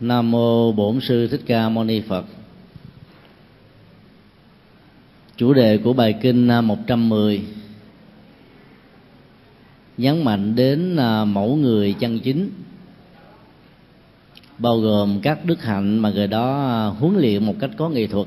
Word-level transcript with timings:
Nam 0.00 0.30
mô 0.30 0.72
Bổn 0.72 1.00
sư 1.00 1.26
Thích 1.26 1.40
Ca 1.46 1.68
Mâu 1.68 1.84
Ni 1.84 2.00
Phật. 2.00 2.24
Chủ 5.36 5.52
đề 5.52 5.78
của 5.78 5.92
bài 5.92 6.14
kinh 6.22 6.48
à, 6.48 6.60
110 6.60 7.42
nhấn 9.96 10.24
mạnh 10.24 10.54
đến 10.54 10.96
à, 10.96 11.24
mẫu 11.24 11.56
người 11.56 11.94
chân 11.98 12.18
chính, 12.18 12.50
bao 14.58 14.78
gồm 14.78 15.20
các 15.22 15.44
đức 15.44 15.62
hạnh 15.62 15.98
mà 15.98 16.10
người 16.10 16.26
đó 16.26 16.68
à, 16.68 16.86
huấn 16.86 17.18
luyện 17.18 17.46
một 17.46 17.54
cách 17.60 17.70
có 17.76 17.88
nghệ 17.88 18.06
thuật, 18.06 18.26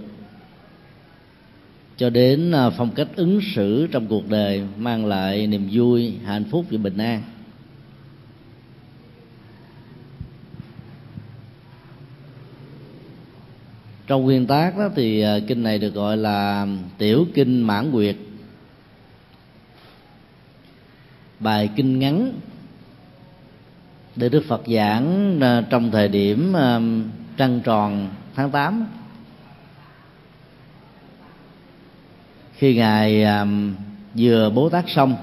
cho 1.98 2.10
đến 2.10 2.54
phong 2.78 2.92
cách 2.92 3.08
ứng 3.16 3.40
xử 3.56 3.88
trong 3.88 4.08
cuộc 4.08 4.30
đời 4.30 4.64
mang 4.78 5.06
lại 5.06 5.48
niềm 5.48 5.70
vui, 5.72 6.14
hạnh 6.26 6.44
phúc 6.52 6.66
và 6.72 6.78
bình 6.78 6.98
an 6.98 7.22
trong 14.08 14.24
nguyên 14.24 14.48
tác 14.48 14.78
đó 14.78 14.90
thì 14.96 15.22
à, 15.22 15.40
kinh 15.48 15.64
này 15.64 15.80
được 15.80 15.94
gọi 15.94 16.18
là 16.18 16.68
tiểu 16.98 17.26
kinh 17.34 17.62
mãn 17.62 17.92
nguyệt. 17.92 18.16
Bài 21.40 21.70
kinh 21.76 22.00
ngắn 22.00 22.34
để 24.16 24.30
Đức 24.30 24.44
Phật 24.48 24.62
giảng 24.68 25.40
à, 25.42 25.64
trong 25.70 25.92
thời 25.92 26.08
điểm 26.08 26.54
à, 26.54 26.80
trăng 27.38 27.62
tròn 27.64 28.10
tháng 28.36 28.52
8 28.52 28.88
khi 32.64 32.76
ngài 32.76 33.26
vừa 34.18 34.50
bố 34.50 34.70
tác 34.70 34.90
xong, 34.90 35.16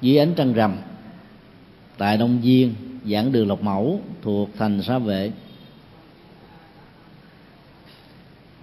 dưới 0.00 0.18
ánh 0.18 0.34
trăng 0.34 0.52
rằm, 0.52 0.76
tại 1.98 2.16
Đông 2.16 2.40
viên, 2.40 2.74
giảng 3.06 3.32
đường 3.32 3.48
Lộc 3.48 3.62
Mẫu 3.62 4.00
thuộc 4.22 4.50
thành 4.58 4.82
Sa 4.82 4.98
Vệ. 4.98 5.32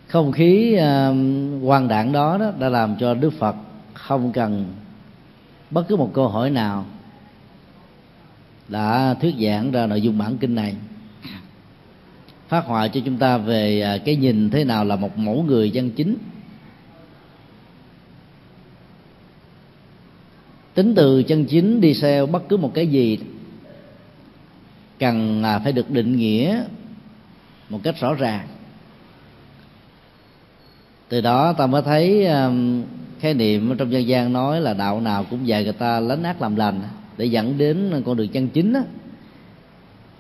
Không 0.08 0.32
khí 0.32 0.76
quan 0.78 1.62
quang 1.66 1.88
đạn 1.88 2.12
đó, 2.12 2.38
đó 2.38 2.52
đã 2.60 2.70
làm 2.70 2.96
cho 3.00 3.14
đức 3.14 3.34
phật 3.40 3.56
không 3.94 4.32
cần 4.32 4.74
bất 5.72 5.88
cứ 5.88 5.96
một 5.96 6.12
câu 6.14 6.28
hỏi 6.28 6.50
nào 6.50 6.86
đã 8.68 9.16
thuyết 9.22 9.36
giảng 9.40 9.72
ra 9.72 9.88
nội 9.88 10.02
dung 10.02 10.18
bản 10.18 10.38
kinh 10.38 10.56
này. 10.56 10.76
Phát 12.48 12.66
họa 12.66 12.88
cho 12.88 13.02
chúng 13.06 13.18
ta 13.18 13.38
về 13.38 13.82
ờ, 13.82 14.00
cái 14.06 14.16
nhìn 14.16 14.50
thế 14.50 14.64
nào 14.64 14.86
là 14.86 14.96
một 14.96 15.18
mẫu 15.18 15.44
người 15.44 15.70
chân 15.70 15.92
chính. 15.92 16.18
Tính 20.74 20.96
từ 20.96 21.24
chân 21.24 21.46
chính 21.46 21.82
đi 21.82 21.94
theo 22.02 22.26
bất 22.26 22.50
cứ 22.50 22.58
một 22.58 22.72
cái 22.74 22.88
gì 22.88 23.20
cần 25.00 25.44
phải 25.64 25.72
được 25.72 25.92
định 25.92 26.18
nghĩa 26.18 26.64
một 27.70 27.80
cách 27.84 27.96
rõ 28.00 28.14
ràng 28.14 28.48
từ 31.10 31.22
đó 31.22 31.54
ta 31.54 31.68
mới 31.68 31.82
thấy 31.82 32.26
um, 32.26 32.84
khái 33.20 33.34
niệm 33.34 33.78
trong 33.78 33.92
dân 33.92 34.08
gian 34.08 34.34
nói 34.34 34.62
là 34.62 34.74
đạo 34.74 35.02
nào 35.02 35.26
cũng 35.30 35.48
dạy 35.48 35.64
người 35.64 35.74
ta 35.74 36.00
lánh 36.00 36.24
ác 36.24 36.42
làm 36.42 36.56
lành 36.56 36.82
để 37.18 37.26
dẫn 37.26 37.58
đến 37.58 38.02
con 38.06 38.18
đường 38.18 38.30
chân 38.30 38.48
chính 38.50 38.74
đó, 38.74 38.80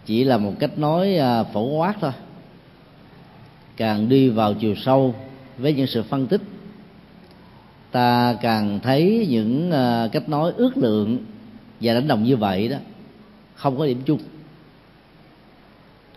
chỉ 0.05 0.23
là 0.23 0.37
một 0.37 0.53
cách 0.59 0.79
nói 0.79 1.19
uh, 1.19 1.47
phổ 1.53 1.61
quát 1.61 1.95
thôi. 2.01 2.11
Càng 3.77 4.09
đi 4.09 4.29
vào 4.29 4.53
chiều 4.53 4.75
sâu 4.75 5.15
với 5.57 5.73
những 5.73 5.87
sự 5.87 6.03
phân 6.03 6.27
tích 6.27 6.41
ta 7.91 8.37
càng 8.41 8.79
thấy 8.83 9.27
những 9.29 9.69
uh, 9.69 10.11
cách 10.11 10.29
nói 10.29 10.51
ước 10.57 10.77
lượng 10.77 11.17
và 11.81 11.93
đánh 11.93 12.07
đồng 12.07 12.23
như 12.23 12.37
vậy 12.37 12.67
đó 12.67 12.77
không 13.55 13.77
có 13.77 13.85
điểm 13.85 14.01
chung. 14.05 14.19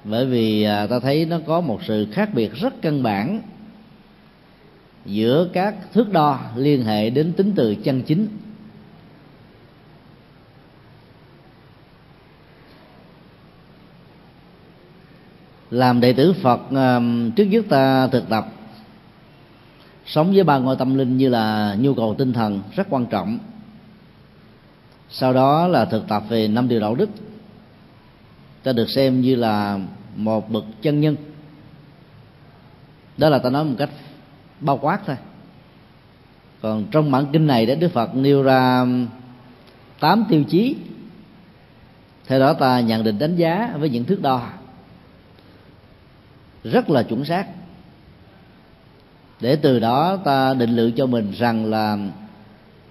Bởi 0.05 0.27
vì 0.27 0.67
uh, 0.85 0.91
ta 0.91 1.01
thấy 1.01 1.25
nó 1.25 1.39
có 1.47 1.61
một 1.61 1.81
sự 1.87 2.07
khác 2.13 2.35
biệt 2.35 2.55
rất 2.55 2.83
căn 2.83 3.03
bản 3.03 3.41
giữa 5.07 5.49
các 5.53 5.75
thước 5.93 6.13
đo 6.13 6.41
liên 6.57 6.85
hệ 6.85 7.11
đến 7.11 7.33
tính 7.33 7.53
từ 7.57 7.75
chân 7.75 8.03
chính. 8.03 8.29
Làm 15.71 16.01
đệ 16.01 16.13
tử 16.13 16.33
phật 16.43 16.61
trước 17.37 17.45
nhất 17.45 17.65
ta 17.69 18.07
thực 18.07 18.29
tập, 18.29 18.47
sống 20.07 20.33
với 20.33 20.45
ba 20.45 20.59
ngôi 20.59 20.77
tâm 20.77 20.99
linh 20.99 21.17
như 21.17 21.29
là 21.29 21.77
nhu 21.81 21.95
cầu 21.95 22.15
tinh 22.19 22.33
thần 22.33 22.63
rất 22.75 22.87
quan 22.91 23.07
trọng. 23.07 23.39
Sau 25.11 25.33
đó 25.33 25.69
là 25.69 25.85
thực 25.85 26.09
tập 26.09 26.23
về 26.29 26.49
năm 26.49 26.69
điều 26.69 26.81
đạo 26.81 26.95
đức, 26.95 27.11
ta 28.63 28.73
được 28.73 28.91
xem 28.91 29.21
như 29.21 29.35
là 29.35 29.79
một 30.17 30.51
bậc 30.51 30.65
chân 30.83 31.01
nhân. 31.01 31.17
Đó 33.17 33.29
là 33.29 33.39
ta 33.39 33.51
nói 33.51 33.65
một 33.65 33.75
cách 33.79 33.91
bao 34.61 34.79
quát 34.83 35.01
thôi. 35.07 35.17
Còn 36.63 36.87
trong 36.91 37.11
bản 37.11 37.27
kinh 37.33 37.47
này 37.47 37.67
đó, 37.67 37.75
đức 37.75 37.93
phật 37.93 38.15
nêu 38.15 38.43
ra 38.43 38.87
tám 40.01 40.25
tiêu 40.29 40.45
chí. 40.49 40.77
Theo 42.27 42.41
đó 42.41 42.53
ta 42.53 42.81
nhận 42.81 43.05
định 43.05 43.19
đánh 43.19 43.37
giá 43.37 43.77
với 43.79 43.91
những 43.91 44.05
thước 44.05 44.23
đo. 44.23 44.43
Rất 46.65 46.91
là 46.91 47.03
chuẩn 47.03 47.25
xác. 47.25 47.47
Để 49.41 49.57
từ 49.57 49.79
đó 49.79 50.17
ta 50.25 50.55
định 50.55 50.77
lượng 50.77 50.93
cho 50.97 51.07
mình 51.07 51.33
rằng 51.39 51.65
là 51.65 51.99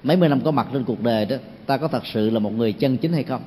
mấy 0.03 0.17
mươi 0.17 0.29
năm 0.29 0.41
có 0.41 0.51
mặt 0.51 0.67
trên 0.73 0.83
cuộc 0.83 1.01
đời 1.01 1.25
đó, 1.25 1.35
ta 1.65 1.77
có 1.77 1.87
thật 1.87 2.05
sự 2.05 2.29
là 2.29 2.39
một 2.39 2.53
người 2.53 2.73
chân 2.73 2.97
chính 2.97 3.13
hay 3.13 3.23
không? 3.23 3.41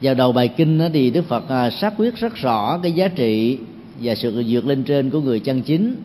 Vào 0.00 0.14
đầu 0.14 0.32
bài 0.32 0.48
kinh 0.48 0.78
đó 0.78 0.86
thì 0.92 1.10
đức 1.10 1.24
phật 1.28 1.48
à, 1.48 1.70
xác 1.70 1.94
quyết 1.96 2.16
rất 2.16 2.34
rõ 2.34 2.78
cái 2.82 2.92
giá 2.92 3.08
trị 3.08 3.58
và 4.00 4.14
sự 4.14 4.44
vượt 4.48 4.66
lên 4.66 4.84
trên 4.84 5.10
của 5.10 5.20
người 5.20 5.40
chân 5.40 5.62
chính 5.62 5.96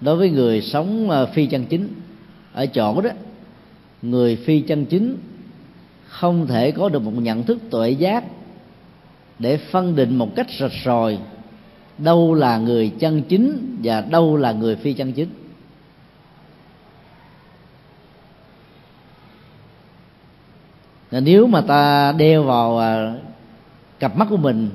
đối 0.00 0.16
với 0.16 0.30
người 0.30 0.62
sống 0.62 1.10
à, 1.10 1.26
phi 1.26 1.46
chân 1.46 1.64
chính. 1.64 1.88
Ở 2.52 2.66
chỗ 2.66 3.00
đó, 3.00 3.10
người 4.02 4.36
phi 4.36 4.60
chân 4.60 4.86
chính 4.86 5.16
không 6.06 6.46
thể 6.46 6.70
có 6.70 6.88
được 6.88 7.02
một 7.02 7.12
nhận 7.14 7.42
thức 7.42 7.58
tuệ 7.70 7.90
giác 7.90 8.24
để 9.38 9.56
phân 9.56 9.96
định 9.96 10.16
một 10.16 10.36
cách 10.36 10.46
rạch 10.60 10.72
ròi 10.84 11.18
đâu 11.98 12.34
là 12.34 12.58
người 12.58 12.92
chân 12.98 13.22
chính 13.22 13.76
và 13.82 14.00
đâu 14.00 14.36
là 14.36 14.52
người 14.52 14.76
phi 14.76 14.92
chân 14.92 15.12
chính. 15.12 15.28
Nếu 21.10 21.46
mà 21.46 21.60
ta 21.60 22.12
đeo 22.12 22.42
vào 22.42 22.78
à, 22.78 23.14
cặp 23.98 24.16
mắt 24.16 24.26
của 24.30 24.36
mình 24.36 24.70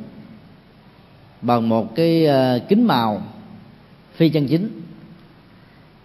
bằng 1.41 1.69
một 1.69 1.95
cái 1.95 2.25
ờ, 2.25 2.59
kính 2.67 2.87
màu 2.87 3.21
phi 4.13 4.29
chân 4.29 4.47
chính. 4.47 4.81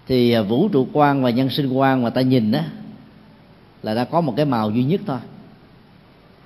Thì 0.06 0.32
ờ, 0.32 0.42
vũ 0.42 0.68
trụ 0.68 0.86
quan 0.92 1.22
và 1.22 1.30
nhân 1.30 1.50
sinh 1.50 1.72
quan 1.72 2.02
mà 2.02 2.10
ta 2.10 2.20
nhìn 2.20 2.52
đó 2.52 2.60
là 3.82 3.94
đã 3.94 4.04
có 4.04 4.20
một 4.20 4.34
cái 4.36 4.46
màu 4.46 4.70
duy 4.70 4.84
nhất 4.84 5.00
thôi. 5.06 5.18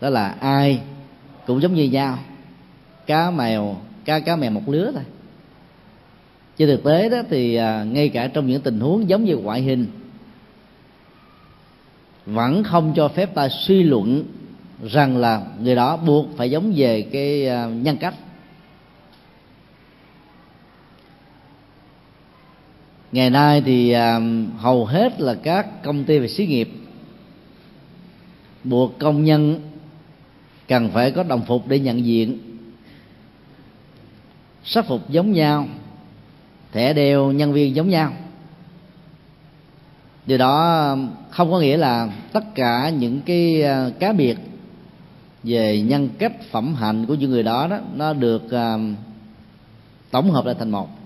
Đó 0.01 0.11
là 0.11 0.28
ai 0.41 0.81
cũng 1.47 1.62
giống 1.62 1.75
như 1.75 1.84
nhau, 1.84 2.19
cá 3.06 3.31
mèo, 3.31 3.77
cá 4.05 4.19
cá 4.19 4.37
mèo 4.37 4.51
một 4.51 4.69
lứa 4.69 4.91
thôi. 4.95 5.05
Trên 6.59 6.69
thực 6.69 6.84
tế 6.84 7.09
đó 7.09 7.19
thì 7.31 7.55
ờ, 7.55 7.84
ngay 7.84 8.09
cả 8.09 8.27
trong 8.27 8.47
những 8.47 8.61
tình 8.61 8.81
huống 8.81 9.09
giống 9.09 9.25
như 9.25 9.37
ngoại 9.37 9.62
hình, 9.62 9.87
vẫn 12.27 12.65
không 12.65 12.93
cho 12.97 13.09
phép 13.09 13.34
ta 13.34 13.49
suy 13.49 13.83
luận 13.83 14.25
rằng 14.84 15.17
là 15.17 15.43
người 15.62 15.75
đó 15.75 15.97
buộc 15.97 16.27
phải 16.37 16.51
giống 16.51 16.72
về 16.77 17.03
cái 17.03 17.43
nhân 17.69 17.97
cách. 17.97 18.15
Ngày 23.12 23.31
nay 23.31 23.62
thì 23.66 23.91
à, 23.91 24.21
hầu 24.59 24.87
hết 24.87 25.21
là 25.21 25.34
các 25.34 25.82
công 25.82 26.04
ty 26.04 26.19
về 26.19 26.28
xí 26.28 26.47
nghiệp. 26.47 26.71
Buộc 28.65 28.98
công 28.98 29.25
nhân 29.25 29.60
cần 30.68 30.91
phải 30.91 31.10
có 31.10 31.22
đồng 31.22 31.42
phục 31.47 31.68
để 31.68 31.78
nhận 31.78 32.04
diện 32.04 32.39
sắc 34.65 34.86
phục 34.86 35.10
giống 35.10 35.33
nhau 35.33 35.66
thẻ 36.72 36.92
đeo 36.92 37.33
nhân 37.33 37.53
viên 37.53 37.77
giống 37.77 37.89
nhau. 37.89 38.12
Điều 40.27 40.39
đó 40.39 40.97
không 41.30 41.51
có 41.51 41.60
nghĩa 41.60 41.77
là 41.77 42.12
tất 42.33 42.54
cả 42.54 42.91
những 42.91 43.21
cái 43.21 43.62
à, 43.62 43.91
cá 43.98 44.12
biệt 44.12 44.39
về 45.42 45.80
nhân 45.80 46.09
cách 46.18 46.33
phẩm 46.51 46.74
hạnh 46.74 47.07
của 47.07 47.15
những 47.15 47.30
người 47.30 47.42
đó 47.42 47.66
đó 47.66 47.78
nó 47.95 48.12
được 48.12 48.42
uh, 48.45 48.80
tổng 50.10 50.30
hợp 50.30 50.45
lại 50.45 50.54
thành 50.59 50.71
một. 50.71 50.99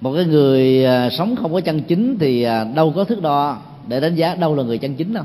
Một 0.00 0.14
cái 0.14 0.24
người 0.24 0.84
à, 0.84 1.10
sống 1.10 1.36
không 1.36 1.52
có 1.52 1.60
chân 1.60 1.82
chính 1.82 2.18
thì 2.18 2.42
à, 2.42 2.64
đâu 2.64 2.92
có 2.96 3.04
thước 3.04 3.22
đo 3.22 3.62
để 3.88 4.00
đánh 4.00 4.14
giá 4.14 4.34
đâu 4.34 4.54
là 4.54 4.62
người 4.62 4.78
chân 4.78 4.94
chính 4.94 5.14
đâu. 5.14 5.24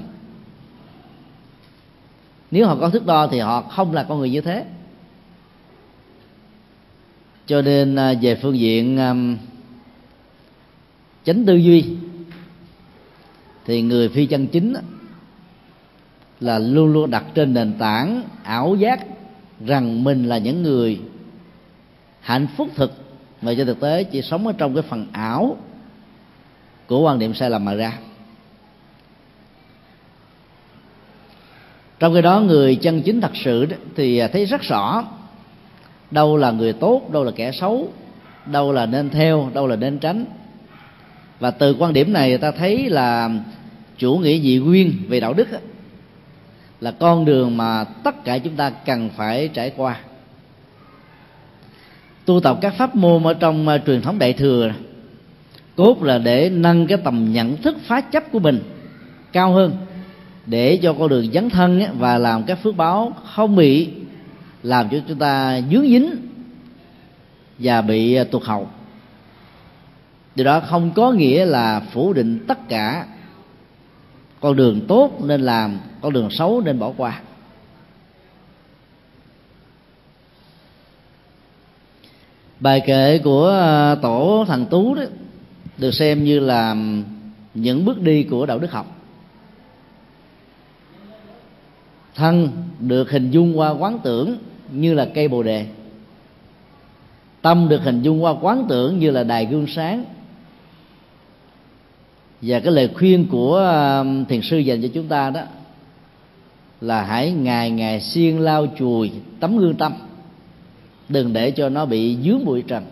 Nếu 2.52 2.68
họ 2.68 2.76
có 2.76 2.90
thước 2.90 3.06
đo 3.06 3.28
thì 3.28 3.40
họ 3.40 3.62
không 3.62 3.94
là 3.94 4.04
con 4.04 4.20
người 4.20 4.30
như 4.30 4.42
thế. 4.42 4.66
Cho 7.48 7.62
nên 7.62 7.96
à, 7.96 8.14
về 8.22 8.36
phương 8.36 8.60
diện 8.60 8.98
chánh 11.26 11.46
tư 11.46 11.56
duy 11.56 11.86
thì 13.66 13.82
người 13.82 14.10
phi 14.10 14.26
chân 14.26 14.48
chính 14.48 14.74
là 16.40 16.60
luôn 16.60 16.94
luôn 16.94 17.12
đặt 17.12 17.26
trên 17.34 17.54
nền 17.54 17.74
tảng 17.80 18.24
ảo 18.44 18.76
giác 18.76 19.06
rằng 19.66 20.04
mình 20.04 20.26
là 20.26 20.38
những 20.38 20.64
người 20.64 21.00
hạnh 22.20 22.48
phúc 22.58 22.70
thực 22.76 23.05
mà 23.42 23.54
trên 23.58 23.68
thực 23.68 23.80
tế 23.80 24.04
chỉ 24.04 24.22
sống 24.22 24.48
ở 24.48 24.54
trong 24.58 24.74
cái 24.74 24.84
phần 24.84 25.08
ảo 25.12 25.58
của 26.88 27.02
quan 27.02 27.20
niệm 27.20 27.34
sai 27.34 27.50
lầm 27.50 27.66
mà 27.66 27.74
ra. 27.74 27.94
Trong 32.00 32.14
khi 32.14 32.22
đó 32.22 32.40
người 32.40 32.76
chân 32.76 33.02
chính 33.02 33.22
thật 33.22 33.32
sự 33.44 33.68
thì 33.96 34.22
thấy 34.28 34.46
rất 34.46 34.62
rõ 34.62 35.04
đâu 36.12 36.38
là 36.38 36.52
người 36.52 36.74
tốt, 36.74 37.02
đâu 37.12 37.24
là 37.24 37.32
kẻ 37.36 37.52
xấu, 37.52 37.94
đâu 38.46 38.72
là 38.72 38.86
nên 38.86 39.10
theo, 39.10 39.50
đâu 39.54 39.68
là 39.68 39.76
nên 39.76 40.00
tránh. 40.00 40.26
Và 41.40 41.52
từ 41.52 41.76
quan 41.80 41.94
điểm 41.94 42.14
này 42.14 42.38
ta 42.38 42.52
thấy 42.52 42.90
là 42.90 43.30
chủ 43.98 44.18
nghĩa 44.18 44.40
dị 44.40 44.58
nguyên 44.58 44.94
về 45.08 45.20
đạo 45.20 45.34
đức 45.34 45.48
là 46.82 46.92
con 46.92 47.26
đường 47.26 47.58
mà 47.58 47.84
tất 47.84 48.24
cả 48.24 48.38
chúng 48.38 48.56
ta 48.56 48.70
cần 48.70 49.10
phải 49.16 49.48
trải 49.48 49.72
qua 49.78 50.00
tu 52.26 52.40
tập 52.40 52.58
các 52.62 52.74
pháp 52.78 52.96
môn 52.96 53.24
ở 53.24 53.34
trong 53.34 53.68
uh, 53.68 53.82
truyền 53.86 54.02
thống 54.02 54.20
đại 54.20 54.34
thừa. 54.34 54.72
Cốt 55.76 56.04
là 56.04 56.18
để 56.18 56.50
nâng 56.50 56.88
cái 56.88 56.98
tầm 57.04 57.34
nhận 57.34 57.58
thức 57.58 57.78
phá 57.88 58.02
chấp 58.02 58.32
của 58.32 58.40
mình 58.40 58.60
cao 59.34 59.54
hơn 59.54 59.78
để 60.46 60.80
cho 60.82 60.94
con 60.94 61.10
đường 61.10 61.32
dấn 61.32 61.50
thân 61.50 61.84
và 62.00 62.18
làm 62.18 62.44
các 62.44 62.64
phước 62.64 62.76
báo 62.78 63.14
không 63.26 63.56
bị 63.56 63.90
làm 64.64 64.90
cho 64.90 64.98
chúng 65.08 65.18
ta 65.18 65.62
dướng 65.72 65.88
dính 65.88 66.16
và 67.60 67.82
bị 67.82 68.18
tuột 68.18 68.32
tụt 68.32 68.44
hậu. 68.44 68.68
Điều 70.36 70.46
đó 70.46 70.60
không 70.60 70.92
có 70.96 71.12
nghĩa 71.12 71.46
là 71.46 71.80
phủ 71.80 72.14
định 72.14 72.40
tất 72.48 72.70
cả 72.70 73.06
con 74.40 74.56
đường 74.56 74.82
tốt 74.88 75.12
nên 75.24 75.42
làm 75.42 75.80
con 76.02 76.14
đường 76.14 76.30
xấu 76.32 76.62
nên 76.62 76.80
bỏ 76.80 76.92
qua. 76.98 77.22
Bài 82.60 82.82
kệ 82.86 83.18
của 83.18 83.50
à, 83.50 83.96
tổ 83.96 84.46
thằng 84.48 84.66
tú 84.66 84.96
đó 84.96 85.04
được 85.78 85.92
xem 85.92 86.24
như 86.24 86.40
là 86.40 86.76
những 87.54 87.86
bước 87.86 88.02
đi 88.02 88.24
của 88.24 88.46
đạo 88.46 88.60
đức 88.60 88.72
học. 88.72 89.02
Thân 92.16 92.50
được 92.80 93.12
hình 93.12 93.32
dung 93.32 93.60
qua 93.60 93.70
quán 93.70 94.00
tưởng 94.04 94.38
như 94.72 94.94
là 94.94 95.06
cây 95.14 95.28
bồ 95.28 95.44
đề. 95.44 95.66
Tâm 97.42 97.70
được 97.70 97.84
hình 97.84 98.02
dung 98.02 98.24
qua 98.24 98.34
quán 98.42 98.66
tưởng 98.70 99.00
như 99.00 99.12
là 99.12 99.24
đài 99.24 99.46
gương 99.46 99.68
sáng. 99.68 100.06
Và 102.42 102.60
cái 102.60 102.74
lời 102.74 102.90
khuyên 102.98 103.28
của 103.32 103.58
à, 103.58 104.04
thiền 104.30 104.42
sư 104.42 104.58
dành 104.58 104.82
cho 104.82 104.88
chúng 104.94 105.08
ta 105.08 105.30
đó 105.30 105.42
là 106.82 107.04
hãy 107.04 107.32
ngày 107.32 107.72
ngày 107.72 108.02
siêng 108.02 108.40
lao 108.40 108.68
chùi 108.80 109.12
tấm 109.40 109.58
gương 109.58 109.76
tâm 109.76 109.94
đừng 111.10 111.34
để 111.34 111.52
cho 111.52 111.70
nó 111.70 111.86
bị 111.86 112.18
dướng 112.24 112.46
bụi 112.46 112.62
trần. 112.62 112.86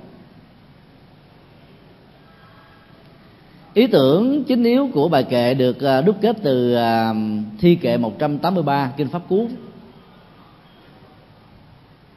Ý 3.74 3.88
tưởng 3.88 4.44
chính 4.44 4.64
yếu 4.64 4.90
của 4.94 5.10
bài 5.10 5.24
kệ 5.24 5.54
được 5.54 5.82
à, 5.82 6.02
đúc 6.02 6.16
kết 6.22 6.38
từ 6.44 6.74
à, 6.76 7.14
thi 7.60 7.76
kệ 7.76 7.98
183 7.98 8.92
kinh 8.98 9.10
pháp 9.10 9.22
cú. 9.30 9.48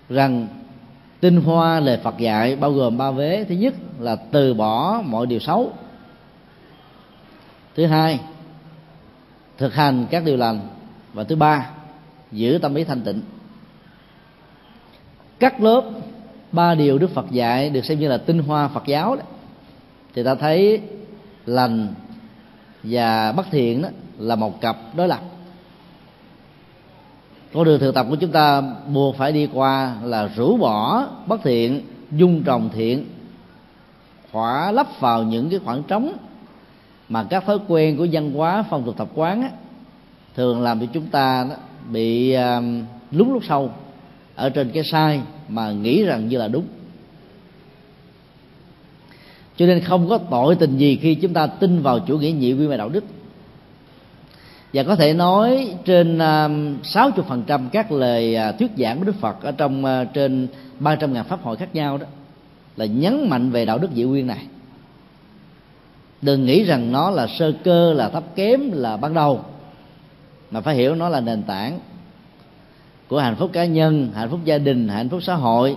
Rằng, 0.08 0.46
tinh 1.20 1.40
hoa 1.40 1.81
lời 1.81 1.98
Phật 2.02 2.19
dạy 2.19 2.56
bao 2.56 2.72
gồm 2.72 2.98
ba 2.98 3.10
vế. 3.10 3.44
Thứ 3.48 3.54
nhất 3.54 3.75
là 4.00 4.16
từ 4.16 4.54
bỏ 4.54 5.02
mọi 5.04 5.26
điều 5.26 5.38
xấu. 5.38 5.72
Thứ 7.75 7.87
hai, 7.87 8.20
thực 9.58 9.75
hành 9.75 10.06
các 10.10 10.25
điều 10.25 10.37
lành. 10.37 10.60
Và 11.12 11.25
thứ 11.25 11.37
ba, 11.37 11.70
giữ 12.32 12.58
tâm 12.62 12.75
ý 12.75 12.84
thanh 12.84 13.00
tịnh 13.00 13.20
cắt 15.38 15.60
lớp 15.60 15.84
ba 16.52 16.74
điều 16.74 16.98
đức 16.98 17.10
phật 17.14 17.30
dạy 17.30 17.70
được 17.70 17.84
xem 17.84 18.00
như 18.00 18.08
là 18.08 18.18
tinh 18.18 18.38
hoa 18.38 18.68
phật 18.68 18.86
giáo 18.86 19.16
đó. 19.16 19.22
Thì 20.14 20.22
ta 20.22 20.34
thấy 20.34 20.80
lành 21.46 21.94
và 22.82 23.32
bất 23.32 23.46
thiện 23.50 23.82
đó 23.82 23.88
là 24.18 24.36
một 24.36 24.60
cặp 24.60 24.76
đối 24.94 25.08
lập. 25.08 25.20
Con 27.54 27.64
đường 27.64 27.80
thực 27.80 27.94
tập 27.94 28.06
của 28.10 28.16
chúng 28.16 28.32
ta 28.32 28.62
buộc 28.92 29.16
phải 29.16 29.32
đi 29.32 29.48
qua 29.52 29.94
là 30.04 30.30
rũ 30.36 30.56
bỏ 30.56 31.06
bất 31.26 31.40
thiện 31.42 31.82
dung 32.12 32.42
trồng 32.42 32.70
thiện 32.74 33.06
khỏa 34.32 34.72
lấp 34.72 34.86
vào 35.00 35.22
những 35.22 35.50
cái 35.50 35.60
khoảng 35.64 35.82
trống 35.82 36.12
mà 37.08 37.24
các 37.30 37.44
thói 37.46 37.58
quen 37.68 37.96
của 37.96 38.06
văn 38.12 38.32
hóa 38.32 38.64
phong 38.70 38.84
tục 38.84 38.94
tập 38.96 39.08
quán 39.14 39.42
á, 39.42 39.50
thường 40.34 40.62
làm 40.62 40.80
cho 40.80 40.86
chúng 40.92 41.06
ta 41.06 41.46
đó, 41.50 41.56
bị 41.92 42.32
à, 42.32 42.58
uh, 42.58 42.64
lúng 43.10 43.32
lúc 43.32 43.42
sâu 43.48 43.70
ở 44.36 44.50
trên 44.50 44.70
cái 44.70 44.84
sai 44.84 45.20
mà 45.48 45.70
nghĩ 45.70 46.02
rằng 46.02 46.28
như 46.28 46.38
là 46.38 46.48
đúng. 46.48 46.64
Cho 49.56 49.66
nên 49.66 49.80
không 49.80 50.08
có 50.08 50.18
tội 50.18 50.56
tình 50.56 50.78
gì 50.78 50.98
khi 51.02 51.14
chúng 51.14 51.32
ta 51.32 51.46
tin 51.46 51.82
vào 51.82 51.98
chủ 51.98 52.18
nghĩa 52.18 52.30
nhị 52.30 52.52
quy 52.52 52.66
về 52.66 52.76
đạo 52.76 52.88
đức. 52.88 53.04
Và 54.72 54.82
có 54.82 54.96
thể 54.96 55.12
nói 55.12 55.74
trên 55.84 56.18
à, 56.18 56.48
sáu 56.82 57.10
mươi 57.16 57.24
phần 57.28 57.42
trăm 57.46 57.68
các 57.72 57.92
lời 57.92 58.36
à, 58.36 58.52
thuyết 58.52 58.70
giảng 58.78 58.98
của 58.98 59.04
Đức 59.04 59.14
Phật 59.20 59.42
ở 59.42 59.52
trong 59.52 59.84
à, 59.84 60.04
trên 60.04 60.48
ba 60.78 60.96
trăm 60.96 61.12
ngàn 61.12 61.24
pháp 61.24 61.42
hội 61.42 61.56
khác 61.56 61.74
nhau 61.74 61.98
đó 61.98 62.06
là 62.76 62.84
nhấn 62.84 63.28
mạnh 63.28 63.50
về 63.50 63.64
đạo 63.64 63.78
đức 63.78 63.88
dị 63.94 64.02
nguyên 64.02 64.26
này. 64.26 64.46
Đừng 66.22 66.46
nghĩ 66.46 66.64
rằng 66.64 66.92
nó 66.92 67.10
là 67.10 67.26
sơ 67.26 67.52
cơ, 67.64 67.92
là 67.92 68.08
thấp 68.08 68.22
kém, 68.34 68.60
là 68.72 68.96
ban 68.96 69.14
đầu, 69.14 69.40
mà 70.50 70.60
phải 70.60 70.74
hiểu 70.74 70.94
nó 70.94 71.08
là 71.08 71.20
nền 71.20 71.42
tảng 71.42 71.78
của 73.08 73.19
hạnh 73.19 73.37
phúc 73.37 73.50
cá 73.53 73.64
nhân 73.64 74.12
hạnh 74.14 74.31
phúc 74.31 74.41
gia 74.44 74.58
đình 74.58 74.88
hạnh 74.88 75.08
phúc 75.08 75.23
xã 75.23 75.35
hội 75.35 75.76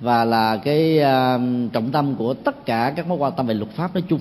và 0.00 0.24
là 0.24 0.56
cái 0.56 0.98
uh, 0.98 1.72
trọng 1.72 1.92
tâm 1.92 2.14
của 2.14 2.34
tất 2.34 2.66
cả 2.66 2.92
các 2.96 3.06
mối 3.06 3.18
quan 3.18 3.32
tâm 3.36 3.46
về 3.46 3.54
luật 3.54 3.70
pháp 3.70 3.94
nói 3.94 4.02
chung. 4.08 4.20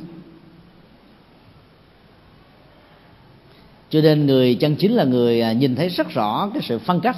Cho 3.89 4.01
nên 4.01 4.25
người 4.25 4.55
chân 4.55 4.75
chính 4.75 4.93
là 4.93 5.03
người 5.03 5.41
à, 5.41 5.53
nhìn 5.53 5.75
thấy 5.75 5.89
rất 5.89 6.09
rõ 6.09 6.49
cái 6.53 6.61
sự 6.63 6.79
phân 6.79 6.99
cách 6.99 7.17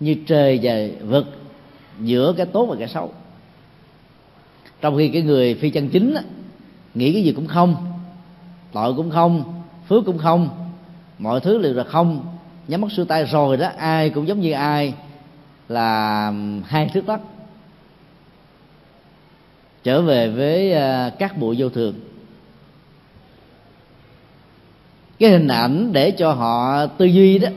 như 0.00 0.16
trời 0.26 0.60
và 0.62 1.06
vực 1.06 1.26
giữa 2.00 2.34
cái 2.36 2.46
tốt 2.46 2.66
và 2.66 2.76
cái 2.78 2.88
xấu. 2.88 3.12
Trong 4.80 4.96
khi 4.96 5.08
cái 5.08 5.22
người 5.22 5.54
phi 5.54 5.70
chân 5.70 5.88
chính 5.88 6.14
nghĩ 6.94 7.12
cái 7.12 7.22
gì 7.22 7.32
cũng 7.32 7.46
không 7.46 7.76
tội 8.72 8.94
cũng 8.94 9.10
không 9.10 9.62
phước 9.88 10.04
cũng 10.06 10.18
không 10.18 10.48
mọi 11.18 11.40
thứ 11.40 11.62
đều 11.62 11.74
là 11.74 11.84
không 11.84 12.33
nhắm 12.68 12.80
mắt 12.80 12.92
xuôi 12.92 13.06
tay 13.06 13.24
rồi 13.24 13.56
đó, 13.56 13.70
ai 13.76 14.10
cũng 14.10 14.28
giống 14.28 14.40
như 14.40 14.52
ai 14.52 14.94
là 15.68 16.32
hai 16.64 16.90
thước 16.94 17.06
đất 17.06 17.20
trở 19.84 20.02
về 20.02 20.28
với 20.28 20.72
à, 20.72 21.10
các 21.18 21.38
bộ 21.38 21.54
vô 21.58 21.68
thường. 21.68 21.94
Cái 25.18 25.30
hình 25.30 25.48
ảnh 25.48 25.92
để 25.92 26.10
cho 26.10 26.32
họ 26.32 26.86
tư 26.86 27.04
duy 27.04 27.38
đó 27.38 27.48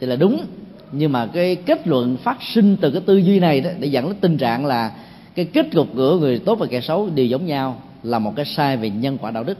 thì 0.00 0.06
là 0.06 0.16
đúng, 0.16 0.46
nhưng 0.92 1.12
mà 1.12 1.26
cái 1.32 1.56
kết 1.56 1.88
luận 1.88 2.16
phát 2.16 2.42
sinh 2.42 2.76
từ 2.80 2.90
cái 2.90 3.02
tư 3.06 3.16
duy 3.16 3.40
này 3.40 3.60
đó 3.60 3.70
để 3.78 3.88
dẫn 3.88 4.08
đến 4.08 4.16
tình 4.20 4.38
trạng 4.38 4.66
là 4.66 4.92
cái 5.34 5.44
kết 5.44 5.66
cục 5.74 5.88
của 5.96 6.16
người 6.16 6.38
tốt 6.38 6.54
và 6.54 6.66
kẻ 6.66 6.80
xấu 6.80 7.10
đều 7.14 7.26
giống 7.26 7.46
nhau, 7.46 7.82
là 8.02 8.18
một 8.18 8.32
cái 8.36 8.44
sai 8.44 8.76
về 8.76 8.90
nhân 8.90 9.18
quả 9.18 9.30
đạo 9.30 9.44
đức. 9.44 9.58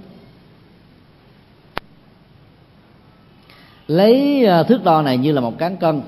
Lấy 3.88 4.44
à, 4.44 4.62
thước 4.62 4.84
đo 4.84 5.02
này 5.02 5.18
như 5.18 5.32
là 5.32 5.40
một 5.40 5.58
cán 5.58 5.76
cân. 5.76 6.02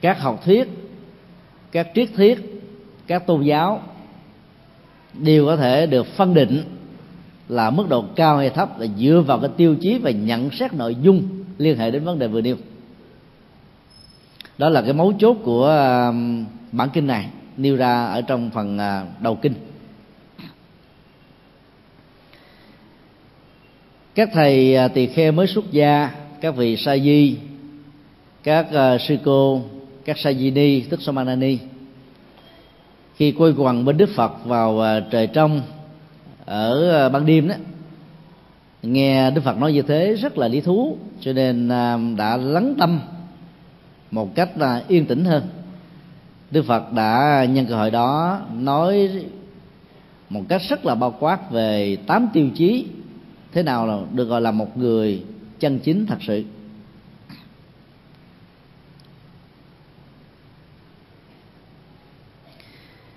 Các 0.00 0.20
học 0.20 0.40
thuyết, 0.44 0.68
các 1.72 1.88
triết 1.94 2.08
thuyết, 2.16 2.62
các 3.06 3.26
tôn 3.26 3.42
giáo 3.42 3.82
đều 5.14 5.46
có 5.46 5.56
thể 5.56 5.86
được 5.86 6.06
phân 6.06 6.34
định 6.34 6.62
là 7.48 7.70
mức 7.70 7.88
độ 7.88 8.04
cao 8.16 8.36
hay 8.36 8.50
thấp 8.50 8.80
là 8.80 8.86
dựa 8.98 9.22
vào 9.26 9.38
cái 9.38 9.50
tiêu 9.56 9.76
chí 9.80 9.98
và 9.98 10.10
nhận 10.10 10.50
xét 10.50 10.74
nội 10.74 10.96
dung 11.02 11.22
liên 11.58 11.78
hệ 11.78 11.90
đến 11.90 12.04
vấn 12.04 12.18
đề 12.18 12.28
vừa 12.28 12.40
nêu. 12.40 12.56
Đó 14.58 14.68
là 14.68 14.82
cái 14.82 14.92
mấu 14.92 15.12
chốt 15.18 15.36
của 15.44 15.68
à, 15.68 16.12
bản 16.72 16.88
kinh 16.92 17.06
này, 17.06 17.26
nêu 17.56 17.76
ra 17.76 18.04
ở 18.06 18.22
trong 18.22 18.50
phần 18.50 18.78
à, 18.78 19.06
đầu 19.20 19.34
kinh. 19.34 19.54
Các 24.20 24.30
thầy 24.32 24.76
à, 24.76 24.88
tỳ 24.88 25.06
kheo 25.06 25.32
mới 25.32 25.46
xuất 25.46 25.72
gia 25.72 26.10
các 26.40 26.56
vị 26.56 26.76
sa 26.76 26.96
di 26.96 27.36
các 28.42 28.66
uh, 28.70 29.00
sư 29.00 29.16
cô 29.24 29.62
các 30.04 30.18
sa 30.18 30.32
di 30.32 30.50
ni 30.50 30.80
tức 30.80 31.02
samanani 31.02 31.58
khi 33.16 33.32
quay 33.32 33.52
quần 33.56 33.84
bên 33.84 33.96
đức 33.96 34.10
phật 34.14 34.44
vào 34.44 34.74
uh, 34.74 35.10
trời 35.10 35.26
trong 35.26 35.62
ở 36.44 37.04
uh, 37.06 37.12
ban 37.12 37.26
đêm 37.26 37.48
đó 37.48 37.54
nghe 38.82 39.30
đức 39.30 39.40
phật 39.44 39.58
nói 39.58 39.72
như 39.72 39.82
thế 39.82 40.14
rất 40.14 40.38
là 40.38 40.48
lý 40.48 40.60
thú 40.60 40.96
cho 41.20 41.32
nên 41.32 41.66
uh, 41.68 42.18
đã 42.18 42.36
lắng 42.36 42.74
tâm 42.78 43.00
một 44.10 44.34
cách 44.34 44.50
uh, 44.56 44.88
yên 44.88 45.06
tĩnh 45.06 45.24
hơn. 45.24 45.42
Đức 46.50 46.64
phật 46.66 46.92
đã 46.92 47.44
nhân 47.50 47.66
cơ 47.66 47.76
hội 47.76 47.90
đó 47.90 48.40
nói 48.54 49.10
một 50.30 50.42
cách 50.48 50.62
rất 50.68 50.86
là 50.86 50.94
bao 50.94 51.14
quát 51.20 51.50
về 51.50 51.96
tám 52.06 52.28
tiêu 52.32 52.48
chí 52.54 52.86
thế 53.52 53.62
nào 53.62 53.86
là 53.86 53.98
được 54.14 54.24
gọi 54.24 54.40
là 54.40 54.50
một 54.50 54.76
người 54.76 55.24
chân 55.58 55.78
chính 55.78 56.06
thật 56.06 56.18
sự? 56.20 56.44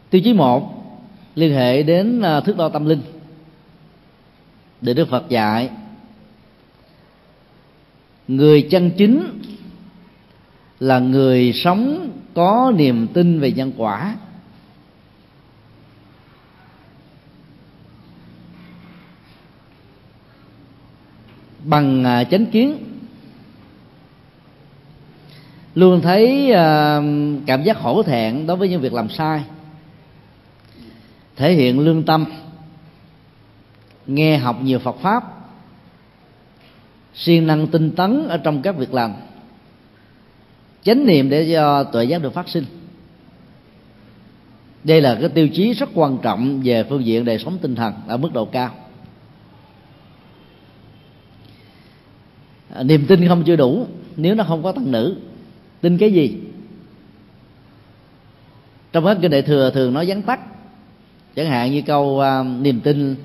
Tiêu 0.10 0.22
chí 0.24 0.34
một, 0.34 0.74
liên 1.36 1.54
hệ 1.54 1.84
đến 1.84 2.22
à, 2.22 2.42
thước 2.42 2.58
đo 2.58 2.70
tâm 2.70 2.86
linh 2.86 3.02
để 4.82 4.94
đức 4.94 5.10
phật 5.10 5.30
dạy. 5.30 5.70
Người 8.28 8.62
chân 8.62 8.92
chính 8.98 9.42
là 10.80 11.00
người 11.00 11.54
sống 11.54 12.12
có 12.34 12.74
niềm 12.76 13.08
tin 13.14 13.40
về 13.40 13.52
nhân 13.52 13.72
quả. 13.78 14.16
Bằng 21.64 22.04
à, 22.04 22.24
chánh 22.24 22.46
kiến. 22.46 22.78
Luôn 25.76 26.02
thấy 26.02 26.52
à, 26.52 27.02
cảm 27.46 27.64
giác 27.64 27.78
hổ 27.78 28.04
thẹn 28.04 28.48
đối 28.48 28.58
với 28.58 28.70
những 28.70 28.82
việc 28.82 28.94
làm 28.94 29.10
sai. 29.10 29.44
Thể 31.36 31.54
hiện 31.54 31.80
lương 31.80 32.04
tâm. 32.04 32.26
Nghe 34.08 34.38
học 34.38 34.62
nhiều 34.64 34.80
Phật 34.80 34.96
pháp. 35.02 35.24
Siêng 37.16 37.48
năng 37.48 37.68
tinh 37.68 37.92
tấn 37.92 38.28
ở 38.28 38.38
trong 38.38 38.62
các 38.62 38.78
việc 38.78 38.94
làm. 38.94 39.14
Chánh 40.84 41.06
niệm 41.06 41.30
để 41.30 41.54
cho 41.54 41.84
tuệ 41.84 42.06
giác 42.06 42.22
được 42.22 42.34
phát 42.34 42.50
sinh. 42.50 42.66
Đây 44.84 45.02
là 45.02 45.18
cái 45.20 45.30
tiêu 45.30 45.48
chí 45.48 45.74
rất 45.74 45.90
quan 45.94 46.18
trọng 46.22 46.62
về 46.64 46.84
phương 46.90 47.06
diện 47.06 47.26
đời 47.26 47.40
sống 47.40 47.58
tinh 47.62 47.76
thần 47.76 47.94
ở 48.08 48.18
mức 48.18 48.34
độ 48.34 48.46
cao. 48.46 48.72
À, 52.74 52.84
niềm 52.84 53.06
tin 53.08 53.28
không 53.28 53.44
chưa 53.44 53.56
đủ 53.56 53.88
nếu 54.16 54.36
nó 54.36 54.44
không 54.44 54.64
có 54.64 54.72
tăng 54.72 54.92
nữ 54.92 55.16
tin 55.82 55.98
cái 55.98 56.14
gì? 56.14 56.38
Trong 58.92 59.06
hết 59.06 59.18
kinh 59.22 59.32
đại 59.32 59.42
thừa 59.42 59.72
thường 59.74 59.94
nói 59.94 60.06
vắn 60.08 60.22
tắt 60.22 60.40
chẳng 61.36 61.50
hạn 61.50 61.72
như 61.72 61.82
câu 61.82 62.22
uh, 62.22 62.62
niềm 62.62 62.82
tin 62.82 63.16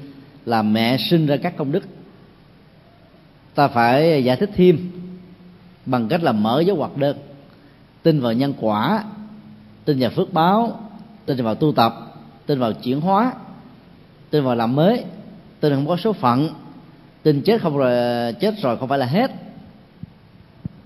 là 0.46 0.62
mẹ 0.62 0.96
sinh 0.98 1.26
ra 1.26 1.36
các 1.36 1.56
công 1.56 1.72
đức. 1.72 1.84
Ta 3.54 3.68
phải 3.68 4.24
giải 4.24 4.36
thích 4.36 4.50
thêm 4.54 4.90
bằng 5.86 6.08
cách 6.08 6.22
là 6.22 6.32
mở 6.32 6.60
dấu 6.60 6.76
ngoặc 6.76 6.96
đơn. 6.96 7.16
Tin 8.02 8.20
vào 8.20 8.32
nhân 8.32 8.54
quả 8.60 9.04
tin 9.84 9.98
vào 9.98 10.10
phước 10.10 10.32
báo 10.32 10.80
tin 11.26 11.44
vào 11.44 11.54
tu 11.54 11.72
tập 11.72 11.94
tin 12.46 12.58
vào 12.58 12.72
chuyển 12.72 13.00
hóa 13.00 13.32
tin 14.30 14.44
vào 14.44 14.54
làm 14.54 14.74
mới 14.74 15.04
tin 15.60 15.74
không 15.74 15.86
có 15.86 15.96
số 15.96 16.12
phận 16.12 16.48
tin 17.22 17.42
chết 17.42 17.60
không 17.60 17.78
rồi, 17.78 18.32
chết 18.32 18.54
rồi 18.62 18.78
không 18.78 18.88
phải 18.88 18.98
là 18.98 19.06
hết. 19.06 19.30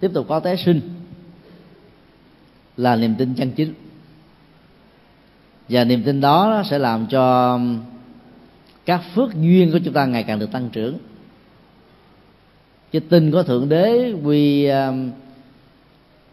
Tiếp 0.01 0.11
tục 0.15 0.27
có 0.29 0.41
tái 0.41 0.57
sinh. 0.57 0.81
Là 2.77 2.97
niềm 2.97 3.15
tin 3.15 3.35
chân 3.35 3.51
chính. 3.51 3.75
Và 5.69 5.85
niềm 5.85 6.03
tin 6.03 6.21
đó 6.21 6.63
sẽ 6.71 6.79
làm 6.79 7.07
cho 7.07 7.59
các 8.85 9.01
phước 9.15 9.35
duyên 9.35 9.73
của 9.73 9.79
chúng 9.85 9.95
ta 9.95 10.07
ngày 10.07 10.23
càng 10.23 10.39
được 10.39 10.53
tăng 10.53 10.69
trưởng. 10.71 10.99
Chứ 12.93 13.01
tin 13.01 13.31
có 13.31 13.43
thượng 13.43 13.69
đế 13.69 14.13
quy 14.25 14.67
um, 14.67 15.11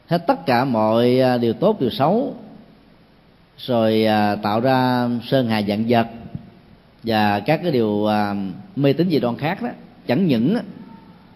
hết 0.07 0.17
tất 0.27 0.45
cả 0.45 0.65
mọi 0.65 1.21
uh, 1.35 1.41
điều 1.41 1.53
tốt, 1.53 1.79
điều 1.79 1.89
xấu, 1.89 2.35
rồi 3.57 4.05
uh, 4.05 4.43
tạo 4.43 4.59
ra 4.59 5.09
sơn 5.27 5.47
hà 5.47 5.61
dạng 5.61 5.85
vật 5.87 6.07
và 7.03 7.39
các 7.39 7.59
cái 7.63 7.71
điều 7.71 8.05
um, 8.05 8.51
mê 8.75 8.93
tín 8.93 9.09
dị 9.09 9.19
đoan 9.19 9.37
khác 9.37 9.61
đó 9.61 9.69
chẳng 10.09 10.27
những 10.27 10.57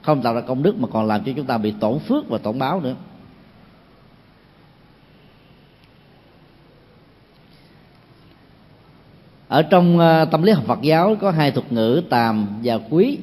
không 0.01 0.21
tạo 0.21 0.33
ra 0.33 0.41
công 0.41 0.63
đức 0.63 0.79
mà 0.79 0.87
còn 0.93 1.07
làm 1.07 1.23
cho 1.23 1.31
chúng 1.35 1.45
ta 1.45 1.57
bị 1.57 1.73
tổn 1.79 1.99
phước 1.99 2.29
và 2.29 2.37
tổn 2.37 2.59
báo 2.59 2.81
nữa. 2.81 2.95
Ở 9.47 9.63
trong 9.63 9.99
ờ, 9.99 10.25
tâm 10.25 10.43
lý 10.43 10.51
học 10.51 10.63
Phật 10.67 10.81
giáo 10.81 11.15
có 11.21 11.31
hai 11.31 11.51
thuật 11.51 11.71
ngữ 11.71 12.01
tàm 12.09 12.47
và 12.63 12.79
quý. 12.89 13.17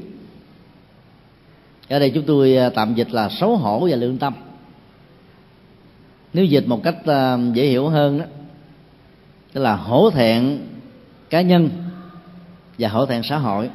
Ở 1.89 1.99
đây 1.99 2.11
chúng 2.11 2.25
tôi 2.27 2.57
ờ, 2.57 2.69
tạm 2.69 2.95
dịch 2.95 3.11
là 3.11 3.29
xấu 3.29 3.57
hổ 3.57 3.89
và 3.91 3.97
lương 3.97 4.19
tâm. 4.19 4.35
Nếu 6.33 6.45
dịch 6.45 6.65
một 6.67 6.83
cách 6.83 6.97
ờ, 7.05 7.39
dễ 7.53 7.67
hiểu 7.67 7.89
hơn 7.89 8.19
đó 8.19 8.25
tức 9.53 9.61
là 9.61 9.77
hổ 9.77 10.11
thẹn 10.11 10.59
cá 11.31 11.41
nhân 11.41 11.71
và 12.79 12.89
hổ 12.89 13.07
thẹn 13.07 13.23
xã 13.23 13.39
hội 13.39 13.71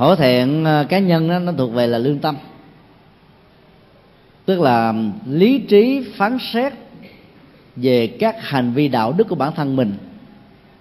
hổ 0.00 0.16
thẹn 0.16 0.64
à, 0.64 0.84
cá 0.88 0.98
nhân 0.98 1.28
đó, 1.28 1.38
nó 1.38 1.52
thuộc 1.52 1.72
về 1.72 1.86
là 1.86 1.98
lương 1.98 2.18
tâm. 2.18 2.36
Tức 4.44 4.60
là 4.60 4.94
lý 5.26 5.58
trí 5.58 6.12
phán 6.16 6.38
xét 6.52 6.72
về 7.76 8.16
các 8.20 8.36
hành 8.38 8.72
vi 8.72 8.88
đạo 8.88 9.12
đức 9.12 9.28
của 9.28 9.34
bản 9.34 9.52
thân 9.56 9.76
mình 9.76 9.94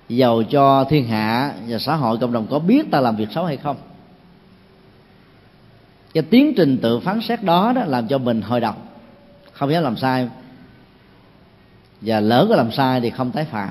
giàu 0.09 0.43
cho 0.43 0.83
thiên 0.83 1.07
hạ 1.07 1.53
và 1.67 1.77
xã 1.79 1.95
hội 1.95 2.17
cộng 2.17 2.31
đồng 2.31 2.47
có 2.49 2.59
biết 2.59 2.91
ta 2.91 2.99
làm 2.99 3.15
việc 3.15 3.31
xấu 3.31 3.45
hay 3.45 3.57
không. 3.57 3.77
Cái 6.13 6.23
tiến 6.23 6.53
trình 6.57 6.77
tự 6.81 6.99
phán 6.99 7.21
xét 7.21 7.43
đó 7.43 7.73
đó 7.75 7.81
làm 7.85 8.07
cho 8.07 8.17
mình 8.17 8.41
hồi 8.41 8.59
độc 8.59 8.77
không 9.51 9.71
dám 9.71 9.83
làm 9.83 9.97
sai. 9.97 10.29
Và 12.01 12.19
lỡ 12.19 12.45
có 12.49 12.55
làm 12.55 12.71
sai 12.71 13.01
thì 13.01 13.09
không 13.09 13.31
tái 13.31 13.45
phạm. 13.45 13.69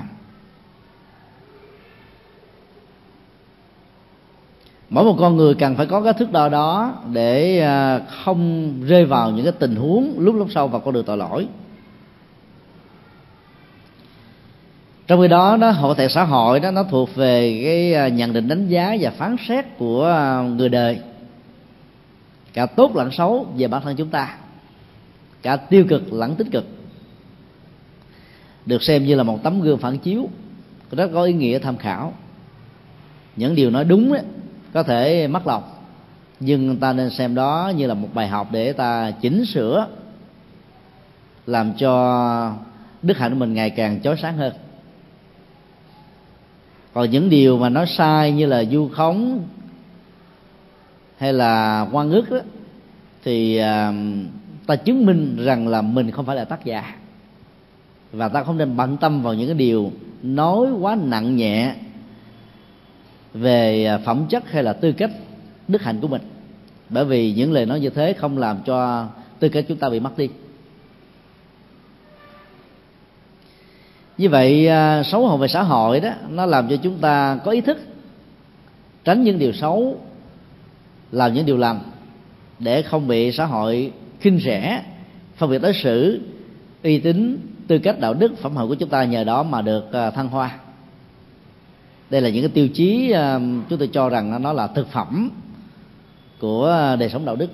Mỗi 4.89 5.03
một 5.03 5.15
con 5.19 5.37
người 5.37 5.53
cần 5.53 5.75
phải 5.75 5.85
có 5.85 6.01
cái 6.01 6.13
thước 6.13 6.31
đo 6.31 6.49
đó 6.49 6.93
để 7.13 7.59
à, 7.59 7.99
không 7.99 8.73
rơi 8.85 9.05
vào 9.05 9.31
những 9.31 9.45
cái 9.45 9.53
tình 9.59 9.75
huống 9.75 10.13
lúc 10.19 10.35
lúc 10.35 10.47
sau 10.53 10.67
vào 10.67 10.81
con 10.81 10.93
đường 10.93 11.05
tội 11.05 11.17
lỗi. 11.17 11.47
Trong 15.07 15.21
khi 15.21 15.27
đó 15.27 15.57
nó 15.59 15.71
hội 15.71 15.95
thể 15.97 16.07
xã 16.09 16.23
hội 16.23 16.59
đó 16.59 16.71
nó 16.71 16.83
thuộc 16.83 17.15
về 17.15 17.61
cái 17.63 17.93
à, 17.93 18.07
nhận 18.07 18.33
định 18.33 18.47
đánh 18.47 18.67
giá 18.67 18.95
và 18.99 19.11
phán 19.11 19.35
xét 19.47 19.65
của 19.77 20.05
à, 20.05 20.41
người 20.41 20.69
đời. 20.69 20.99
Cả 22.53 22.65
tốt 22.65 22.95
lẫn 22.95 23.11
xấu 23.11 23.47
về 23.57 23.67
bản 23.67 23.81
thân 23.81 23.95
chúng 23.95 24.09
ta. 24.09 24.37
Cả 25.41 25.55
tiêu 25.55 25.85
cực 25.89 26.13
lẫn 26.13 26.35
tích 26.35 26.47
cực. 26.51 26.65
Được 28.65 28.83
xem 28.83 29.05
như 29.05 29.15
là 29.15 29.23
một 29.23 29.39
tấm 29.43 29.61
gương 29.61 29.77
phản 29.77 29.97
chiếu. 29.97 30.29
Rất 30.91 31.09
có 31.13 31.23
ý 31.23 31.33
nghĩa 31.33 31.59
tham 31.59 31.77
khảo. 31.77 32.13
Những 33.35 33.55
điều 33.55 33.69
nói 33.69 33.85
đúng 33.85 34.11
ấy, 34.11 34.21
có 34.73 34.83
thể 34.83 35.27
mất 35.27 35.47
lòng 35.47 35.63
nhưng 36.39 36.77
ta 36.77 36.93
nên 36.93 37.09
xem 37.09 37.35
đó 37.35 37.71
như 37.75 37.87
là 37.87 37.93
một 37.93 38.07
bài 38.13 38.27
học 38.27 38.47
để 38.51 38.73
ta 38.73 39.11
chỉnh 39.11 39.45
sửa, 39.45 39.87
làm 41.45 41.73
cho 41.73 42.53
đức 43.01 43.17
hạnh 43.17 43.31
của 43.31 43.39
mình 43.39 43.53
ngày 43.53 43.69
càng 43.69 44.01
chói 44.01 44.17
sáng 44.21 44.37
hơn. 44.37 44.53
Còn 46.93 47.09
những 47.09 47.29
điều 47.29 47.57
mà 47.57 47.69
nó 47.69 47.85
sai 47.85 48.31
như 48.31 48.45
là 48.45 48.63
du 48.63 48.89
khống 48.89 49.43
hay 51.17 51.33
là 51.33 51.85
quan 51.91 52.11
ức 52.11 52.31
đó 52.31 52.39
thì 53.23 53.57
à, 53.57 53.93
ta 54.67 54.75
chứng 54.75 55.05
minh 55.05 55.37
rằng 55.39 55.67
là 55.67 55.81
mình 55.81 56.11
không 56.11 56.25
phải 56.25 56.35
là 56.35 56.45
tác 56.45 56.65
giả. 56.65 56.95
Và 58.11 58.27
ta 58.27 58.43
không 58.43 58.57
nên 58.57 58.77
bận 58.77 58.97
tâm 58.97 59.21
vào 59.21 59.33
những 59.33 59.47
cái 59.47 59.57
điều 59.57 59.91
nói 60.23 60.67
quá 60.79 60.97
nặng 61.01 61.35
nhẹ 61.35 61.75
về 63.33 63.85
à, 63.85 63.97
phẩm 63.97 64.25
chất 64.29 64.51
hay 64.51 64.63
là 64.63 64.73
tư 64.73 64.91
cách 64.91 65.11
đức 65.67 65.81
hạnh 65.81 65.99
của 66.01 66.07
mình. 66.07 66.21
Bởi 66.89 67.05
vì 67.05 67.33
những 67.33 67.51
lời 67.51 67.65
nói 67.65 67.79
như 67.79 67.89
thế 67.89 68.13
không 68.13 68.37
làm 68.37 68.57
cho 68.65 69.07
tư 69.39 69.49
cách 69.49 69.65
chúng 69.67 69.77
ta 69.77 69.89
bị 69.89 69.99
mất 69.99 70.17
đi. 70.17 70.29
Như 74.17 74.29
vậy 74.29 74.67
à, 74.67 75.03
xấu 75.03 75.27
hổ 75.27 75.37
về 75.37 75.47
xã 75.47 75.63
hội 75.63 75.99
đó, 75.99 76.09
nó 76.29 76.45
làm 76.45 76.69
cho 76.69 76.75
chúng 76.75 76.97
ta 76.97 77.39
có 77.45 77.51
ý 77.51 77.61
thức 77.61 77.77
tránh 79.03 79.23
những 79.23 79.39
điều 79.39 79.53
xấu, 79.53 79.99
làm 81.11 81.33
những 81.33 81.45
điều 81.45 81.57
lành 81.57 81.79
để 82.59 82.81
không 82.81 83.07
bị 83.07 83.31
xã 83.31 83.45
hội 83.45 83.93
khinh 84.19 84.39
rẻ 84.39 84.83
phân 85.35 85.49
biệt 85.49 85.61
đối 85.61 85.73
xử 85.73 86.21
uy 86.83 86.99
tín, 86.99 87.39
tư 87.67 87.79
cách 87.79 87.99
đạo 87.99 88.13
đức, 88.13 88.37
phẩm 88.37 88.57
hạnh 88.57 88.67
của 88.67 88.75
chúng 88.75 88.89
ta 88.89 89.03
nhờ 89.03 89.23
đó 89.23 89.43
mà 89.43 89.61
được 89.61 89.93
à, 89.93 90.11
thăng 90.11 90.27
hoa 90.27 90.51
đây 92.09 92.21
là 92.21 92.29
những 92.29 92.43
cái 92.43 92.51
tiêu 92.53 92.67
chí 92.67 93.11
à, 93.11 93.39
chúng 93.69 93.79
tôi 93.79 93.89
cho 93.93 94.09
rằng 94.09 94.41
nó 94.41 94.53
là 94.53 94.67
thực 94.67 94.87
phẩm 94.91 95.29
của 96.39 96.67
à, 96.67 96.95
đời 96.95 97.09
sống 97.09 97.25
đạo 97.25 97.35
đức. 97.35 97.49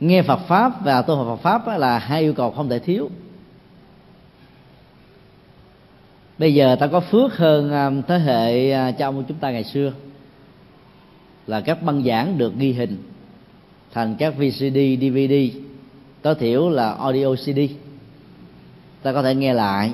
Nghe 0.00 0.22
Phật 0.22 0.40
pháp 0.48 0.84
và 0.84 1.02
tu 1.02 1.16
học 1.16 1.26
Phật 1.26 1.64
pháp 1.64 1.78
là 1.78 1.98
hai 1.98 2.22
yêu 2.22 2.34
cầu 2.34 2.50
không 2.50 2.68
thể 2.68 2.78
thiếu. 2.78 3.10
Bây 6.38 6.54
giờ 6.54 6.76
ta 6.80 6.86
có 6.86 7.00
phước 7.00 7.36
hơn 7.36 7.72
à, 7.72 7.90
thế 8.08 8.18
hệ 8.18 8.72
cha 8.92 9.06
ông 9.06 9.24
chúng 9.28 9.38
ta 9.38 9.50
ngày 9.50 9.64
xưa. 9.64 9.92
Là 11.46 11.60
các 11.60 11.82
băng 11.82 12.04
giảng 12.04 12.38
được 12.38 12.56
ghi 12.56 12.72
hình 12.72 13.02
thành 13.92 14.16
các 14.18 14.34
VCD, 14.36 14.78
DVD 15.00 15.58
tối 16.22 16.34
thiểu 16.34 16.70
là 16.70 16.92
audio 16.92 17.34
CD 17.34 17.60
ta 19.04 19.12
có 19.12 19.22
thể 19.22 19.34
nghe 19.34 19.52
lại. 19.52 19.92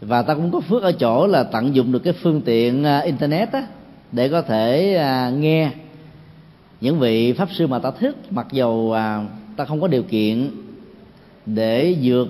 Và 0.00 0.22
ta 0.22 0.34
cũng 0.34 0.50
có 0.50 0.60
phước 0.60 0.82
ở 0.82 0.92
chỗ 0.92 1.26
là 1.26 1.42
tận 1.42 1.74
dụng 1.74 1.92
được 1.92 1.98
cái 1.98 2.12
phương 2.12 2.40
tiện 2.44 2.84
à, 2.84 2.98
internet 2.98 3.52
á, 3.52 3.66
để 4.12 4.28
có 4.28 4.42
thể 4.42 4.94
à, 4.94 5.30
nghe 5.30 5.70
những 6.80 6.98
vị 6.98 7.32
pháp 7.32 7.48
sư 7.52 7.66
mà 7.66 7.78
ta 7.78 7.90
thích 7.90 8.16
mặc 8.30 8.46
dầu 8.52 8.92
à, 8.92 9.26
ta 9.56 9.64
không 9.64 9.80
có 9.80 9.88
điều 9.88 10.02
kiện 10.02 10.50
để 11.46 11.96
vượt 12.02 12.28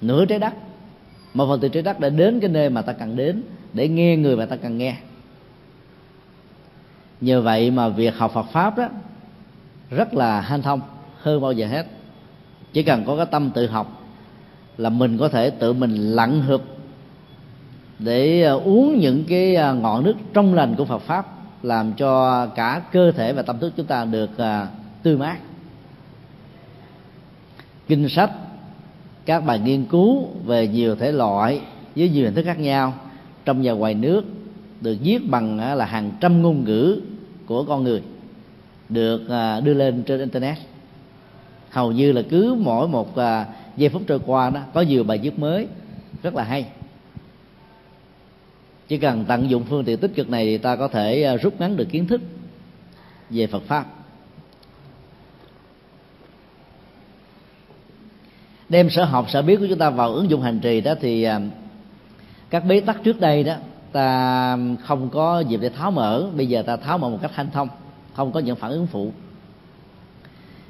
nửa 0.00 0.24
trái 0.24 0.38
đất 0.38 0.54
một 1.34 1.46
phần 1.48 1.60
từ 1.60 1.68
trái 1.68 1.82
đất 1.82 2.00
để 2.00 2.10
đến 2.10 2.40
cái 2.40 2.50
nơi 2.50 2.70
mà 2.70 2.82
ta 2.82 2.92
cần 2.92 3.16
đến 3.16 3.42
để 3.72 3.88
nghe 3.88 4.16
người 4.16 4.36
mà 4.36 4.46
ta 4.46 4.56
cần 4.56 4.78
nghe. 4.78 4.96
Nhờ 7.20 7.40
vậy 7.40 7.70
mà 7.70 7.88
việc 7.88 8.16
học 8.16 8.32
Phật 8.34 8.46
pháp 8.52 8.78
đó 8.78 8.88
rất 9.90 10.14
là 10.14 10.40
hanh 10.40 10.62
thông 10.62 10.80
hơn 11.20 11.40
bao 11.40 11.52
giờ 11.52 11.66
hết 11.66 11.86
chỉ 12.72 12.82
cần 12.82 13.04
có 13.06 13.16
cái 13.16 13.26
tâm 13.26 13.50
tự 13.50 13.66
học 13.66 14.02
là 14.76 14.90
mình 14.90 15.18
có 15.18 15.28
thể 15.28 15.50
tự 15.50 15.72
mình 15.72 15.94
lặn 15.94 16.42
hụp 16.42 16.62
để 17.98 18.42
ờ, 18.42 18.60
uống 18.64 18.98
những 18.98 19.24
cái 19.28 19.54
ờ, 19.54 19.74
ngọn 19.74 20.04
nước 20.04 20.14
trong 20.34 20.54
lành 20.54 20.74
của 20.76 20.84
Phật 20.84 20.98
pháp 20.98 21.26
làm 21.62 21.92
cho 21.92 22.46
cả 22.46 22.82
cơ 22.92 23.12
thể 23.12 23.32
và 23.32 23.42
tâm 23.42 23.58
thức 23.58 23.72
chúng 23.76 23.86
ta 23.86 24.04
được 24.04 24.30
ờ, 24.36 24.66
tươi 25.02 25.16
mát. 25.16 25.36
Kinh 27.88 28.08
sách, 28.08 28.30
các 29.26 29.40
bài 29.40 29.58
nghiên 29.58 29.84
cứu 29.84 30.28
về 30.44 30.68
nhiều 30.68 30.96
thể 30.96 31.12
loại 31.12 31.60
với 31.96 32.08
nhiều 32.08 32.24
hình 32.24 32.34
thức 32.34 32.42
khác 32.42 32.58
nhau. 32.58 32.94
Trong 33.44 33.60
và 33.62 33.72
ngoài 33.72 33.94
nước 33.94 34.24
được 34.80 34.96
viết 35.02 35.30
bằng 35.30 35.74
là 35.76 35.84
hàng 35.84 36.10
trăm 36.20 36.42
ngôn 36.42 36.64
ngữ 36.64 37.00
của 37.46 37.64
con 37.64 37.84
người 37.84 38.02
được 38.88 39.22
đưa 39.64 39.74
lên 39.74 40.02
trên 40.02 40.20
internet 40.20 40.58
hầu 41.70 41.92
như 41.92 42.12
là 42.12 42.22
cứ 42.30 42.56
mỗi 42.58 42.88
một 42.88 43.16
à, 43.16 43.46
giây 43.76 43.88
phút 43.88 44.02
trôi 44.06 44.20
qua 44.26 44.50
đó 44.50 44.60
có 44.74 44.80
nhiều 44.80 45.04
bài 45.04 45.18
viết 45.18 45.38
mới 45.38 45.66
rất 46.22 46.34
là 46.34 46.44
hay. 46.44 46.66
Chỉ 48.88 48.98
cần 48.98 49.24
tận 49.28 49.50
dụng 49.50 49.64
phương 49.64 49.84
tiện 49.84 49.98
tích 49.98 50.14
cực 50.14 50.30
này 50.30 50.44
thì 50.44 50.58
ta 50.58 50.76
có 50.76 50.88
thể 50.88 51.22
à, 51.22 51.36
rút 51.36 51.60
ngắn 51.60 51.76
được 51.76 51.88
kiến 51.90 52.06
thức 52.06 52.20
về 53.30 53.46
Phật 53.46 53.62
pháp. 53.62 53.86
Đem 58.68 58.90
sở 58.90 59.04
học 59.04 59.30
sở 59.30 59.42
biết 59.42 59.56
của 59.56 59.66
chúng 59.68 59.78
ta 59.78 59.90
vào 59.90 60.12
ứng 60.12 60.30
dụng 60.30 60.42
hành 60.42 60.60
trì 60.60 60.80
đó 60.80 60.94
thì 61.00 61.22
à, 61.22 61.40
các 62.50 62.64
bế 62.64 62.80
tắc 62.80 63.04
trước 63.04 63.20
đây 63.20 63.44
đó 63.44 63.54
ta 63.92 64.58
không 64.84 65.10
có 65.10 65.40
dịp 65.40 65.60
để 65.60 65.68
tháo 65.68 65.90
mở. 65.90 66.30
Bây 66.36 66.46
giờ 66.46 66.62
ta 66.62 66.76
tháo 66.76 66.98
mở 66.98 67.08
một 67.08 67.18
cách 67.22 67.30
thanh 67.34 67.50
thông 67.50 67.68
không 68.14 68.32
có 68.32 68.40
những 68.40 68.56
phản 68.56 68.70
ứng 68.70 68.86
phụ 68.86 69.12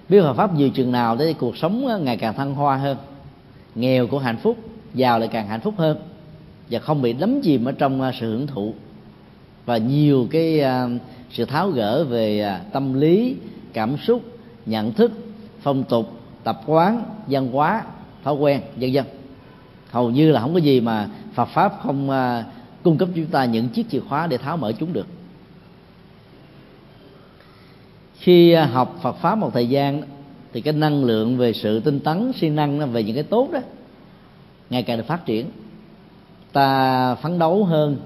biết 0.08 0.20
Phật 0.20 0.34
pháp 0.34 0.54
nhiều 0.54 0.70
chừng 0.70 0.92
nào 0.92 1.16
để 1.16 1.32
cuộc 1.32 1.56
sống 1.56 2.04
ngày 2.04 2.16
càng 2.16 2.34
thăng 2.34 2.54
hoa 2.54 2.76
hơn. 2.76 2.96
Nghèo 3.74 4.06
của 4.06 4.18
hạnh 4.18 4.36
phúc, 4.36 4.56
giàu 4.94 5.18
lại 5.18 5.28
càng 5.32 5.48
hạnh 5.48 5.60
phúc 5.60 5.74
hơn. 5.78 5.98
Và 6.70 6.78
không 6.78 7.02
bị 7.02 7.12
đắm 7.12 7.40
chìm 7.42 7.64
ở 7.64 7.72
trong 7.72 8.02
à, 8.02 8.12
sự 8.20 8.30
hưởng 8.30 8.46
thụ. 8.46 8.74
Và 9.66 9.76
nhiều 9.76 10.28
cái 10.30 10.60
à, 10.60 10.88
sự 11.30 11.44
tháo 11.44 11.70
gỡ 11.70 12.04
về 12.04 12.40
à, 12.40 12.60
tâm 12.72 12.94
lý, 12.94 13.36
cảm 13.72 13.96
xúc, 13.96 14.22
nhận 14.66 14.92
thức, 14.92 15.12
phong 15.60 15.84
tục, 15.84 16.12
tập 16.44 16.60
quán, 16.66 17.02
văn 17.26 17.52
hóa, 17.52 17.82
thói 18.24 18.34
quen, 18.34 18.60
vân 18.76 18.92
vân. 18.92 19.04
Hầu 19.90 20.10
như 20.10 20.32
là 20.32 20.40
không 20.40 20.54
có 20.54 20.58
gì 20.58 20.80
mà 20.80 21.08
Phật 21.34 21.48
pháp 21.48 21.78
không 21.82 22.10
cung 22.82 22.98
cấp 22.98 23.08
cho 23.08 23.22
chúng 23.22 23.30
ta 23.30 23.44
những 23.44 23.68
chiếc 23.68 23.90
chìa 23.90 24.00
khóa 24.00 24.26
để 24.26 24.38
tháo 24.38 24.56
mở 24.56 24.72
chúng 24.72 24.92
được. 24.92 25.06
Khi 28.28 28.52
à, 28.52 28.66
học 28.66 28.98
Phật 29.02 29.16
pháp 29.16 29.38
một 29.38 29.50
thời 29.54 29.68
gian, 29.68 30.02
thì 30.52 30.60
cái 30.60 30.72
năng 30.72 31.04
lượng 31.04 31.36
về 31.36 31.52
sự 31.52 31.80
tinh 31.80 32.00
tấn, 32.00 32.32
siêng 32.32 32.56
năng 32.56 32.92
về 32.92 33.02
những 33.02 33.14
cái 33.14 33.22
tốt 33.22 33.48
đó, 33.52 33.58
ngày 34.70 34.82
càng 34.82 34.96
được 34.96 35.06
phát 35.06 35.26
triển. 35.26 35.46
Ta 36.52 37.14
phấn 37.14 37.38
đấu 37.38 37.64
hơn, 37.64 37.96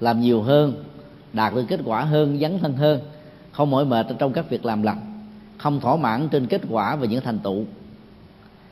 làm 0.00 0.20
nhiều 0.20 0.42
hơn, 0.42 0.84
đạt 1.32 1.54
được 1.54 1.64
kết 1.68 1.80
quả 1.84 2.02
hơn, 2.02 2.38
dấn 2.40 2.58
thân 2.58 2.72
hơn, 2.72 3.00
không 3.52 3.70
mỏi 3.70 3.84
mệt 3.84 4.06
trong 4.18 4.32
các 4.32 4.50
việc 4.50 4.64
làm 4.64 4.82
lặt 4.82 4.96
không 5.58 5.80
thỏa 5.80 5.96
mãn 5.96 6.28
trên 6.28 6.46
kết 6.46 6.60
quả 6.70 6.96
và 6.96 7.06
những 7.06 7.24
thành 7.24 7.38
tựu. 7.38 7.64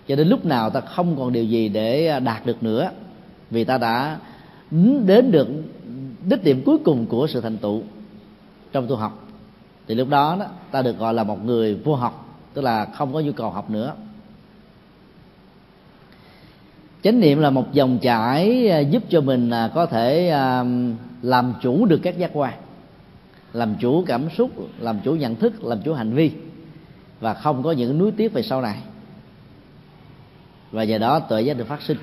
Cho 0.08 0.16
đến 0.16 0.28
lúc 0.28 0.44
nào 0.44 0.70
ta 0.70 0.80
không 0.80 1.16
còn 1.16 1.32
điều 1.32 1.44
gì 1.44 1.68
để 1.68 2.06
à, 2.06 2.20
đạt 2.20 2.46
được 2.46 2.62
nữa, 2.62 2.90
vì 3.50 3.64
ta 3.64 3.78
đã 3.78 4.18
đến 5.06 5.30
được 5.30 5.48
đích 6.28 6.44
điểm 6.44 6.62
cuối 6.66 6.78
cùng 6.84 7.06
của 7.06 7.26
sự 7.26 7.40
thành 7.40 7.56
tựu 7.56 7.82
trong 8.72 8.86
tu 8.86 8.96
học 8.96 9.23
thì 9.88 9.94
lúc 9.94 10.08
đó, 10.08 10.36
đó 10.40 10.46
ta 10.70 10.82
được 10.82 10.98
gọi 10.98 11.14
là 11.14 11.24
một 11.24 11.44
người 11.44 11.74
vô 11.74 11.94
học 11.94 12.38
tức 12.54 12.62
là 12.62 12.84
không 12.84 13.12
có 13.12 13.20
nhu 13.20 13.32
cầu 13.32 13.50
học 13.50 13.70
nữa. 13.70 13.94
Chánh 17.02 17.20
niệm 17.20 17.40
là 17.40 17.50
một 17.50 17.72
dòng 17.72 17.98
chảy 17.98 18.68
à, 18.68 18.78
giúp 18.78 19.02
cho 19.08 19.20
mình 19.20 19.50
à, 19.50 19.70
có 19.74 19.86
thể 19.86 20.28
à, 20.28 20.64
làm 21.22 21.54
chủ 21.62 21.86
được 21.86 22.00
các 22.02 22.18
giác 22.18 22.30
quan 22.32 22.54
làm 23.52 23.74
chủ 23.80 24.04
cảm 24.06 24.30
xúc 24.36 24.50
làm 24.78 25.00
chủ 25.04 25.14
nhận 25.14 25.36
thức 25.36 25.64
làm 25.64 25.82
chủ 25.82 25.94
hành 25.94 26.12
vi 26.12 26.30
và 27.20 27.34
không 27.34 27.62
có 27.62 27.72
những 27.72 27.98
núi 27.98 28.10
tiếc 28.16 28.32
về 28.32 28.42
sau 28.42 28.62
này. 28.62 28.78
Và 30.70 30.82
giờ 30.82 30.98
đó 30.98 31.20
tuệ 31.20 31.42
giác 31.42 31.56
được 31.56 31.66
phát 31.66 31.82
sinh. 31.82 31.96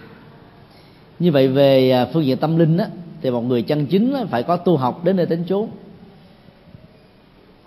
Như 1.20 1.32
vậy 1.32 1.48
về 1.48 2.06
phương 2.14 2.26
diện 2.26 2.38
tâm 2.38 2.58
linh 2.58 2.78
á, 2.78 2.88
thì 3.22 3.32
một 3.32 3.42
người 3.42 3.62
chân 3.62 3.86
chính 3.86 4.16
phải 4.30 4.44
có 4.44 4.58
tu 4.58 4.78
học 4.78 5.04
đến 5.04 5.16
nơi 5.16 5.26
đến 5.26 5.44
chốn 5.48 5.70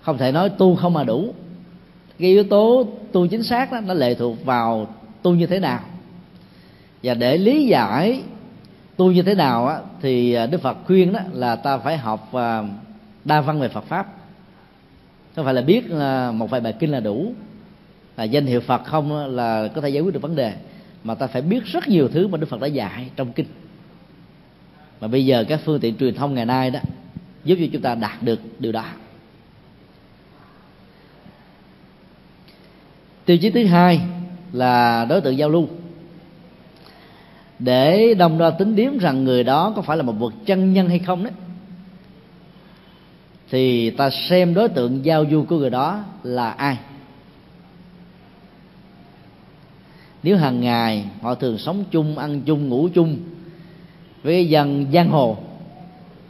không 0.05 0.19
thể 0.19 0.33
nói 0.33 0.49
tu 0.49 0.77
không 0.77 0.93
mà 0.93 1.05
đủ. 1.05 1.35
Cái 2.19 2.29
yếu 2.29 2.45
tố 2.45 2.87
tu 3.13 3.27
chính 3.27 3.43
xác 3.43 3.73
đó 3.73 3.81
nó 3.81 3.95
lệ 3.95 4.15
thuộc 4.15 4.45
vào 4.45 4.95
tu 5.23 5.35
như 5.35 5.47
thế 5.47 5.61
nào. 5.61 5.81
Và 7.03 7.15
để 7.15 7.39
lý 7.39 7.67
giải 7.67 8.23
tu 8.97 9.13
như 9.13 9.23
thế 9.23 9.35
nào 9.35 9.67
á, 9.67 9.79
thì 10.03 10.35
à, 10.35 10.47
đức 10.47 10.63
phật 10.63 10.77
khuyên 10.87 11.13
đó 11.13 11.21
là 11.33 11.57
ta 11.57 11.79
phải 11.79 11.97
học 11.97 12.35
à, 12.35 12.63
đa 13.25 13.41
văn 13.41 13.61
về 13.61 13.69
phật 13.69 13.85
pháp. 13.85 14.07
Không 15.37 15.45
phải 15.45 15.55
là 15.55 15.63
biết 15.63 15.91
à, 15.91 16.33
một 16.33 16.51
vài 16.51 16.61
bài 16.61 16.75
kinh 16.79 16.91
là 16.91 17.01
đủ. 17.01 17.33
Là 18.17 18.25
danh 18.25 18.47
hiệu 18.47 18.61
phật 18.61 18.85
không 18.85 19.27
là 19.27 19.69
có 19.69 19.81
thể 19.81 19.89
giải 19.89 20.03
quyết 20.03 20.15
được 20.15 20.23
vấn 20.23 20.37
đề. 20.37 20.53
Mà 21.05 21.15
ta 21.15 21.27
phải 21.27 21.43
biết 21.43 21.65
rất 21.65 21.89
nhiều 21.89 22.09
thứ 22.09 22.29
mà 22.29 22.39
đức 22.39 22.47
phật 22.49 22.61
đã 22.61 22.67
dạy 22.67 23.11
trong 23.17 23.33
kinh. 23.33 23.47
Mà 25.01 25.09
bây 25.09 25.27
giờ 25.27 25.45
các 25.49 25.61
phương 25.65 25.81
tiện 25.81 25.97
truyền 25.97 26.15
thông 26.15 26.35
ngày 26.35 26.47
nay 26.47 26.71
đó 26.71 26.81
giúp 27.45 27.57
cho 27.61 27.67
chúng 27.73 27.83
ta 27.83 27.95
đạt 27.95 28.23
được 28.23 28.41
điều 28.59 28.73
đó. 28.73 28.85
Tiêu 33.25 33.39
chí 33.39 33.51
thứ 33.51 33.65
hai 33.65 34.01
là 34.53 35.05
đối 35.05 35.21
tượng 35.21 35.39
giao 35.39 35.49
lưu. 35.49 35.69
Để 37.59 38.15
đồng 38.15 38.39
đo 38.39 38.51
tính 38.51 38.77
điếm 38.77 38.99
rằng 38.99 39.25
người 39.25 39.45
đó 39.45 39.73
có 39.77 39.83
phải 39.83 39.97
là 39.97 40.03
một 40.03 40.13
bậc 40.13 40.33
chân 40.47 40.73
nhân 40.73 40.89
hay 40.89 40.99
không 40.99 41.25
đấy, 41.25 41.33
thì 43.51 43.91
ta 43.91 44.11
xem 44.11 44.55
đối 44.55 44.69
tượng 44.69 45.05
giao 45.05 45.25
du 45.31 45.45
của 45.45 45.59
người 45.59 45.71
đó 45.71 46.05
là 46.23 46.51
ai. 46.51 46.77
Nếu 50.23 50.37
hàng 50.37 50.61
ngày 50.61 51.05
họ 51.21 51.35
thường 51.35 51.59
sống 51.59 51.85
chung, 51.91 52.19
ăn 52.19 52.41
chung, 52.41 52.69
ngủ 52.69 52.89
chung 52.95 53.17
với 54.23 54.49
dân 54.49 54.87
giang 54.93 55.11
hồ, 55.11 55.37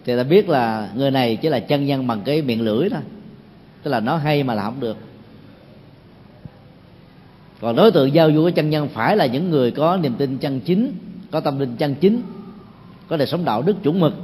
thì 0.04 0.16
ta 0.16 0.22
biết 0.22 0.48
là 0.48 0.90
người 0.94 1.11
này 1.11 1.37
chỉ 1.37 1.48
là 1.48 1.61
chân 1.61 1.87
nhân 1.87 2.07
bằng 2.07 2.20
cái 2.24 2.42
miệng 2.42 2.62
lưỡi 2.62 2.88
thôi. 2.88 3.00
Tức 3.83 3.90
là 3.90 4.00
nó 4.00 4.16
hay 4.16 4.42
mà 4.42 4.54
làm 4.54 4.64
không 4.64 4.80
được 4.80 4.96
còn 7.64 7.77
đối 7.77 7.90
tượng 7.90 8.14
giao 8.14 8.33
du 8.33 8.42
của 8.42 8.50
chân 8.50 8.70
nhân 8.70 8.88
phải 8.88 9.16
là 9.16 9.27
những 9.27 9.50
người 9.50 9.70
có 9.70 9.96
niềm 9.96 10.14
tin 10.18 10.38
chân 10.38 10.61
chính, 10.61 10.92
có 11.31 11.40
tâm 11.40 11.59
linh 11.59 11.77
chân 11.77 11.94
chính, 11.94 12.22
có 13.09 13.16
đời 13.16 13.27
sống 13.27 13.44
đạo 13.44 13.62
đức 13.62 13.83
chuẩn 13.83 14.00
mực. 14.00 14.14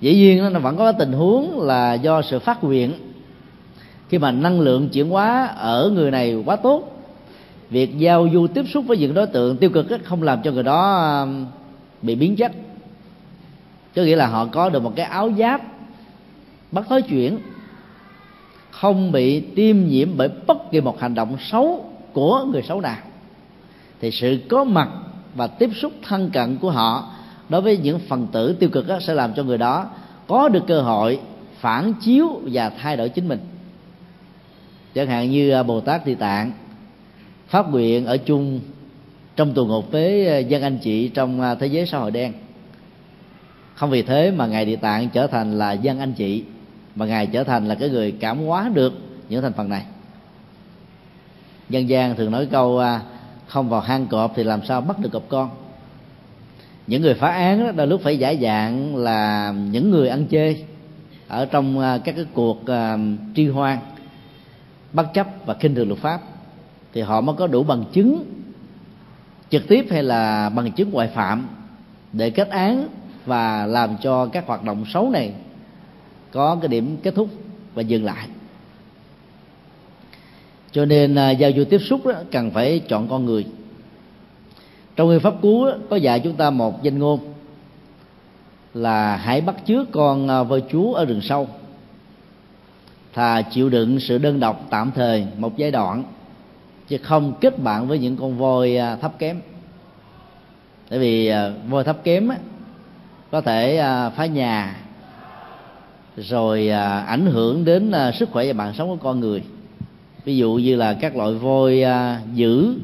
Dĩ 0.00 0.14
nhiên 0.14 0.52
nó 0.52 0.60
vẫn 0.60 0.76
có 0.76 0.92
tình 0.92 1.12
huống 1.12 1.60
là 1.60 1.94
do 1.94 2.22
sự 2.22 2.38
phát 2.38 2.64
nguyện. 2.64 2.92
Khi 4.08 4.18
mà 4.18 4.30
năng 4.30 4.60
lượng 4.60 4.88
chuyển 4.88 5.08
hóa 5.08 5.46
ở 5.46 5.90
người 5.94 6.10
này 6.10 6.42
quá 6.46 6.56
tốt, 6.56 7.04
việc 7.70 7.98
giao 7.98 8.28
du 8.32 8.46
tiếp 8.46 8.64
xúc 8.68 8.84
với 8.86 8.96
những 8.96 9.14
đối 9.14 9.26
tượng 9.26 9.56
tiêu 9.56 9.70
cực 9.70 9.86
không 10.04 10.22
làm 10.22 10.42
cho 10.42 10.50
người 10.50 10.62
đó 10.62 11.10
um, 11.20 11.46
bị 12.02 12.14
biến 12.14 12.36
chất. 12.36 12.52
Có 13.96 14.02
nghĩa 14.02 14.16
là 14.16 14.26
họ 14.26 14.46
có 14.46 14.68
được 14.68 14.82
một 14.82 14.92
cái 14.96 15.06
áo 15.06 15.32
giáp, 15.38 15.62
bắt 16.72 16.84
thói 16.88 17.02
chuyển 17.02 17.38
không 18.84 19.12
bị 19.12 19.40
tiêm 19.40 19.76
nhiễm 19.86 20.08
bởi 20.16 20.28
bất 20.46 20.70
kỳ 20.70 20.80
một 20.80 21.00
hành 21.00 21.14
động 21.14 21.36
xấu 21.40 21.84
của 22.12 22.44
người 22.52 22.62
xấu 22.62 22.80
nào. 22.80 22.96
Thì 24.00 24.10
sự 24.10 24.38
có 24.48 24.64
mặt 24.64 24.88
và 25.34 25.46
tiếp 25.46 25.70
xúc 25.80 25.92
thân 26.02 26.30
cận 26.30 26.56
của 26.56 26.70
họ 26.70 27.10
đối 27.48 27.60
với 27.60 27.76
những 27.76 27.98
phần 28.08 28.26
tử 28.32 28.52
tiêu 28.52 28.70
cực 28.72 28.88
đó, 28.88 28.98
sẽ 29.00 29.14
làm 29.14 29.34
cho 29.34 29.42
người 29.42 29.58
đó 29.58 29.86
có 30.26 30.48
được 30.48 30.66
cơ 30.66 30.80
hội 30.80 31.20
phản 31.60 31.94
chiếu 32.00 32.40
và 32.44 32.70
thay 32.70 32.96
đổi 32.96 33.08
chính 33.08 33.28
mình. 33.28 33.38
Chẳng 34.94 35.08
hạn 35.08 35.30
như 35.30 35.50
à, 35.50 35.62
bồ 35.62 35.80
tát 35.80 36.06
địa 36.06 36.14
tạng 36.14 36.52
phát 37.48 37.70
nguyện 37.70 38.06
ở 38.06 38.16
chung 38.16 38.60
trong 39.36 39.54
tù 39.54 39.66
ngục 39.66 39.92
với 39.92 40.28
à, 40.28 40.38
dân 40.38 40.62
anh 40.62 40.78
chị 40.78 41.08
trong 41.08 41.40
à, 41.40 41.54
thế 41.54 41.66
giới 41.66 41.86
xã 41.86 41.98
hội 41.98 42.10
đen. 42.10 42.32
Không 43.74 43.90
vì 43.90 44.02
thế 44.02 44.30
mà 44.30 44.46
ngài 44.46 44.64
địa 44.64 44.76
tạng 44.76 45.08
trở 45.08 45.26
thành 45.26 45.58
là 45.58 45.72
dân 45.72 45.98
anh 45.98 46.12
chị 46.12 46.44
mà 46.94 47.06
ngài 47.06 47.26
trở 47.26 47.44
thành 47.44 47.68
là 47.68 47.74
cái 47.74 47.88
người 47.88 48.12
cảm 48.20 48.38
hóa 48.38 48.70
được 48.74 48.92
những 49.28 49.42
thành 49.42 49.52
phần 49.52 49.68
này. 49.68 49.84
Dân 51.68 51.88
gian 51.88 52.16
thường 52.16 52.30
nói 52.30 52.46
câu 52.46 52.78
à, 52.78 53.00
không 53.46 53.68
vào 53.68 53.80
hang 53.80 54.06
cọp 54.06 54.32
thì 54.36 54.44
làm 54.44 54.64
sao 54.64 54.80
bắt 54.80 54.98
được 54.98 55.08
cọp 55.12 55.22
con. 55.28 55.50
Những 56.86 57.02
người 57.02 57.14
phá 57.14 57.28
án 57.28 57.66
đó, 57.66 57.72
đôi 57.72 57.86
lúc 57.86 58.00
phải 58.04 58.18
giải 58.18 58.38
dạng 58.42 58.96
là 58.96 59.52
những 59.70 59.90
người 59.90 60.08
ăn 60.08 60.26
chơi 60.26 60.64
ở 61.28 61.46
trong 61.46 61.78
à, 61.80 61.98
các 61.98 62.14
cái 62.16 62.26
cuộc 62.32 62.66
à, 62.66 62.98
tri 63.36 63.48
hoan 63.48 63.78
bất 64.92 65.14
chấp 65.14 65.26
và 65.46 65.54
khinh 65.54 65.74
thường 65.74 65.88
luật 65.88 66.00
pháp, 66.00 66.20
thì 66.92 67.00
họ 67.00 67.20
mới 67.20 67.36
có 67.36 67.46
đủ 67.46 67.62
bằng 67.62 67.84
chứng 67.92 68.24
trực 69.50 69.68
tiếp 69.68 69.86
hay 69.90 70.02
là 70.02 70.48
bằng 70.48 70.72
chứng 70.72 70.90
ngoại 70.90 71.08
phạm 71.08 71.48
để 72.12 72.30
kết 72.30 72.50
án 72.50 72.88
và 73.26 73.66
làm 73.66 73.96
cho 74.02 74.26
các 74.26 74.46
hoạt 74.46 74.62
động 74.62 74.84
xấu 74.92 75.10
này 75.10 75.32
có 76.34 76.56
cái 76.60 76.68
điểm 76.68 76.96
kết 77.02 77.14
thúc 77.14 77.28
và 77.74 77.82
dừng 77.82 78.04
lại. 78.04 78.28
Cho 80.72 80.84
nên 80.84 81.14
à, 81.14 81.30
giao 81.30 81.50
du 81.56 81.64
tiếp 81.64 81.78
xúc 81.78 82.06
đó, 82.06 82.14
cần 82.30 82.50
phải 82.50 82.78
chọn 82.88 83.08
con 83.08 83.24
người. 83.24 83.46
Trong 84.96 85.08
nguyên 85.08 85.20
pháp 85.20 85.34
cú 85.42 85.66
có 85.90 85.96
dạy 85.96 86.20
chúng 86.20 86.34
ta 86.34 86.50
một 86.50 86.82
danh 86.82 86.98
ngôn 86.98 87.20
là 88.74 89.16
hãy 89.16 89.40
bắt 89.40 89.56
chước 89.66 89.92
con 89.92 90.28
à, 90.28 90.42
voi 90.42 90.62
chúa 90.70 90.92
ở 90.92 91.04
rừng 91.04 91.20
sâu. 91.20 91.48
Thà 93.12 93.42
chịu 93.42 93.68
đựng 93.68 94.00
sự 94.00 94.18
đơn 94.18 94.40
độc 94.40 94.66
tạm 94.70 94.90
thời 94.94 95.26
một 95.38 95.56
giai 95.56 95.70
đoạn 95.70 96.04
chứ 96.88 96.98
không 97.02 97.34
kết 97.40 97.58
bạn 97.58 97.88
với 97.88 97.98
những 97.98 98.16
con 98.16 98.38
voi 98.38 98.76
à, 98.76 98.96
thấp 98.96 99.18
kém. 99.18 99.40
Tại 100.88 100.98
vì 100.98 101.32
voi 101.68 101.84
thấp 101.84 102.04
kém 102.04 102.30
có 103.30 103.40
thể 103.40 103.76
phá 104.16 104.26
nhà 104.26 104.83
rồi 106.16 106.68
à, 106.68 107.00
ảnh 107.00 107.26
hưởng 107.26 107.64
đến 107.64 107.90
à, 107.90 108.12
sức 108.12 108.30
khỏe 108.30 108.46
và 108.46 108.52
mạng 108.52 108.74
sống 108.78 108.88
của 108.88 108.96
con 108.96 109.20
người. 109.20 109.42
Ví 110.24 110.36
dụ 110.36 110.54
như 110.54 110.76
là 110.76 110.94
các 110.94 111.16
loại 111.16 111.34
voi 111.34 111.82
à, 111.82 112.20
dữ 112.34 112.74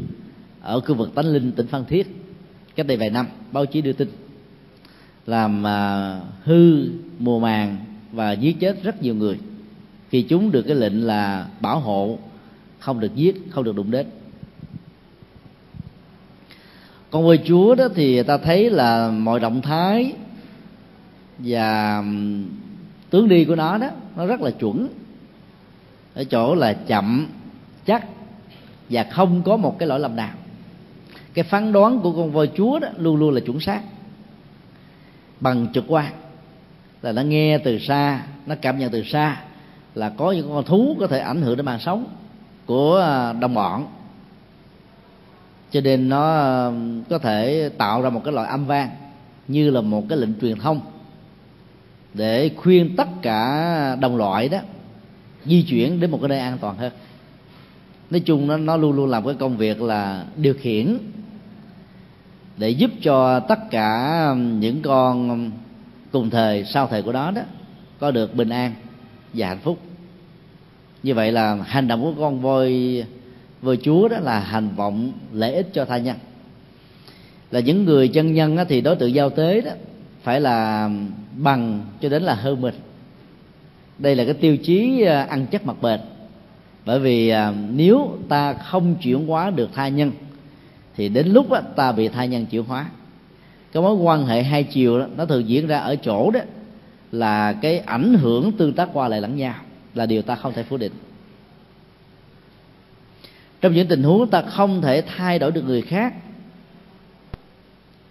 ở 0.62 0.80
khu 0.80 0.94
vực 0.94 1.14
tánh 1.14 1.26
linh 1.26 1.52
tỉnh 1.52 1.66
phan 1.66 1.84
thiết. 1.84 2.16
Cách 2.76 2.86
đây 2.86 2.96
vài 2.96 3.10
năm 3.10 3.26
báo 3.52 3.66
chí 3.66 3.80
đưa 3.80 3.92
tin 3.92 4.08
làm 5.26 5.66
à, 5.66 6.20
hư 6.44 6.88
mùa 7.18 7.38
màng 7.38 7.76
và 8.12 8.32
giết 8.32 8.60
chết 8.60 8.82
rất 8.82 9.02
nhiều 9.02 9.14
người. 9.14 9.38
Khi 10.10 10.22
chúng 10.22 10.50
được 10.50 10.62
cái 10.62 10.76
lệnh 10.76 11.06
là 11.06 11.46
bảo 11.60 11.80
hộ 11.80 12.18
không 12.78 13.00
được 13.00 13.14
giết 13.14 13.36
không 13.50 13.64
được 13.64 13.76
đụng 13.76 13.90
đến. 13.90 14.06
Con 17.10 17.24
voi 17.24 17.38
chúa 17.44 17.74
đó 17.74 17.88
thì 17.94 18.22
ta 18.22 18.38
thấy 18.38 18.70
là 18.70 19.10
mọi 19.10 19.40
động 19.40 19.62
thái 19.62 20.12
và 21.38 22.02
tướng 23.10 23.28
đi 23.28 23.44
của 23.44 23.54
nó 23.54 23.78
đó, 23.78 23.88
nó 24.16 24.26
rất 24.26 24.40
là 24.40 24.50
chuẩn. 24.50 24.88
Ở 26.14 26.24
chỗ 26.24 26.54
là 26.54 26.72
chậm, 26.72 27.26
chắc, 27.86 28.06
và 28.90 29.04
không 29.04 29.42
có 29.42 29.56
một 29.56 29.78
cái 29.78 29.88
lỗi 29.88 30.00
lầm 30.00 30.16
nào. 30.16 30.34
Cái 31.34 31.44
phán 31.44 31.72
đoán 31.72 32.00
của 32.00 32.12
con 32.12 32.32
voi 32.32 32.50
chúa 32.56 32.78
đó 32.78 32.88
luôn 32.96 33.16
luôn 33.16 33.34
là 33.34 33.40
chuẩn 33.40 33.60
xác. 33.60 33.80
Bằng 35.40 35.66
trực 35.74 35.84
quan, 35.88 36.12
là 37.02 37.12
nó 37.12 37.22
nghe 37.22 37.58
từ 37.58 37.78
xa, 37.78 38.22
nó 38.46 38.54
cảm 38.62 38.78
nhận 38.78 38.90
từ 38.90 39.02
xa, 39.02 39.40
là 39.94 40.10
có 40.10 40.32
những 40.32 40.48
con 40.48 40.64
thú 40.64 40.96
có 41.00 41.06
thể 41.06 41.18
ảnh 41.18 41.42
hưởng 41.42 41.56
đến 41.56 41.66
mạng 41.66 41.80
sống 41.80 42.06
của 42.66 42.98
à, 42.98 43.32
đồng 43.32 43.54
bọn. 43.54 43.86
Cho 45.70 45.80
nên 45.80 46.08
nó 46.08 46.38
à, 46.38 46.70
có 47.10 47.18
thể 47.18 47.70
tạo 47.78 48.02
ra 48.02 48.10
một 48.10 48.22
cái 48.24 48.34
loại 48.34 48.48
âm 48.48 48.66
vang 48.66 48.90
như 49.48 49.70
là 49.70 49.80
một 49.80 50.04
cái 50.08 50.18
lệnh 50.18 50.40
truyền 50.40 50.58
thông 50.58 50.80
để 52.14 52.50
khuyên 52.56 52.96
tất 52.96 53.08
cả 53.22 53.96
đồng 54.00 54.16
loại 54.16 54.48
đó 54.48 54.58
di 55.44 55.62
chuyển 55.62 56.00
đến 56.00 56.10
một 56.10 56.18
cái 56.22 56.28
nơi 56.28 56.38
an 56.38 56.58
toàn 56.60 56.76
hơn. 56.76 56.92
Nói 58.10 58.20
chung 58.20 58.46
nó 58.46 58.56
nó 58.56 58.76
luôn 58.76 58.96
luôn 58.96 59.10
làm 59.10 59.24
cái 59.24 59.34
công 59.34 59.56
việc 59.56 59.82
là 59.82 60.24
điều 60.36 60.54
khiển 60.54 60.98
để 62.56 62.70
giúp 62.70 62.90
cho 63.02 63.40
tất 63.40 63.58
cả 63.70 64.34
những 64.36 64.82
con 64.82 65.50
cùng 66.12 66.30
thời, 66.30 66.64
sau 66.64 66.86
thời 66.86 67.02
của 67.02 67.12
đó 67.12 67.30
đó 67.30 67.42
có 67.98 68.10
được 68.10 68.34
bình 68.34 68.48
an 68.48 68.72
và 69.34 69.48
hạnh 69.48 69.58
phúc. 69.58 69.78
Như 71.02 71.14
vậy 71.14 71.32
là 71.32 71.54
hành 71.54 71.88
động 71.88 72.02
của 72.02 72.22
con 72.22 72.40
voi 72.40 73.04
voi 73.62 73.78
chúa 73.82 74.08
đó 74.08 74.16
là 74.20 74.40
hành 74.40 74.68
vọng 74.76 75.12
lợi 75.32 75.54
ích 75.54 75.68
cho 75.72 75.84
tha 75.84 75.98
nhân. 75.98 76.16
Là 77.50 77.60
những 77.60 77.84
người 77.84 78.08
chân 78.08 78.34
nhân 78.34 78.56
thì 78.68 78.80
đối 78.80 78.96
tượng 78.96 79.14
giao 79.14 79.30
tế 79.30 79.60
đó 79.60 79.70
phải 80.22 80.40
là 80.40 80.90
bằng 81.42 81.86
cho 82.00 82.08
đến 82.08 82.22
là 82.22 82.34
hơn 82.34 82.60
mình 82.60 82.74
đây 83.98 84.16
là 84.16 84.24
cái 84.24 84.34
tiêu 84.34 84.56
chí 84.56 85.02
à, 85.02 85.22
ăn 85.22 85.46
chắc 85.52 85.66
mặt 85.66 85.76
bền. 85.82 86.00
Bởi 86.86 87.00
vì 87.00 87.28
à, 87.28 87.52
nếu 87.70 88.18
ta 88.28 88.52
không 88.52 88.94
chuyển 88.94 89.26
hóa 89.26 89.50
được 89.50 89.70
tha 89.74 89.88
nhân 89.88 90.12
thì 90.96 91.08
đến 91.08 91.26
lúc 91.28 91.50
đó, 91.50 91.60
ta 91.76 91.92
bị 91.92 92.08
thai 92.08 92.28
nhân 92.28 92.46
chuyển 92.46 92.64
hóa. 92.64 92.86
Cái 93.72 93.82
mối 93.82 93.94
quan 93.94 94.26
hệ 94.26 94.42
hai 94.42 94.64
chiều 94.64 94.98
đó 94.98 95.06
nó 95.16 95.26
thường 95.26 95.48
diễn 95.48 95.66
ra 95.66 95.78
ở 95.78 95.96
chỗ 95.96 96.30
đó 96.30 96.40
là 97.12 97.52
cái 97.52 97.78
ảnh 97.78 98.14
hưởng 98.14 98.52
tương 98.52 98.72
tác 98.72 98.88
qua 98.92 99.08
lại 99.08 99.20
lẫn 99.20 99.36
nhau 99.36 99.54
là 99.94 100.06
điều 100.06 100.22
ta 100.22 100.34
không 100.34 100.52
thể 100.52 100.62
phủ 100.62 100.76
định. 100.76 100.92
Trong 103.60 103.74
những 103.74 103.88
tình 103.88 104.02
huống 104.02 104.28
ta 104.28 104.42
không 104.42 104.82
thể 104.82 105.02
thay 105.16 105.38
đổi 105.38 105.52
được 105.52 105.64
người 105.66 105.82
khác 105.82 106.14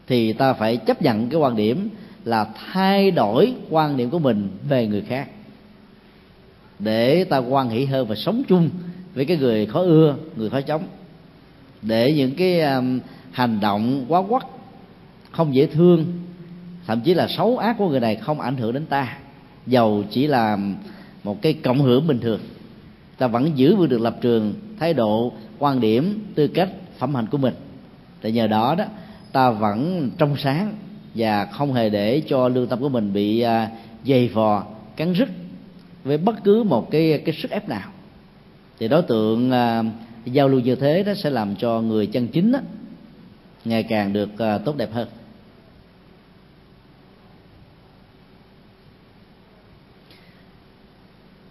thì 0.07 0.33
ta 0.33 0.53
phải 0.53 0.77
chấp 0.77 1.01
nhận 1.01 1.29
cái 1.29 1.39
quan 1.39 1.55
điểm 1.55 1.89
là 2.25 2.47
thay 2.71 3.11
đổi 3.11 3.53
quan 3.69 3.97
niệm 3.97 4.09
của 4.09 4.19
mình 4.19 4.49
về 4.69 4.87
người 4.87 5.01
khác. 5.01 5.29
Để 6.79 7.23
ta 7.23 7.37
quan 7.37 7.69
hỷ 7.69 7.85
hơn 7.85 8.07
và 8.07 8.15
sống 8.15 8.43
chung 8.47 8.69
với 9.15 9.25
cái 9.25 9.37
người 9.37 9.65
khó 9.65 9.81
ưa 9.81 10.15
người 10.35 10.49
khó 10.49 10.61
chống. 10.61 10.83
Để 11.81 12.13
những 12.13 12.35
cái 12.35 12.61
um, 12.61 12.99
hành 13.31 13.59
động 13.59 14.05
quá 14.07 14.23
quắt 14.29 14.43
không 15.31 15.55
dễ 15.55 15.65
thương 15.65 16.05
thậm 16.87 17.01
chí 17.01 17.13
là 17.13 17.27
xấu 17.27 17.57
ác 17.57 17.75
của 17.77 17.89
người 17.89 17.99
này 17.99 18.15
không 18.15 18.41
ảnh 18.41 18.57
hưởng 18.57 18.73
đến 18.73 18.85
ta. 18.85 19.17
Dầu 19.67 20.03
chỉ 20.11 20.27
là 20.27 20.57
một 21.23 21.41
cái 21.41 21.53
cộng 21.53 21.81
hưởng 21.81 22.07
bình 22.07 22.19
thường. 22.19 22.39
Ta 23.17 23.27
vẫn 23.27 23.51
giữ 23.55 23.75
vững 23.75 23.89
được 23.89 24.01
lập 24.01 24.17
trường 24.21 24.53
thái 24.79 24.93
độ 24.93 25.33
quan 25.59 25.79
điểm 25.79 26.25
tư 26.35 26.47
cách 26.47 26.69
phẩm 26.97 27.15
hạnh 27.15 27.27
của 27.31 27.37
mình. 27.37 27.53
Để 28.21 28.31
nhờ 28.31 28.47
đó 28.47 28.75
đó 28.75 28.85
ta 29.31 29.51
vẫn 29.51 30.09
trong 30.17 30.37
sáng 30.37 30.73
và 31.15 31.45
không 31.45 31.73
hề 31.73 31.89
để 31.89 32.21
cho 32.27 32.47
lương 32.47 32.67
tâm 32.67 32.79
của 32.79 32.89
mình 32.89 33.13
bị 33.13 33.41
à, 33.41 33.69
dày 34.05 34.27
vò 34.27 34.65
cắn 34.95 35.13
rứt 35.13 35.29
với 36.03 36.17
bất 36.17 36.43
cứ 36.43 36.63
một 36.63 36.91
cái 36.91 37.21
cái 37.25 37.35
sức 37.35 37.51
ép 37.51 37.69
nào. 37.69 37.89
Thì 38.79 38.87
đối 38.87 39.01
tượng 39.01 39.51
uh, 39.51 39.85
giao 40.25 40.47
lưu 40.47 40.59
như 40.59 40.75
thế 40.75 41.03
đó 41.03 41.13
sẽ 41.13 41.29
làm 41.29 41.55
cho 41.55 41.81
người 41.81 42.07
chân 42.07 42.27
chính 42.27 42.51
đó, 42.51 42.59
ngày 43.65 43.83
càng 43.83 44.13
được 44.13 44.29
uh, 44.33 44.65
tốt 44.65 44.77
đẹp 44.77 44.89
hơn. 44.93 45.07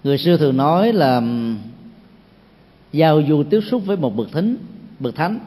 Người 0.04 0.18
xưa 0.18 0.36
thường 0.36 0.56
nói 0.56 0.92
là 0.92 1.22
giao 2.92 3.22
du 3.28 3.42
tiếp 3.50 3.60
xúc 3.70 3.82
với 3.86 3.96
một 3.96 4.16
bậc 4.16 4.32
thính 4.32 4.56
bậc 4.98 5.14
thánh 5.14 5.38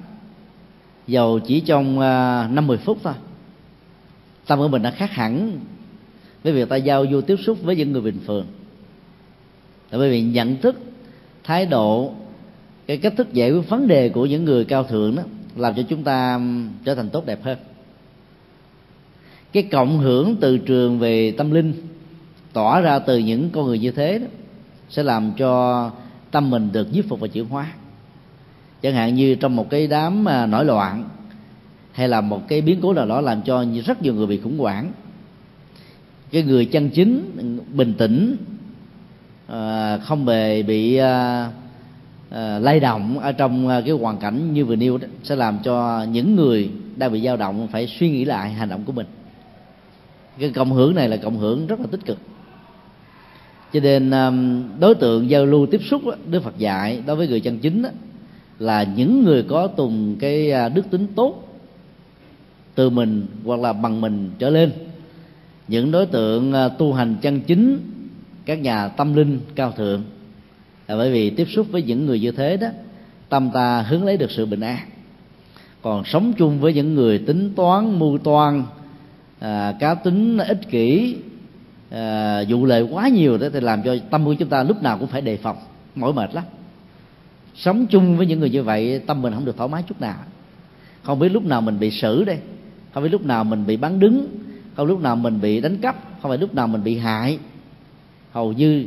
dầu 1.07 1.39
chỉ 1.39 1.59
trong 1.59 1.99
à, 1.99 2.47
năm 2.51 2.67
mười 2.67 2.77
phút 2.77 2.97
thôi 3.03 3.13
tâm 4.47 4.59
của 4.59 4.67
mình 4.67 4.81
đã 4.81 4.91
khác 4.91 5.11
hẳn 5.11 5.59
với 6.43 6.53
việc 6.53 6.69
ta 6.69 6.75
giao 6.75 7.05
du 7.11 7.21
tiếp 7.21 7.35
xúc 7.45 7.57
với 7.63 7.75
những 7.75 7.91
người 7.91 8.01
bình 8.01 8.19
thường. 8.27 8.45
Tại 9.89 9.99
vì 9.99 10.21
nhận 10.21 10.57
thức, 10.57 10.79
thái 11.43 11.65
độ, 11.65 12.13
cái 12.87 12.97
cách 12.97 13.13
thức 13.17 13.33
giải 13.33 13.51
quyết 13.51 13.69
vấn 13.69 13.87
đề 13.87 14.09
của 14.09 14.25
những 14.25 14.45
người 14.45 14.65
cao 14.65 14.83
thượng 14.83 15.15
đó 15.15 15.23
làm 15.55 15.75
cho 15.75 15.83
chúng 15.89 16.03
ta 16.03 16.39
trở 16.85 16.95
thành 16.95 17.09
tốt 17.09 17.25
đẹp 17.25 17.43
hơn. 17.43 17.57
Cái 19.53 19.63
cộng 19.63 19.99
hưởng 19.99 20.35
từ 20.41 20.57
trường 20.57 20.99
về 20.99 21.31
tâm 21.31 21.51
linh 21.51 21.73
tỏa 22.53 22.81
ra 22.81 22.99
từ 22.99 23.17
những 23.17 23.49
con 23.49 23.65
người 23.65 23.79
như 23.79 23.91
thế 23.91 24.19
đó 24.19 24.27
sẽ 24.89 25.03
làm 25.03 25.31
cho 25.37 25.91
tâm 26.31 26.49
mình 26.49 26.69
được 26.71 26.91
giúp 26.91 27.05
phục 27.09 27.19
và 27.19 27.27
chuyển 27.27 27.45
hóa. 27.45 27.73
Chẳng 28.81 28.93
hạn 28.93 29.15
như 29.15 29.35
trong 29.35 29.55
một 29.55 29.69
cái 29.69 29.87
đám 29.87 30.27
à, 30.27 30.45
nổi 30.45 30.65
loạn 30.65 31.09
hay 31.91 32.07
là 32.07 32.21
một 32.21 32.47
cái 32.47 32.61
biến 32.61 32.79
cố 32.81 32.93
nào 32.93 33.05
đó 33.05 33.21
làm 33.21 33.41
cho 33.41 33.65
rất 33.85 34.01
nhiều 34.01 34.13
người 34.13 34.27
bị 34.27 34.39
khủng 34.39 34.57
hoảng. 34.57 34.91
Cái 36.31 36.43
người 36.43 36.65
chân 36.65 36.89
chính 36.89 37.31
bình 37.73 37.93
tĩnh 37.97 38.37
ờ, 39.47 39.99
không 40.03 40.25
bề 40.25 40.63
bị 40.63 40.95
ờ, 40.95 41.47
ờ, 42.29 42.59
lay 42.59 42.79
động 42.79 43.19
ở 43.19 43.31
trong 43.31 43.67
cái 43.85 43.91
hoàn 43.91 44.17
cảnh 44.17 44.53
như 44.53 44.65
vừa 44.65 44.75
nêu 44.75 44.97
đó 44.97 45.07
sẽ 45.23 45.35
làm 45.35 45.59
cho 45.63 46.05
những 46.11 46.35
người 46.35 46.69
đang 46.95 47.11
bị 47.11 47.21
dao 47.21 47.37
động 47.37 47.67
phải 47.71 47.87
suy 47.87 48.11
nghĩ 48.11 48.25
lại 48.25 48.49
hành 48.49 48.69
động 48.69 48.83
của 48.85 48.91
mình. 48.91 49.07
Cái 50.39 50.49
cộng 50.49 50.71
hưởng 50.71 50.95
này 50.95 51.09
là 51.09 51.17
cộng 51.17 51.37
hưởng 51.37 51.67
rất 51.67 51.79
là 51.79 51.85
tích 51.91 52.05
cực. 52.05 52.17
Cho 53.73 53.79
nên 53.79 54.11
đối 54.79 54.95
tượng 54.95 55.29
giao 55.29 55.45
lưu 55.45 55.65
tiếp 55.65 55.81
xúc 55.83 56.01
đó, 56.05 56.13
đức 56.25 56.43
phật 56.43 56.57
dạy 56.57 57.03
đối 57.05 57.15
với 57.15 57.27
người 57.27 57.39
chân 57.39 57.59
chính 57.59 57.81
đó, 57.81 57.89
là 58.59 58.83
những 58.83 59.23
người 59.23 59.43
có 59.43 59.67
tùng 59.67 60.15
cái 60.19 60.51
đức 60.69 60.91
tính 60.91 61.07
tốt 61.15 61.50
từ 62.81 62.89
mình 62.89 63.25
hoặc 63.45 63.59
là 63.59 63.73
bằng 63.73 64.01
mình 64.01 64.31
trở 64.39 64.49
lên. 64.49 64.71
Những 65.67 65.91
đối 65.91 66.05
tượng 66.05 66.53
à, 66.53 66.67
tu 66.67 66.93
hành 66.93 67.15
chân 67.21 67.41
chính 67.41 67.79
các 68.45 68.61
nhà 68.61 68.87
tâm 68.87 69.13
linh 69.13 69.39
cao 69.55 69.71
thượng. 69.71 70.03
Là 70.87 70.97
bởi 70.97 71.11
vì 71.11 71.29
tiếp 71.29 71.47
xúc 71.49 71.67
với 71.71 71.83
những 71.83 72.05
người 72.05 72.19
như 72.19 72.31
thế 72.31 72.57
đó 72.57 72.67
tâm 73.29 73.49
ta 73.53 73.81
hướng 73.81 74.05
lấy 74.05 74.17
được 74.17 74.31
sự 74.31 74.45
bình 74.45 74.59
an. 74.59 74.77
Còn 75.81 76.03
sống 76.05 76.33
chung 76.37 76.59
với 76.59 76.73
những 76.73 76.95
người 76.95 77.17
tính 77.17 77.53
toán 77.55 77.99
mưu 77.99 78.17
toan 78.17 78.63
à, 79.39 79.73
cá 79.79 79.95
tính 79.95 80.37
ích 80.37 80.69
kỷ 80.69 81.15
à, 81.89 82.43
vụ 82.49 82.65
lệ 82.65 82.81
quá 82.81 83.07
nhiều 83.07 83.37
đó 83.37 83.47
thì 83.53 83.59
làm 83.59 83.83
cho 83.83 83.95
tâm 84.09 84.25
của 84.25 84.33
chúng 84.33 84.49
ta 84.49 84.63
lúc 84.63 84.83
nào 84.83 84.97
cũng 84.97 85.07
phải 85.07 85.21
đề 85.21 85.37
phòng 85.37 85.57
mỏi 85.95 86.13
mệt 86.13 86.35
lắm. 86.35 86.43
Sống 87.55 87.85
chung 87.87 88.17
với 88.17 88.25
những 88.25 88.39
người 88.39 88.49
như 88.49 88.63
vậy 88.63 88.99
tâm 88.99 89.21
mình 89.21 89.33
không 89.33 89.45
được 89.45 89.57
thoải 89.57 89.69
mái 89.69 89.83
chút 89.87 90.01
nào. 90.01 90.17
Không 91.03 91.19
biết 91.19 91.29
lúc 91.29 91.45
nào 91.45 91.61
mình 91.61 91.79
bị 91.79 91.91
xử 91.91 92.23
đây 92.23 92.37
không 92.93 93.03
phải 93.03 93.09
lúc 93.09 93.25
nào 93.25 93.43
mình 93.43 93.65
bị 93.65 93.77
bắn 93.77 93.99
đứng, 93.99 94.27
không 94.75 94.87
lúc 94.87 95.01
nào 95.01 95.15
mình 95.15 95.41
bị 95.41 95.61
đánh 95.61 95.77
cắp, 95.77 95.95
không 96.21 96.31
phải 96.31 96.37
lúc 96.37 96.55
nào 96.55 96.67
mình 96.67 96.83
bị 96.83 96.97
hại. 96.97 97.39
Hầu 98.31 98.53
như 98.53 98.85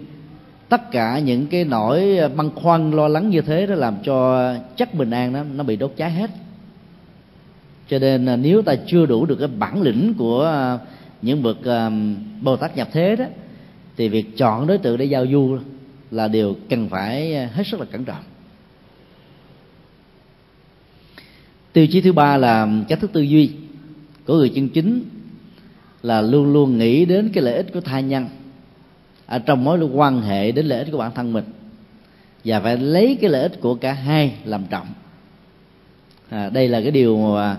tất 0.68 0.90
cả 0.90 1.18
những 1.18 1.46
cái 1.46 1.64
nỗi 1.64 2.18
băn 2.36 2.50
khoăn, 2.50 2.90
lo 2.90 3.08
lắng 3.08 3.30
như 3.30 3.40
thế 3.40 3.66
đó 3.66 3.74
làm 3.74 3.96
cho 4.04 4.48
chất 4.76 4.94
bình 4.94 5.10
an 5.10 5.32
đó, 5.32 5.42
nó 5.54 5.64
bị 5.64 5.76
đốt 5.76 5.92
cháy 5.96 6.10
hết. 6.10 6.30
Cho 7.88 7.98
nên 7.98 8.26
à, 8.26 8.36
nếu 8.36 8.62
ta 8.62 8.74
chưa 8.86 9.06
đủ 9.06 9.26
được 9.26 9.36
cái 9.36 9.48
bản 9.48 9.82
lĩnh 9.82 10.14
của 10.18 10.44
à, 10.44 10.78
những 11.22 11.42
bậc 11.42 11.64
à, 11.64 11.90
bồ 12.40 12.56
tát 12.56 12.76
nhập 12.76 12.88
thế 12.92 13.16
đó, 13.16 13.24
thì 13.96 14.08
việc 14.08 14.36
chọn 14.36 14.66
đối 14.66 14.78
tượng 14.78 14.98
để 14.98 15.04
giao 15.04 15.26
du 15.26 15.58
là 16.10 16.28
điều 16.28 16.56
cần 16.70 16.88
phải 16.88 17.46
hết 17.46 17.66
sức 17.66 17.80
là 17.80 17.86
cẩn 17.86 18.04
trọng. 18.04 18.22
Tiêu 21.72 21.86
chí 21.86 22.00
thứ 22.00 22.12
ba 22.12 22.36
là 22.36 22.68
cách 22.88 23.00
thức 23.00 23.12
tư 23.12 23.20
duy 23.20 23.50
của 24.26 24.36
người 24.36 24.48
chân 24.48 24.68
chính 24.68 25.04
là 26.02 26.20
luôn 26.20 26.52
luôn 26.52 26.78
nghĩ 26.78 27.04
đến 27.04 27.30
cái 27.34 27.44
lợi 27.44 27.56
ích 27.56 27.72
của 27.72 27.80
thai 27.80 28.02
nhân. 28.02 28.28
Ở 29.26 29.38
trong 29.38 29.64
mối 29.64 29.80
quan 29.92 30.22
hệ 30.22 30.52
đến 30.52 30.66
lợi 30.66 30.78
ích 30.78 30.88
của 30.92 30.98
bản 30.98 31.12
thân 31.14 31.32
mình. 31.32 31.44
Và 32.44 32.60
phải 32.60 32.76
lấy 32.76 33.18
cái 33.20 33.30
lợi 33.30 33.42
ích 33.42 33.60
của 33.60 33.74
cả 33.74 33.92
hai 33.92 34.34
làm 34.44 34.64
trọng. 34.70 34.86
À, 36.30 36.50
đây 36.50 36.68
là 36.68 36.80
cái 36.80 36.90
điều 36.90 37.18
mà 37.18 37.56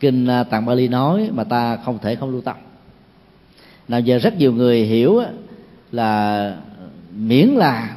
kinh 0.00 0.26
à, 0.26 0.44
tạng 0.44 0.66
Bali 0.66 0.88
nói 0.88 1.28
mà 1.32 1.44
ta 1.44 1.76
không 1.76 1.98
thể 1.98 2.14
không 2.14 2.30
lưu 2.30 2.40
tâm. 2.40 2.56
Nào 3.88 4.00
giờ 4.00 4.18
rất 4.18 4.38
nhiều 4.38 4.52
người 4.52 4.82
hiểu 4.84 5.22
là 5.92 6.56
miễn 7.16 7.48
là 7.48 7.96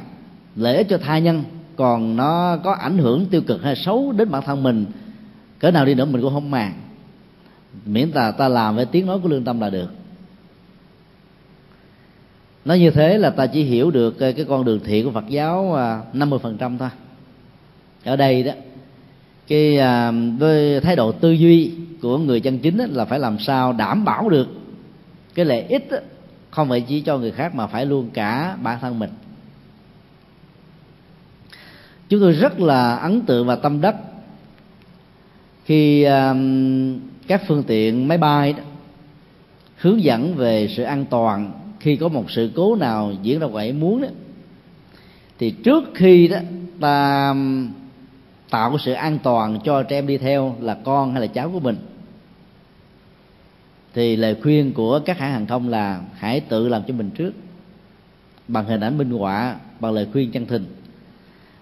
lợi 0.56 0.76
ích 0.76 0.86
cho 0.88 0.98
tha 0.98 1.18
nhân 1.18 1.44
còn 1.76 2.16
nó 2.16 2.56
có 2.56 2.72
ảnh 2.72 2.98
hưởng 2.98 3.26
tiêu 3.26 3.40
cực 3.40 3.62
hay 3.62 3.76
xấu 3.76 4.12
đến 4.12 4.30
bản 4.30 4.42
thân 4.46 4.62
mình 4.62 4.86
cỡ 5.58 5.70
nào 5.70 5.84
đi 5.84 5.94
nữa 5.94 6.04
mình 6.04 6.22
cũng 6.22 6.34
không 6.34 6.50
màng 6.50 6.72
miễn 7.86 8.08
là 8.08 8.30
ta 8.30 8.48
làm 8.48 8.76
với 8.76 8.86
tiếng 8.86 9.06
nói 9.06 9.18
của 9.22 9.28
lương 9.28 9.44
tâm 9.44 9.60
là 9.60 9.70
được. 9.70 9.88
Nói 12.64 12.78
như 12.78 12.90
thế 12.90 13.18
là 13.18 13.30
ta 13.30 13.46
chỉ 13.46 13.62
hiểu 13.62 13.90
được 13.90 14.18
cái 14.18 14.44
con 14.48 14.64
đường 14.64 14.80
thiện 14.84 15.04
của 15.04 15.10
Phật 15.10 15.28
giáo 15.28 15.74
à, 15.74 16.00
50% 16.14 16.78
thôi. 16.78 16.88
Ở 18.04 18.16
đây 18.16 18.42
đó, 18.42 18.52
cái 19.46 19.78
à, 19.78 20.12
với 20.38 20.80
thái 20.80 20.96
độ 20.96 21.12
tư 21.12 21.30
duy 21.30 21.72
của 22.02 22.18
người 22.18 22.40
chân 22.40 22.58
chính 22.58 22.78
là 22.78 23.04
phải 23.04 23.18
làm 23.18 23.38
sao 23.38 23.72
đảm 23.72 24.04
bảo 24.04 24.28
được 24.28 24.48
cái 25.34 25.44
lợi 25.44 25.62
ích 25.62 25.88
không 26.50 26.68
phải 26.68 26.80
chỉ 26.80 27.00
cho 27.00 27.18
người 27.18 27.30
khác 27.30 27.54
mà 27.54 27.66
phải 27.66 27.86
luôn 27.86 28.10
cả 28.10 28.56
bản 28.62 28.78
thân 28.80 28.98
mình. 28.98 29.10
Chúng 32.08 32.20
tôi 32.20 32.32
rất 32.32 32.60
là 32.60 32.96
ấn 32.96 33.20
tượng 33.20 33.46
và 33.46 33.56
tâm 33.56 33.80
đắc 33.80 33.96
khi 35.64 36.04
um, 36.04 36.98
các 37.26 37.42
phương 37.48 37.62
tiện 37.66 38.08
máy 38.08 38.18
bay 38.18 38.52
đó, 38.52 38.62
hướng 39.76 40.02
dẫn 40.02 40.34
về 40.34 40.68
sự 40.76 40.82
an 40.82 41.04
toàn 41.10 41.52
khi 41.80 41.96
có 41.96 42.08
một 42.08 42.30
sự 42.30 42.50
cố 42.54 42.76
nào 42.76 43.12
diễn 43.22 43.38
ra 43.38 43.46
ngoài 43.46 43.72
muốn 43.72 44.02
đó 44.02 44.08
thì 45.38 45.50
trước 45.50 45.84
khi 45.94 46.28
đó 46.28 46.38
ta 46.80 47.28
um, 47.30 47.68
tạo 48.50 48.78
sự 48.78 48.92
an 48.92 49.18
toàn 49.22 49.58
cho 49.64 49.82
trẻ 49.82 49.98
em 49.98 50.06
đi 50.06 50.18
theo 50.18 50.56
là 50.60 50.76
con 50.84 51.12
hay 51.12 51.20
là 51.20 51.26
cháu 51.26 51.50
của 51.50 51.60
mình. 51.60 51.76
Thì 53.94 54.16
lời 54.16 54.36
khuyên 54.42 54.72
của 54.72 55.00
các 55.04 55.18
hãng 55.18 55.32
hàng 55.32 55.46
không 55.46 55.68
là 55.68 56.00
hãy 56.14 56.40
tự 56.40 56.68
làm 56.68 56.82
cho 56.88 56.94
mình 56.94 57.10
trước 57.10 57.32
bằng 58.48 58.64
hình 58.64 58.80
ảnh 58.80 58.98
minh 58.98 59.10
họa 59.10 59.56
bằng 59.80 59.92
lời 59.92 60.06
khuyên 60.12 60.30
chân 60.30 60.46
tình 60.46 60.64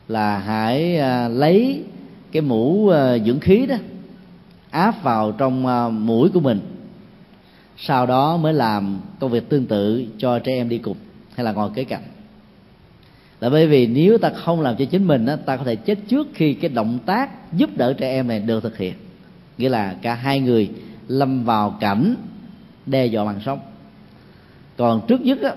là 0.08 0.38
hãy 0.38 0.96
à, 0.96 1.28
lấy 1.28 1.84
cái 2.32 2.42
mũ 2.42 2.88
ờ, 2.88 3.18
dưỡng 3.18 3.40
khí 3.40 3.66
đó 3.66 3.76
áp 4.70 5.02
vào 5.02 5.32
trong 5.32 5.66
ờ, 5.66 5.90
mũi 5.90 6.30
của 6.34 6.40
mình. 6.40 6.60
Sau 7.76 8.06
đó 8.06 8.36
mới 8.36 8.52
làm 8.52 9.00
công 9.18 9.30
việc 9.30 9.48
tương 9.48 9.66
tự 9.66 10.04
cho 10.18 10.38
trẻ 10.38 10.52
em 10.52 10.68
đi 10.68 10.78
cùng 10.78 10.96
hay 11.34 11.44
là 11.44 11.52
ngồi 11.52 11.70
kế 11.74 11.84
cạnh. 11.84 12.02
Là 13.40 13.50
bởi 13.50 13.66
vì 13.66 13.86
nếu 13.86 14.18
ta 14.18 14.30
không 14.30 14.60
làm 14.60 14.76
cho 14.76 14.84
chính 14.84 15.06
mình 15.06 15.26
đó, 15.26 15.36
ta 15.36 15.56
có 15.56 15.64
thể 15.64 15.76
chết 15.76 15.98
trước 16.08 16.28
khi 16.34 16.54
cái 16.54 16.68
động 16.68 16.98
tác 17.06 17.52
giúp 17.52 17.70
đỡ 17.76 17.92
trẻ 17.92 18.10
em 18.10 18.28
này 18.28 18.40
được 18.40 18.62
thực 18.62 18.78
hiện. 18.78 18.94
Nghĩa 19.58 19.68
là 19.68 19.96
cả 20.02 20.14
hai 20.14 20.40
người 20.40 20.70
lâm 21.08 21.44
vào 21.44 21.76
cảnh 21.80 22.14
đe 22.86 23.06
dọa 23.06 23.24
bằng 23.24 23.40
sống. 23.46 23.60
Còn 24.76 25.00
trước 25.06 25.20
nhất 25.20 25.42
á, 25.42 25.54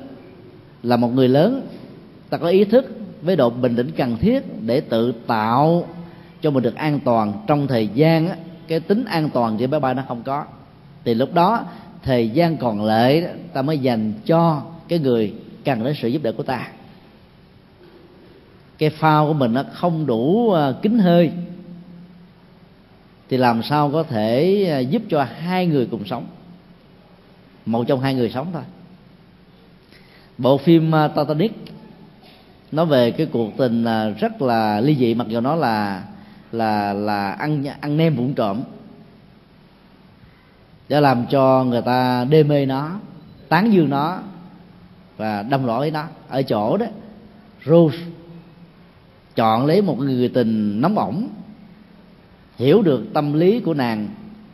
là 0.83 0.97
một 0.97 1.13
người 1.13 1.27
lớn 1.27 1.67
ta 2.29 2.37
có 2.37 2.47
ý 2.47 2.63
thức 2.63 2.97
với 3.21 3.35
độ 3.35 3.49
bình 3.49 3.75
tĩnh 3.75 3.91
cần 3.97 4.17
thiết 4.17 4.43
để 4.61 4.81
tự 4.81 5.13
tạo 5.27 5.87
cho 6.43 6.51
mình 6.51 6.63
được 6.63 6.75
an 6.75 6.99
toàn 6.99 7.33
trong 7.47 7.67
thời 7.67 7.87
gian 7.87 8.29
á, 8.29 8.35
cái 8.67 8.79
tính 8.79 9.05
an 9.05 9.29
toàn 9.29 9.57
trên 9.59 9.71
máy 9.71 9.79
bay 9.79 9.95
nó 9.95 10.03
không 10.07 10.23
có. 10.23 10.45
Thì 11.05 11.13
lúc 11.13 11.33
đó 11.33 11.65
thời 12.03 12.29
gian 12.29 12.57
còn 12.57 12.83
lại 12.83 13.27
ta 13.53 13.61
mới 13.61 13.79
dành 13.79 14.13
cho 14.25 14.61
cái 14.87 14.99
người 14.99 15.33
cần 15.65 15.83
đến 15.83 15.95
sự 16.01 16.07
giúp 16.07 16.23
đỡ 16.23 16.31
của 16.31 16.43
ta. 16.43 16.67
Cái 18.77 18.89
phao 18.89 19.27
của 19.27 19.33
mình 19.33 19.53
nó 19.53 19.63
không 19.73 20.05
đủ 20.05 20.51
à, 20.51 20.73
kính 20.81 20.99
hơi. 20.99 21.31
Thì 23.29 23.37
làm 23.37 23.63
sao 23.63 23.91
có 23.91 24.03
thể 24.03 24.65
à, 24.71 24.79
giúp 24.79 25.01
cho 25.09 25.23
hai 25.23 25.67
người 25.67 25.87
cùng 25.91 26.05
sống? 26.05 26.25
Một 27.65 27.83
trong 27.87 27.99
hai 27.99 28.13
người 28.13 28.29
sống 28.29 28.47
thôi. 28.53 28.63
Bộ 30.37 30.57
phim 30.57 30.95
à, 30.95 31.07
Titanic 31.07 31.51
nói 32.71 32.85
về 32.85 33.11
cái 33.11 33.27
cuộc 33.31 33.57
tình 33.57 33.85
rất 34.19 34.41
là 34.41 34.79
ly 34.79 34.95
dị 34.95 35.13
mặc 35.13 35.27
dù 35.27 35.39
nó 35.39 35.55
là 35.55 36.03
là 36.53 36.93
là 36.93 37.31
ăn 37.31 37.63
ăn 37.81 37.97
nem 37.97 38.15
vụn 38.15 38.33
trộm. 38.33 38.61
Để 40.89 41.01
làm 41.01 41.25
cho 41.29 41.63
người 41.63 41.81
ta 41.81 42.25
đê 42.29 42.43
mê 42.43 42.65
nó 42.65 42.99
tán 43.49 43.73
dương 43.73 43.89
nó 43.89 44.19
và 45.17 45.43
đâm 45.43 45.65
lõi 45.65 45.91
nó. 45.91 46.05
Ở 46.29 46.41
chỗ 46.41 46.77
đó 46.77 46.85
Rose 47.65 47.97
chọn 49.35 49.65
lấy 49.65 49.81
một 49.81 49.99
người 49.99 50.29
tình 50.29 50.81
nóng 50.81 50.95
bỏng 50.95 51.27
hiểu 52.55 52.81
được 52.81 53.13
tâm 53.13 53.33
lý 53.33 53.59
của 53.59 53.73
nàng. 53.73 54.07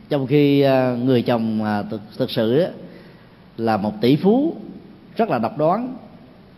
Trong 0.08 0.26
khi 0.26 0.60
à, 0.60 0.96
người 1.04 1.22
chồng 1.22 1.64
à, 1.64 1.82
thực, 1.82 2.00
thực 2.18 2.30
sự 2.30 2.66
là 3.56 3.76
một 3.76 4.00
tỷ 4.00 4.16
phú 4.16 4.56
rất 5.16 5.28
là 5.28 5.38
độc 5.38 5.58
đoán 5.58 5.96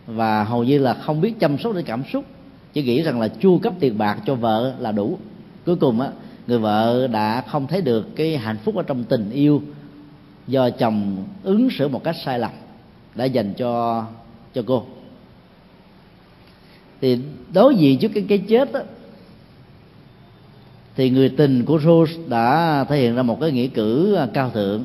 và 0.07 0.43
hầu 0.43 0.63
như 0.63 0.79
là 0.79 0.93
không 0.93 1.21
biết 1.21 1.39
chăm 1.39 1.57
sóc 1.57 1.75
đến 1.75 1.85
cảm 1.85 2.03
xúc 2.13 2.25
chỉ 2.73 2.83
nghĩ 2.83 3.01
rằng 3.01 3.19
là 3.21 3.27
chu 3.27 3.59
cấp 3.59 3.73
tiền 3.79 3.97
bạc 3.97 4.17
cho 4.25 4.35
vợ 4.35 4.75
là 4.79 4.91
đủ 4.91 5.17
cuối 5.65 5.75
cùng 5.75 6.01
á 6.01 6.09
người 6.47 6.59
vợ 6.59 7.07
đã 7.07 7.41
không 7.41 7.67
thấy 7.67 7.81
được 7.81 8.15
cái 8.15 8.37
hạnh 8.37 8.57
phúc 8.57 8.75
ở 8.75 8.83
trong 8.83 9.03
tình 9.03 9.29
yêu 9.29 9.61
do 10.47 10.69
chồng 10.69 11.25
ứng 11.43 11.69
xử 11.69 11.87
một 11.87 12.03
cách 12.03 12.15
sai 12.25 12.39
lầm 12.39 12.51
đã 13.15 13.25
dành 13.25 13.53
cho 13.53 14.05
cho 14.53 14.61
cô. 14.65 14.85
Thì 17.01 17.17
đối 17.53 17.75
diện 17.75 17.99
trước 17.99 18.11
cái 18.13 18.25
cái 18.29 18.37
chết 18.37 18.71
đó, 18.71 18.79
thì 20.95 21.09
người 21.09 21.29
tình 21.29 21.65
của 21.65 21.79
Rose 21.79 22.13
đã 22.27 22.85
thể 22.89 22.97
hiện 22.97 23.15
ra 23.15 23.23
một 23.23 23.39
cái 23.41 23.51
nghĩa 23.51 23.67
cử 23.67 24.15
à, 24.15 24.27
cao 24.33 24.49
thượng 24.49 24.83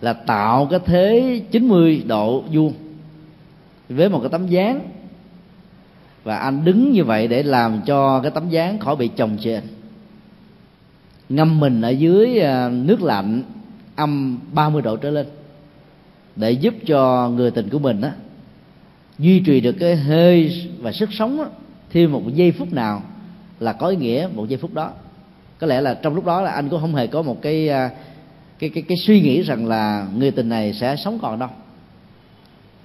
là 0.00 0.12
tạo 0.12 0.66
cái 0.70 0.80
thế 0.84 1.40
90 1.50 2.02
độ 2.06 2.40
vuông 2.52 2.72
với 3.88 4.08
một 4.08 4.20
cái 4.20 4.28
tấm 4.28 4.46
dáng 4.46 4.80
và 6.26 6.38
anh 6.38 6.64
đứng 6.64 6.92
như 6.92 7.04
vậy 7.04 7.28
để 7.28 7.42
làm 7.42 7.80
cho 7.86 8.20
cái 8.20 8.30
tấm 8.30 8.48
dáng 8.48 8.78
khỏi 8.78 8.96
bị 8.96 9.08
chồng 9.16 9.36
trên 9.40 9.62
ngâm 11.28 11.60
mình 11.60 11.82
ở 11.82 11.90
dưới 11.90 12.38
à, 12.38 12.68
nước 12.68 13.02
lạnh 13.02 13.42
âm 13.96 14.38
30 14.52 14.82
độ 14.82 14.96
trở 14.96 15.10
lên. 15.10 15.26
Để 16.36 16.50
giúp 16.50 16.74
cho 16.86 17.28
người 17.28 17.50
tình 17.50 17.68
của 17.68 17.78
mình 17.78 18.00
á 18.00 18.12
duy 19.18 19.40
trì 19.40 19.60
được 19.60 19.72
cái 19.72 19.96
hơi 19.96 20.68
và 20.80 20.92
sức 20.92 21.08
sống 21.12 21.40
á, 21.40 21.46
thêm 21.90 22.12
một 22.12 22.22
giây 22.34 22.52
phút 22.52 22.72
nào 22.72 23.02
là 23.60 23.72
có 23.72 23.88
ý 23.88 23.96
nghĩa 23.96 24.28
một 24.34 24.48
giây 24.48 24.58
phút 24.58 24.74
đó. 24.74 24.92
Có 25.58 25.66
lẽ 25.66 25.80
là 25.80 25.94
trong 25.94 26.14
lúc 26.14 26.24
đó 26.24 26.42
là 26.42 26.50
anh 26.50 26.68
cũng 26.68 26.80
không 26.80 26.94
hề 26.94 27.06
có 27.06 27.22
một 27.22 27.42
cái 27.42 27.68
à, 27.68 27.90
cái 28.58 28.70
cái 28.70 28.82
cái 28.88 28.96
suy 28.96 29.20
nghĩ 29.20 29.42
rằng 29.42 29.66
là 29.66 30.06
người 30.16 30.30
tình 30.30 30.48
này 30.48 30.72
sẽ 30.72 30.96
sống 30.96 31.18
còn 31.22 31.38
đâu. 31.38 31.48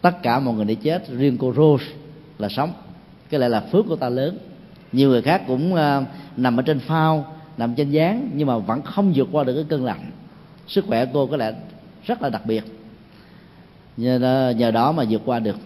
Tất 0.01 0.23
cả 0.23 0.39
mọi 0.39 0.55
người 0.55 0.65
đã 0.65 0.73
chết 0.83 1.09
riêng 1.09 1.37
cô 1.37 1.53
Rose 1.53 1.85
là 2.37 2.49
sống 2.49 2.73
cái 3.31 3.39
lại 3.39 3.49
là 3.49 3.59
phước 3.59 3.85
của 3.87 3.95
ta 3.95 4.09
lớn. 4.09 4.37
Nhiều 4.91 5.09
người 5.09 5.21
khác 5.21 5.41
cũng 5.47 5.73
uh, 5.73 5.79
nằm 6.37 6.59
ở 6.59 6.63
trên 6.63 6.79
phao 6.79 7.35
nằm 7.57 7.75
trên 7.75 7.91
gián 7.91 8.29
nhưng 8.33 8.47
mà 8.47 8.57
vẫn 8.57 8.81
không 8.81 9.13
vượt 9.15 9.27
qua 9.31 9.43
được 9.43 9.53
cái 9.53 9.65
cơn 9.69 9.85
lạnh. 9.85 10.11
Sức 10.67 10.85
khỏe 10.87 11.05
cô 11.13 11.27
có 11.27 11.37
lẽ 11.37 11.53
rất 12.05 12.21
là 12.21 12.29
đặc 12.29 12.45
biệt. 12.45 12.63
Nhờ 13.97 14.53
nhờ 14.57 14.71
đó 14.71 14.91
mà 14.91 15.03
vượt 15.09 15.21
qua 15.25 15.39
được. 15.39 15.57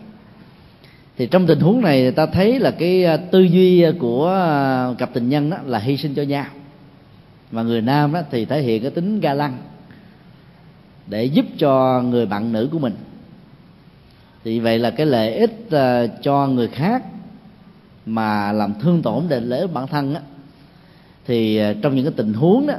Thì 1.17 1.27
trong 1.27 1.47
tình 1.47 1.59
huống 1.59 1.81
này 1.81 2.11
ta 2.11 2.25
thấy 2.25 2.59
là 2.59 2.71
cái 2.71 3.03
ờ, 3.03 3.17
tư 3.17 3.41
duy 3.41 3.85
của 3.99 4.27
ờ, 4.27 4.95
cặp 4.97 5.13
tình 5.13 5.29
nhân 5.29 5.49
đó 5.49 5.57
là 5.65 5.79
hy 5.79 5.97
sinh 5.97 6.15
cho 6.15 6.23
nhau. 6.23 6.45
Mà 7.51 7.63
người 7.63 7.81
nam 7.81 8.13
đó 8.13 8.21
thì 8.31 8.45
thể 8.45 8.61
hiện 8.61 8.81
cái 8.81 8.91
tính 8.91 9.19
ga 9.19 9.33
lăng 9.33 9.57
để 11.07 11.25
giúp 11.25 11.45
cho 11.57 12.01
người 12.01 12.25
bạn 12.25 12.53
nữ 12.53 12.69
của 12.71 12.79
mình. 12.79 12.95
Thì 14.43 14.59
vậy 14.59 14.79
là 14.79 14.89
cái 14.89 15.05
lợi 15.05 15.33
ích 15.33 15.69
cho 16.21 16.47
người 16.47 16.67
khác 16.67 17.03
mà 18.05 18.51
làm 18.51 18.73
thương 18.81 19.01
tổn 19.01 19.23
đến 19.29 19.49
lễ 19.49 19.67
bản 19.67 19.87
thân 19.87 20.15
á, 20.15 20.21
thì 21.25 21.57
à, 21.57 21.73
trong 21.81 21.95
những 21.95 22.05
cái 22.05 22.13
tình 22.15 22.33
huống 22.33 22.67
đó, 22.67 22.73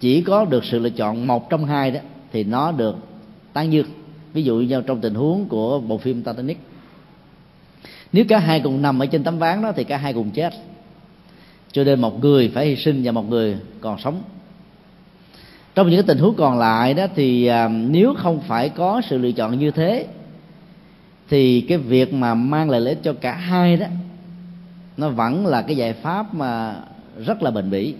chỉ 0.00 0.22
có 0.22 0.44
được 0.44 0.64
sự 0.64 0.78
lựa 0.78 0.90
chọn 0.90 1.26
một 1.26 1.50
trong 1.50 1.66
hai 1.66 1.90
đó 1.90 2.00
thì 2.32 2.44
nó 2.44 2.72
được 2.72 2.96
tán 3.52 3.72
dương 3.72 3.86
ví 4.32 4.42
dụ 4.42 4.56
như 4.56 4.82
trong 4.86 5.00
tình 5.00 5.14
huống 5.14 5.44
của 5.48 5.80
bộ 5.80 5.98
phim 5.98 6.22
Titanic. 6.22 6.58
Nếu 8.12 8.24
cả 8.28 8.38
hai 8.38 8.60
cùng 8.60 8.82
nằm 8.82 8.98
ở 8.98 9.06
trên 9.06 9.24
tấm 9.24 9.38
ván 9.38 9.62
đó 9.62 9.72
thì 9.76 9.84
cả 9.84 9.96
hai 9.96 10.12
cùng 10.12 10.30
chết. 10.30 10.52
Cho 11.72 11.84
nên 11.84 12.00
một 12.00 12.20
người 12.20 12.48
phải 12.54 12.66
hy 12.66 12.76
sinh 12.76 13.00
và 13.04 13.12
một 13.12 13.28
người 13.30 13.56
còn 13.80 13.98
sống. 13.98 14.22
Trong 15.74 15.90
những 15.90 15.96
cái 15.96 16.06
tình 16.06 16.18
huống 16.18 16.34
còn 16.34 16.58
lại 16.58 16.94
đó 16.94 17.06
thì 17.14 17.46
à, 17.46 17.68
nếu 17.68 18.14
không 18.14 18.40
phải 18.40 18.68
có 18.68 19.02
sự 19.08 19.18
lựa 19.18 19.32
chọn 19.32 19.58
như 19.58 19.70
thế, 19.70 20.06
thì 21.28 21.60
cái 21.60 21.78
việc 21.78 22.14
mà 22.14 22.34
mang 22.34 22.70
lại 22.70 22.80
lợi 22.80 22.94
ích 22.94 23.02
cho 23.02 23.12
cả 23.12 23.32
hai 23.34 23.76
đó 23.76 23.86
nó 24.96 25.08
vẫn 25.08 25.46
là 25.46 25.62
cái 25.62 25.76
giải 25.76 25.92
pháp 25.92 26.34
mà 26.34 26.76
rất 27.26 27.42
là 27.42 27.50
bền 27.50 27.70
bỉ. 27.70 27.94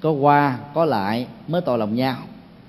Có 0.00 0.10
qua, 0.10 0.58
có 0.74 0.84
lại 0.84 1.26
mới 1.48 1.60
tội 1.60 1.78
lòng 1.78 1.94
nhau. 1.94 2.16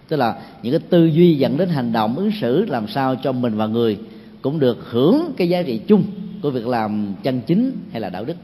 Tức 0.07 0.17
là 0.17 0.41
những 0.61 0.73
cái 0.73 0.87
tư 0.89 1.05
duy 1.05 1.37
dẫn 1.37 1.57
đến 1.57 1.69
hành 1.69 1.91
động 1.91 2.15
ứng 2.15 2.31
xử 2.41 2.65
làm 2.65 2.87
sao 2.87 3.15
cho 3.15 3.31
mình 3.31 3.57
và 3.57 3.67
người 3.67 3.99
cũng 4.41 4.59
được 4.59 4.77
hưởng 4.89 5.33
cái 5.37 5.49
giá 5.49 5.61
trị 5.63 5.81
chung 5.87 6.03
của 6.41 6.51
việc 6.51 6.67
làm 6.67 7.15
chân 7.23 7.41
chính 7.41 7.71
hay 7.91 8.01
là 8.01 8.09
đạo 8.09 8.25
đức. 8.25 8.35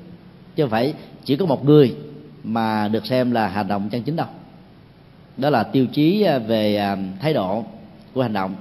Chứ 0.56 0.64
không 0.64 0.70
phải 0.70 0.94
chỉ 1.26 1.36
có 1.36 1.46
một 1.46 1.66
người 1.66 1.96
mà 2.44 2.88
được 2.88 3.06
xem 3.06 3.32
là 3.32 3.48
hành 3.48 3.68
động 3.68 3.90
chân 3.92 4.04
chính 4.04 4.16
đâu. 4.16 4.28
Đó 5.38 5.50
là 5.50 5.64
tiêu 5.64 5.86
chí 5.86 6.22
à, 6.22 6.38
về 6.38 6.76
à, 6.76 6.98
thái 7.22 7.34
độ 7.34 7.64
của 8.14 8.22
hành 8.22 8.34
động. 8.34 8.56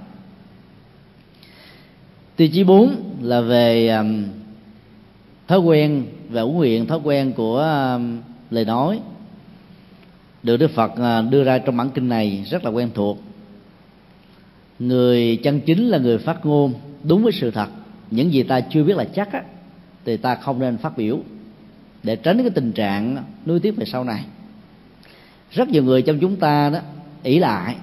Tiêu 2.36 2.48
chí 2.48 2.64
bốn 2.64 2.94
là 3.22 3.40
về 3.40 3.88
à, 3.88 4.04
thói 5.50 5.58
quen 5.58 6.06
và 6.28 6.42
uống 6.42 6.56
nguyện 6.56 6.86
thói 6.86 6.98
quen 7.04 7.32
của 7.32 7.60
à, 7.60 7.98
lời 8.50 8.64
nói. 8.64 9.00
Được 10.42 10.56
đức 10.56 10.70
phật 10.70 10.96
à, 10.96 11.22
đưa 11.22 11.44
ra 11.44 11.58
trong 11.58 11.76
bản 11.76 11.90
kinh 11.90 12.08
này 12.08 12.44
rất 12.50 12.64
là 12.64 12.70
quen 12.70 12.90
thuộc. 12.94 13.18
Người 14.78 15.36
chân 15.36 15.60
chính 15.60 15.88
là 15.88 15.98
người 15.98 16.18
phát 16.18 16.46
ngôn 16.46 16.74
đúng 17.04 17.22
với 17.22 17.32
sự 17.32 17.50
thật. 17.50 17.68
Những 18.10 18.32
gì 18.32 18.42
ta 18.42 18.60
chưa 18.60 18.84
biết 18.84 18.96
là 18.96 19.04
chắc 19.04 19.32
á, 19.32 19.42
thì 20.04 20.16
ta 20.16 20.34
không 20.34 20.58
nên 20.58 20.78
phát 20.78 20.96
biểu 20.96 21.18
để 22.02 22.16
tránh 22.16 22.38
cái 22.38 22.50
tình 22.50 22.72
trạng 22.72 23.24
nuối 23.46 23.60
tiếc 23.60 23.76
về 23.76 23.84
sau 23.84 24.04
này. 24.04 24.24
Rất 25.50 25.68
nhiều 25.68 25.82
người 25.82 26.02
trong 26.02 26.18
chúng 26.18 26.36
ta 26.36 26.70
đó 26.70 26.78
ỷ 27.22 27.38
lại 27.38 27.76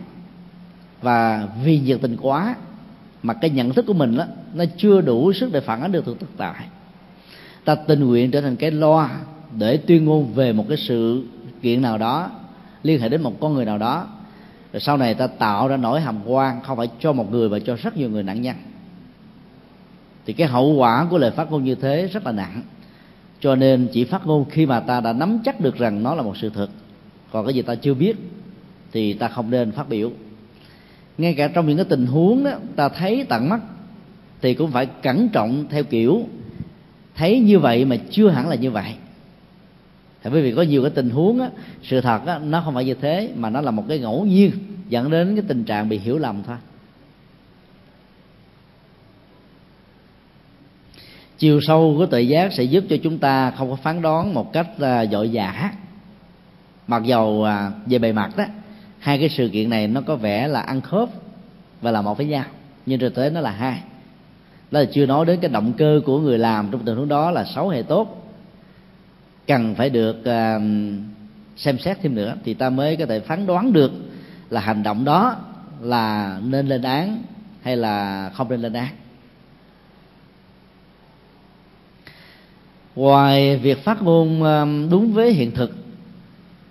và 1.01 1.47
vì 1.63 1.79
nhiệt 1.79 2.01
tình 2.01 2.17
quá 2.21 2.55
mà 3.23 3.33
cái 3.33 3.49
nhận 3.49 3.73
thức 3.73 3.85
của 3.87 3.93
mình 3.93 4.17
đó 4.17 4.25
nó 4.53 4.63
chưa 4.77 5.01
đủ 5.01 5.33
sức 5.33 5.49
để 5.53 5.59
phản 5.59 5.81
ánh 5.81 5.91
được 5.91 6.05
thực 6.05 6.37
tại 6.37 6.65
ta 7.67 7.75
tình 7.75 8.07
nguyện 8.07 8.31
trở 8.31 8.41
thành 8.41 8.55
cái 8.55 8.71
loa 8.71 9.19
để 9.57 9.77
tuyên 9.77 10.05
ngôn 10.05 10.33
về 10.33 10.53
một 10.53 10.65
cái 10.67 10.77
sự 10.77 11.23
kiện 11.61 11.81
nào 11.81 11.97
đó, 11.97 12.31
liên 12.83 13.01
hệ 13.01 13.09
đến 13.09 13.21
một 13.21 13.39
con 13.39 13.53
người 13.53 13.65
nào 13.65 13.77
đó. 13.77 14.07
Rồi 14.73 14.79
sau 14.79 14.97
này 14.97 15.13
ta 15.13 15.27
tạo 15.27 15.67
ra 15.67 15.77
nỗi 15.77 16.01
hàm 16.01 16.27
quan 16.27 16.61
không 16.61 16.77
phải 16.77 16.89
cho 16.99 17.13
một 17.13 17.31
người 17.31 17.49
mà 17.49 17.59
cho 17.59 17.75
rất 17.75 17.97
nhiều 17.97 18.09
người 18.09 18.23
nạn 18.23 18.41
nhân. 18.41 18.55
Thì 20.25 20.33
cái 20.33 20.47
hậu 20.47 20.73
quả 20.73 21.07
của 21.09 21.17
lời 21.17 21.31
phát 21.31 21.51
ngôn 21.51 21.63
như 21.63 21.75
thế 21.75 22.09
rất 22.13 22.25
là 22.25 22.31
nặng. 22.31 22.61
Cho 23.39 23.55
nên 23.55 23.87
chỉ 23.93 24.03
phát 24.03 24.27
ngôn 24.27 24.45
khi 24.49 24.65
mà 24.65 24.79
ta 24.79 25.01
đã 25.01 25.13
nắm 25.13 25.39
chắc 25.45 25.61
được 25.61 25.77
rằng 25.77 26.03
nó 26.03 26.15
là 26.15 26.21
một 26.21 26.37
sự 26.37 26.49
thật. 26.49 26.69
Còn 27.31 27.45
cái 27.45 27.53
gì 27.53 27.61
ta 27.61 27.75
chưa 27.75 27.93
biết 27.93 28.15
thì 28.91 29.13
ta 29.13 29.27
không 29.27 29.51
nên 29.51 29.71
phát 29.71 29.89
biểu. 29.89 30.11
Ngay 31.17 31.33
cả 31.33 31.47
trong 31.47 31.67
những 31.67 31.77
cái 31.77 31.85
tình 31.85 32.05
huống 32.05 32.43
đó, 32.43 32.51
ta 32.75 32.89
thấy 32.89 33.25
tận 33.29 33.49
mắt 33.49 33.59
thì 34.41 34.53
cũng 34.53 34.71
phải 34.71 34.85
cẩn 34.85 35.29
trọng 35.29 35.65
theo 35.69 35.83
kiểu 35.83 36.23
thấy 37.17 37.39
như 37.39 37.59
vậy 37.59 37.85
mà 37.85 37.95
chưa 38.09 38.29
hẳn 38.29 38.49
là 38.49 38.55
như 38.55 38.71
vậy. 38.71 38.95
Thì 40.23 40.29
bởi 40.29 40.41
vì 40.41 40.51
có 40.55 40.61
nhiều 40.61 40.81
cái 40.81 40.91
tình 40.95 41.09
huống 41.09 41.41
á, 41.41 41.49
sự 41.83 42.01
thật 42.01 42.25
á, 42.25 42.39
nó 42.39 42.61
không 42.61 42.73
phải 42.73 42.85
như 42.85 42.93
thế 42.93 43.29
mà 43.35 43.49
nó 43.49 43.61
là 43.61 43.71
một 43.71 43.83
cái 43.87 43.99
ngẫu 43.99 44.25
nhiên 44.25 44.51
dẫn 44.89 45.11
đến 45.11 45.35
cái 45.35 45.45
tình 45.47 45.63
trạng 45.63 45.89
bị 45.89 45.97
hiểu 45.97 46.17
lầm 46.17 46.43
thôi. 46.43 46.57
Chiều 51.37 51.61
sâu 51.61 51.95
của 51.97 52.05
tự 52.05 52.19
giác 52.19 52.53
sẽ 52.53 52.63
giúp 52.63 52.83
cho 52.89 52.95
chúng 53.03 53.17
ta 53.17 53.51
không 53.51 53.69
có 53.69 53.75
phán 53.75 54.01
đoán 54.01 54.33
một 54.33 54.53
cách 54.53 54.67
à, 54.79 55.05
dội 55.05 55.29
dã. 55.29 55.71
Mặc 56.87 57.03
dầu 57.03 57.43
à, 57.43 57.71
về 57.85 57.99
bề 57.99 58.11
mặt 58.11 58.37
đó 58.37 58.45
hai 58.99 59.19
cái 59.19 59.29
sự 59.29 59.49
kiện 59.49 59.69
này 59.69 59.87
nó 59.87 60.01
có 60.01 60.15
vẻ 60.15 60.47
là 60.47 60.61
ăn 60.61 60.81
khớp 60.81 61.09
và 61.81 61.91
là 61.91 62.01
một 62.01 62.17
với 62.17 62.25
nhau 62.25 62.45
nhưng 62.85 62.99
thực 62.99 63.15
tế 63.15 63.29
nó 63.29 63.41
là 63.41 63.51
hai 63.51 63.81
đó 64.71 64.79
là 64.79 64.85
chưa 64.93 65.05
nói 65.05 65.25
đến 65.25 65.39
cái 65.39 65.49
động 65.49 65.73
cơ 65.77 66.01
của 66.05 66.19
người 66.19 66.37
làm 66.37 66.67
trong 66.71 66.85
tình 66.85 66.95
huống 66.95 67.07
đó 67.07 67.31
là 67.31 67.45
xấu 67.55 67.69
hay 67.69 67.83
tốt. 67.83 68.33
Cần 69.47 69.75
phải 69.75 69.89
được 69.89 70.17
uh, 70.19 70.61
xem 71.57 71.77
xét 71.77 71.97
thêm 72.01 72.15
nữa 72.15 72.35
thì 72.43 72.53
ta 72.53 72.69
mới 72.69 72.95
có 72.95 73.05
thể 73.05 73.19
phán 73.19 73.47
đoán 73.47 73.73
được 73.73 73.91
là 74.49 74.61
hành 74.61 74.83
động 74.83 75.05
đó 75.05 75.35
là 75.81 76.39
nên 76.43 76.67
lên 76.67 76.81
án 76.81 77.23
hay 77.61 77.77
là 77.77 78.29
không 78.33 78.49
nên 78.49 78.61
lên 78.61 78.73
án. 78.73 78.89
Ngoài 82.95 83.57
việc 83.57 83.83
phát 83.83 84.01
ngôn 84.01 84.43
à, 84.43 84.65
đúng 84.91 85.13
với 85.13 85.33
hiện 85.33 85.51
thực 85.51 85.75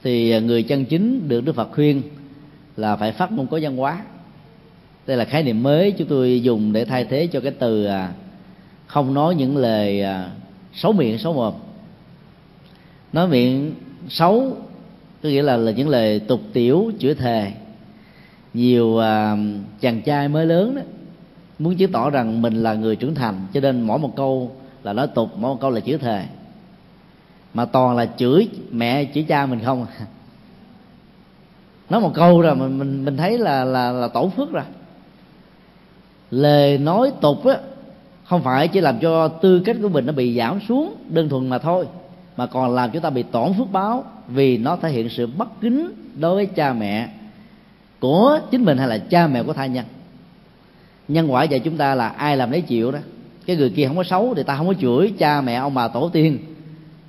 thì 0.03 0.41
người 0.41 0.63
chân 0.63 0.85
chính 0.85 1.29
được 1.29 1.41
đức 1.41 1.55
phật 1.55 1.69
khuyên 1.73 2.03
là 2.77 2.97
phải 2.97 3.13
phát 3.13 3.33
ngôn 3.33 3.47
có 3.47 3.59
văn 3.63 3.77
hóa 3.77 4.03
đây 5.07 5.17
là 5.17 5.25
khái 5.25 5.43
niệm 5.43 5.63
mới 5.63 5.93
chúng 5.93 6.09
tôi 6.09 6.43
dùng 6.43 6.73
để 6.73 6.85
thay 6.85 7.05
thế 7.05 7.27
cho 7.27 7.41
cái 7.41 7.53
từ 7.59 7.85
à, 7.85 8.13
không 8.87 9.15
nói 9.15 9.35
những 9.35 9.57
lời 9.57 10.03
à, 10.03 10.31
xấu 10.75 10.93
miệng, 10.93 11.19
xấu 11.19 11.33
mồm. 11.33 11.55
Nói 13.13 13.29
miệng 13.29 13.75
xấu 14.09 14.57
có 15.23 15.29
nghĩa 15.29 15.43
là 15.43 15.57
là 15.57 15.73
những 15.73 15.89
lời 15.89 16.21
tục 16.21 16.41
tiểu, 16.53 16.93
chửi 16.99 17.15
thề. 17.15 17.53
Nhiều 18.55 18.99
à, 18.99 19.37
chàng 19.81 20.03
trai 20.03 20.29
mới 20.29 20.47
lớn 20.47 20.75
đó 20.75 20.83
muốn 21.59 21.77
chứng 21.77 21.93
tỏ 21.93 22.11
rằng 22.11 22.43
mình 22.43 22.63
là 22.63 22.75
người 22.75 22.97
trưởng 22.97 23.15
thành, 23.15 23.47
cho 23.53 23.61
nên 23.61 23.83
mỗi 23.83 23.99
một 23.99 24.17
câu 24.17 24.57
là 24.83 24.93
nói 24.93 25.07
tục, 25.15 25.31
mỗi 25.37 25.55
một 25.55 25.61
câu 25.61 25.71
là 25.71 25.81
chửi 25.81 25.99
thề. 25.99 26.25
Mà 27.55 27.65
toàn 27.65 27.97
là 27.97 28.07
chửi 28.17 28.49
mẹ, 28.71 29.05
chửi 29.15 29.25
cha 29.29 29.47
mình 29.47 29.61
không 29.65 29.87
nói 31.91 32.01
một 32.01 32.13
câu 32.15 32.41
rồi 32.41 32.57
mình 32.57 32.79
mình 32.79 33.05
mình 33.05 33.17
thấy 33.17 33.39
là 33.39 33.65
là 33.65 33.93
là 33.93 34.09
tổ 34.09 34.29
phước 34.29 34.53
rồi 34.53 34.65
lời 36.31 36.79
nói 36.79 37.13
tục 37.21 37.45
á, 37.45 37.59
không 38.25 38.43
phải 38.43 38.69
chỉ 38.69 38.81
làm 38.81 38.99
cho 38.99 39.29
tư 39.29 39.61
cách 39.61 39.77
của 39.83 39.89
mình 39.89 40.07
nó 40.07 40.13
bị 40.13 40.37
giảm 40.37 40.61
xuống 40.69 40.95
đơn 41.09 41.29
thuần 41.29 41.49
mà 41.49 41.59
thôi, 41.59 41.87
mà 42.37 42.47
còn 42.47 42.75
làm 42.75 42.91
chúng 42.91 43.03
ta 43.03 43.11
bị 43.11 43.23
tổn 43.23 43.53
phước 43.59 43.73
báo 43.73 44.05
vì 44.29 44.59
nó 44.59 44.77
thể 44.77 44.91
hiện 44.91 45.09
sự 45.09 45.27
bất 45.27 45.61
kính 45.61 45.91
đối 46.21 46.35
với 46.35 46.47
cha 46.47 46.73
mẹ 46.73 47.09
của 48.01 48.41
chính 48.51 48.65
mình 48.65 48.79
hay 48.79 48.89
là 48.89 48.99
cha 48.99 49.27
mẹ 49.27 49.43
của 49.43 49.53
thai 49.53 49.69
nhân. 49.69 49.85
Nhân 51.09 51.33
quả 51.33 51.43
dạy 51.45 51.61
chúng 51.61 51.77
ta 51.77 51.95
là 51.95 52.09
ai 52.09 52.37
làm 52.37 52.51
lấy 52.51 52.61
chịu 52.61 52.91
đó. 52.91 52.99
Cái 53.47 53.57
người 53.57 53.71
kia 53.71 53.87
không 53.87 53.97
có 53.97 54.05
xấu 54.05 54.35
thì 54.35 54.43
ta 54.43 54.57
không 54.57 54.67
có 54.67 54.75
chửi 54.75 55.13
cha 55.19 55.41
mẹ 55.41 55.55
ông 55.55 55.75
bà 55.75 55.89
tổ 55.89 56.09
tiên. 56.09 56.39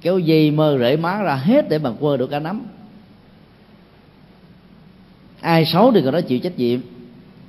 Kéo 0.01 0.19
dây 0.19 0.51
mơ 0.51 0.77
rễ 0.79 0.97
má 0.97 1.21
ra 1.21 1.35
hết 1.35 1.69
để 1.69 1.77
mà 1.77 1.91
quơ 1.99 2.17
được 2.17 2.27
cả 2.27 2.39
nắm. 2.39 2.65
Ai 5.41 5.65
xấu 5.65 5.91
thì 5.91 6.01
người 6.01 6.11
đó 6.11 6.21
chịu 6.21 6.39
trách 6.39 6.57
nhiệm 6.57 6.79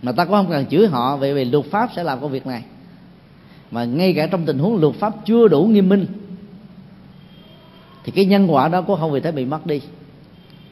mà 0.02 0.12
ta 0.12 0.24
cũng 0.24 0.34
không 0.34 0.50
cần 0.50 0.66
chửi 0.66 0.87
họ 0.87 1.16
vì 1.16 1.32
vì 1.32 1.44
luật 1.44 1.64
pháp 1.64 1.90
sẽ 1.96 2.02
làm 2.02 2.20
công 2.20 2.30
việc 2.30 2.46
này. 2.46 2.62
Mà 3.70 3.85
ngay 3.85 4.12
cả 4.12 4.27
trong 4.27 4.44
tình 4.44 4.58
huống 4.58 4.81
luật 4.81 4.94
pháp 4.94 5.14
chưa 5.27 5.48
đủ 5.48 5.64
nghiêm 5.64 5.88
minh, 5.88 6.06
thì 8.04 8.12
cái 8.12 8.25
nhân 8.25 8.52
quả 8.52 8.68
đó 8.68 8.83
cũng 8.83 9.00
không 9.00 9.12
vì 9.12 9.20
thế 9.20 9.33
bị 9.33 9.44
mất 9.44 9.66
đi. 9.66 9.81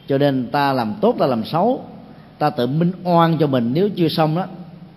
Cho 0.07 0.17
nên 0.17 0.47
ta 0.51 0.73
làm 0.73 0.93
tốt, 1.01 1.15
ta 1.19 1.25
làm 1.25 1.45
xấu, 1.45 1.83
ta 2.37 2.49
tự 2.49 2.67
minh 2.67 2.91
oan 3.03 3.37
cho 3.37 3.47
mình. 3.47 3.71
Nếu 3.73 3.89
chưa 3.89 4.07
xong 4.07 4.35
đó, 4.35 4.45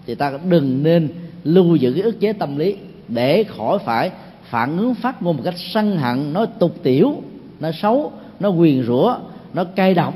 thì 0.07 0.15
ta 0.15 0.33
đừng 0.49 0.83
nên 0.83 1.09
lưu 1.45 1.77
giữ 1.77 1.93
cái 1.93 2.03
ức 2.03 2.21
chế 2.21 2.33
tâm 2.33 2.57
lý 2.57 2.77
để 3.09 3.45
khỏi 3.45 3.79
phải 3.79 4.11
phản 4.45 4.79
ứng 4.79 4.95
phát 4.95 5.23
ngôn 5.23 5.37
một 5.37 5.43
cách 5.45 5.55
sân 5.57 5.97
hận 5.97 6.33
nó 6.33 6.47
tục 6.47 6.77
tiểu 6.83 7.23
nó 7.61 7.71
xấu 7.73 8.13
nó 8.41 8.49
quyền 8.49 8.83
rủa 8.83 9.17
nó 9.55 9.65
cay 9.65 9.95
độc 9.95 10.15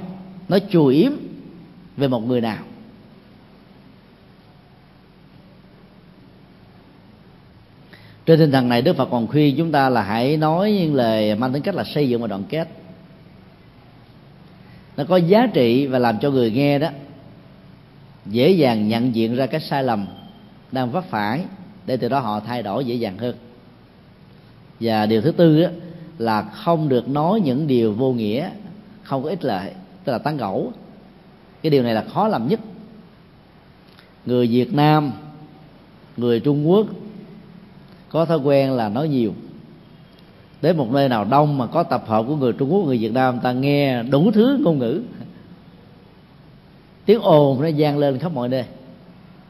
nó 0.49 0.59
chùi 0.70 0.95
yếm 0.95 1.12
về 1.97 2.09
một 2.09 2.26
người 2.26 2.41
nào. 2.41 2.59
Trên 8.27 8.39
tinh 8.39 8.51
thần 8.51 8.68
này 8.68 8.83
đức 8.83 8.97
phật 8.97 9.09
còn 9.11 9.27
khuyên 9.27 9.57
chúng 9.57 9.72
ta 9.72 9.89
là 9.89 10.03
hãy 10.03 10.37
nói 10.37 10.72
những 10.72 10.95
lời 10.95 11.35
mang 11.35 11.53
tính 11.53 11.62
cách 11.62 11.75
là 11.75 11.85
xây 11.85 12.09
dựng 12.09 12.20
và 12.20 12.27
đoàn 12.27 12.45
kết. 12.49 12.68
Nó 14.97 15.05
có 15.05 15.16
giá 15.16 15.47
trị 15.47 15.87
và 15.87 15.99
làm 15.99 16.18
cho 16.18 16.31
người 16.31 16.51
nghe 16.51 16.79
đó 16.79 16.89
dễ 18.27 18.51
dàng 18.51 18.89
nhận 18.89 19.14
diện 19.14 19.37
ra 19.37 19.47
cái 19.47 19.61
sai 19.61 19.83
lầm 19.85 20.07
đang 20.72 20.91
vấp 20.91 21.05
phải 21.11 21.45
để 21.87 21.97
từ 21.97 22.09
đó 22.09 22.18
họ 22.18 22.41
thay 22.41 22.62
đổi 22.62 22.85
dễ 22.85 22.95
dàng 22.95 23.18
hơn. 23.18 23.37
Và 24.81 25.07
điều 25.07 25.22
thứ 25.22 25.33
tư 25.33 25.62
đó, 25.62 25.68
là 26.18 26.43
không 26.43 26.89
được 26.89 27.09
nói 27.09 27.41
những 27.41 27.66
điều 27.66 27.93
vô 27.93 28.12
nghĩa 28.12 28.51
không 29.03 29.22
có 29.22 29.29
ích 29.29 29.45
lợi 29.45 29.70
tức 30.05 30.12
là 30.12 30.18
tán 30.18 30.37
gẫu. 30.37 30.72
Cái 31.62 31.70
điều 31.70 31.83
này 31.83 31.95
là 31.95 32.05
khó 32.14 32.29
làm 32.29 32.49
nhất. 32.49 32.61
Người 34.27 34.47
việt 34.47 34.75
nam 34.75 35.12
người 36.16 36.41
trung 36.41 36.70
quốc 36.70 36.87
có 38.15 38.25
thói 38.25 38.39
quen 38.39 38.73
là 38.73 38.89
nói 38.89 39.09
nhiều. 39.09 39.33
Đến 40.62 40.77
một 40.77 40.91
nơi 40.91 41.09
nào 41.09 41.25
đông 41.25 41.59
mà 41.59 41.67
có 41.67 41.83
tập 41.83 42.05
hợp 42.07 42.25
của 42.29 42.37
người 42.37 42.53
trung 42.53 42.73
quốc, 42.73 42.85
người 42.85 42.99
việt 42.99 43.12
nam 43.12 43.41
ta 43.41 43.53
nghe 43.53 44.03
đủ 44.03 44.31
thứ 44.31 44.59
ngôn 44.61 44.79
ngữ. 44.79 45.03
Tiếng 47.07 47.21
ồn 47.21 47.62
nó 47.62 47.69
vang 47.77 47.99
lên 47.99 48.19
khắp 48.19 48.33
mọi 48.33 48.49
nơi. 48.49 48.65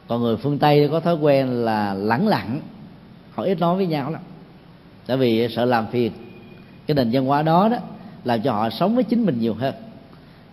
Còn 0.07 0.21
người 0.21 0.37
phương 0.37 0.57
tây 0.57 0.89
có 0.91 0.99
thói 0.99 1.15
quen 1.15 1.47
là 1.47 1.93
lẳng 1.93 2.27
lặng. 2.27 2.61
Họ 3.31 3.43
ít 3.43 3.59
nói 3.59 3.75
với 3.75 3.87
nhau 3.87 4.11
lắm. 4.11 4.21
Tại 5.07 5.17
vì 5.17 5.47
sợ 5.55 5.65
làm 5.65 5.87
phiền. 5.87 6.11
Cái 6.87 6.95
nền 6.95 7.09
văn 7.11 7.25
hóa 7.25 7.41
đó 7.41 7.69
đó 7.69 7.77
làm 8.23 8.41
cho 8.41 8.51
họ 8.51 8.69
sống 8.69 8.95
với 8.95 9.03
chính 9.03 9.25
mình 9.25 9.39
nhiều 9.39 9.53
hơn. 9.53 9.73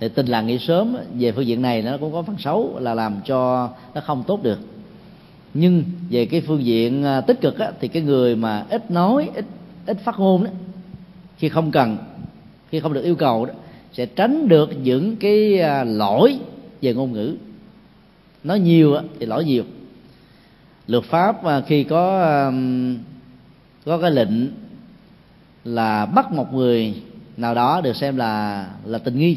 Thì 0.00 0.08
tin 0.08 0.26
là 0.26 0.42
nghỉ 0.42 0.58
sớm, 0.58 0.96
về 1.18 1.32
phương 1.32 1.46
diện 1.46 1.62
này 1.62 1.82
nó 1.82 1.96
cũng 2.00 2.12
có 2.12 2.22
phần 2.22 2.36
xấu 2.38 2.78
là 2.78 2.94
làm 2.94 3.20
cho 3.24 3.68
nó 3.94 4.00
không 4.00 4.24
tốt 4.26 4.42
được 4.42 4.58
nhưng 5.54 5.84
về 6.10 6.26
cái 6.26 6.40
phương 6.40 6.64
diện 6.64 7.04
à, 7.04 7.20
tích 7.20 7.40
cực 7.40 7.58
á, 7.58 7.70
thì 7.80 7.88
cái 7.88 8.02
người 8.02 8.36
mà 8.36 8.66
ít 8.70 8.90
nói 8.90 9.30
ít 9.34 9.44
ít 9.86 9.98
phát 10.04 10.18
ngôn 10.18 10.44
đó 10.44 10.50
khi 11.38 11.48
không 11.48 11.70
cần 11.70 11.96
khi 12.70 12.80
không 12.80 12.92
được 12.92 13.04
yêu 13.04 13.14
cầu 13.14 13.46
đó 13.46 13.54
sẽ 13.92 14.06
tránh 14.06 14.48
được 14.48 14.70
những 14.82 15.16
cái 15.16 15.60
à, 15.60 15.84
lỗi 15.84 16.38
về 16.82 16.94
ngôn 16.94 17.12
ngữ. 17.12 17.36
Nói 18.44 18.60
nhiều 18.60 18.96
thì 19.20 19.26
lỗi 19.26 19.44
nhiều. 19.44 19.64
Luật 20.86 21.04
pháp 21.04 21.44
à, 21.44 21.60
khi 21.60 21.84
có 21.84 22.22
có 23.84 23.98
cái 23.98 24.10
lệnh 24.10 24.48
là 25.64 26.06
bắt 26.06 26.32
một 26.32 26.54
người 26.54 26.94
nào 27.36 27.54
đó 27.54 27.80
được 27.80 27.96
xem 27.96 28.16
là 28.16 28.66
là 28.84 28.98
tình 28.98 29.18
nghi 29.18 29.36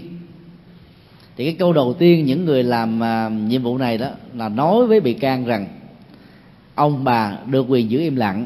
thì 1.37 1.45
cái 1.45 1.55
câu 1.59 1.73
đầu 1.73 1.93
tiên 1.93 2.25
những 2.25 2.45
người 2.45 2.63
làm 2.63 3.01
nhiệm 3.47 3.63
vụ 3.63 3.77
này 3.77 3.97
đó 3.97 4.09
là 4.33 4.49
nói 4.49 4.87
với 4.87 4.99
bị 4.99 5.13
can 5.13 5.45
rằng 5.45 5.67
ông 6.75 7.03
bà 7.03 7.37
được 7.45 7.65
quyền 7.69 7.91
giữ 7.91 7.99
im 7.99 8.15
lặng 8.15 8.45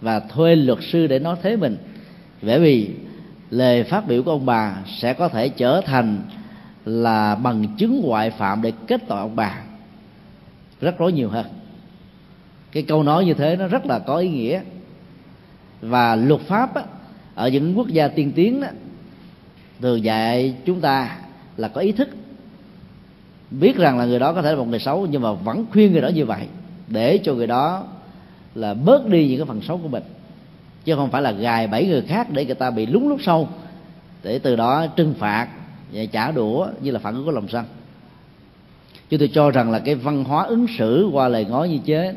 và 0.00 0.20
thuê 0.20 0.56
luật 0.56 0.78
sư 0.82 1.06
để 1.06 1.18
nói 1.18 1.36
thế 1.42 1.56
mình. 1.56 1.76
Bởi 2.42 2.60
vì 2.60 2.90
lời 3.50 3.84
phát 3.84 4.06
biểu 4.06 4.22
của 4.22 4.30
ông 4.30 4.46
bà 4.46 4.76
sẽ 4.86 5.14
có 5.14 5.28
thể 5.28 5.48
trở 5.48 5.80
thành 5.80 6.22
là 6.84 7.34
bằng 7.34 7.66
chứng 7.78 8.00
ngoại 8.04 8.30
phạm 8.30 8.62
để 8.62 8.72
kết 8.86 9.00
tội 9.08 9.20
ông 9.20 9.36
bà. 9.36 9.60
Rất 10.80 10.98
rối 10.98 11.12
nhiều 11.12 11.28
hơn. 11.28 11.46
Cái 12.72 12.82
câu 12.82 13.02
nói 13.02 13.24
như 13.24 13.34
thế 13.34 13.56
nó 13.56 13.66
rất 13.66 13.86
là 13.86 13.98
có 13.98 14.16
ý 14.16 14.28
nghĩa. 14.28 14.60
Và 15.80 16.16
luật 16.16 16.40
pháp 16.40 16.74
á, 16.74 16.82
ở 17.34 17.48
những 17.48 17.78
quốc 17.78 17.88
gia 17.88 18.08
tiên 18.08 18.32
tiến 18.34 18.60
đó, 18.60 18.68
thường 19.80 20.04
dạy 20.04 20.54
chúng 20.64 20.80
ta 20.80 21.16
là 21.56 21.68
có 21.68 21.80
ý 21.80 21.92
thức 21.92 22.08
biết 23.50 23.76
rằng 23.76 23.98
là 23.98 24.04
người 24.04 24.18
đó 24.18 24.32
có 24.32 24.42
thể 24.42 24.50
là 24.50 24.56
một 24.56 24.68
người 24.68 24.78
xấu 24.78 25.06
nhưng 25.10 25.22
mà 25.22 25.32
vẫn 25.32 25.64
khuyên 25.72 25.92
người 25.92 26.00
đó 26.00 26.08
như 26.08 26.24
vậy 26.24 26.46
để 26.88 27.18
cho 27.18 27.34
người 27.34 27.46
đó 27.46 27.84
là 28.54 28.74
bớt 28.74 29.06
đi 29.06 29.28
những 29.28 29.38
cái 29.38 29.46
phần 29.46 29.60
xấu 29.62 29.78
của 29.78 29.88
mình. 29.88 30.02
Chứ 30.84 30.94
không 30.94 31.10
phải 31.10 31.22
là 31.22 31.30
gài 31.30 31.66
bẫy 31.66 31.86
người 31.86 32.02
khác 32.02 32.30
để 32.30 32.44
người 32.44 32.54
ta 32.54 32.70
bị 32.70 32.86
lúng 32.86 33.08
lúc 33.08 33.18
sâu, 33.22 33.48
để 34.22 34.38
từ 34.38 34.56
đó 34.56 34.86
trừng 34.86 35.14
phạt 35.18 35.48
và 35.92 36.04
trả 36.12 36.30
đũa 36.30 36.66
như 36.80 36.90
là 36.90 36.98
phản 36.98 37.14
ứng 37.14 37.24
của 37.24 37.30
lòng 37.30 37.48
sân. 37.48 37.64
Chứ 39.10 39.18
tôi 39.18 39.30
cho 39.34 39.50
rằng 39.50 39.70
là 39.70 39.78
cái 39.78 39.94
văn 39.94 40.24
hóa 40.24 40.44
ứng 40.44 40.66
xử 40.78 41.08
qua 41.12 41.28
lời 41.28 41.46
nói 41.50 41.68
như 41.68 41.78
thế, 41.86 42.14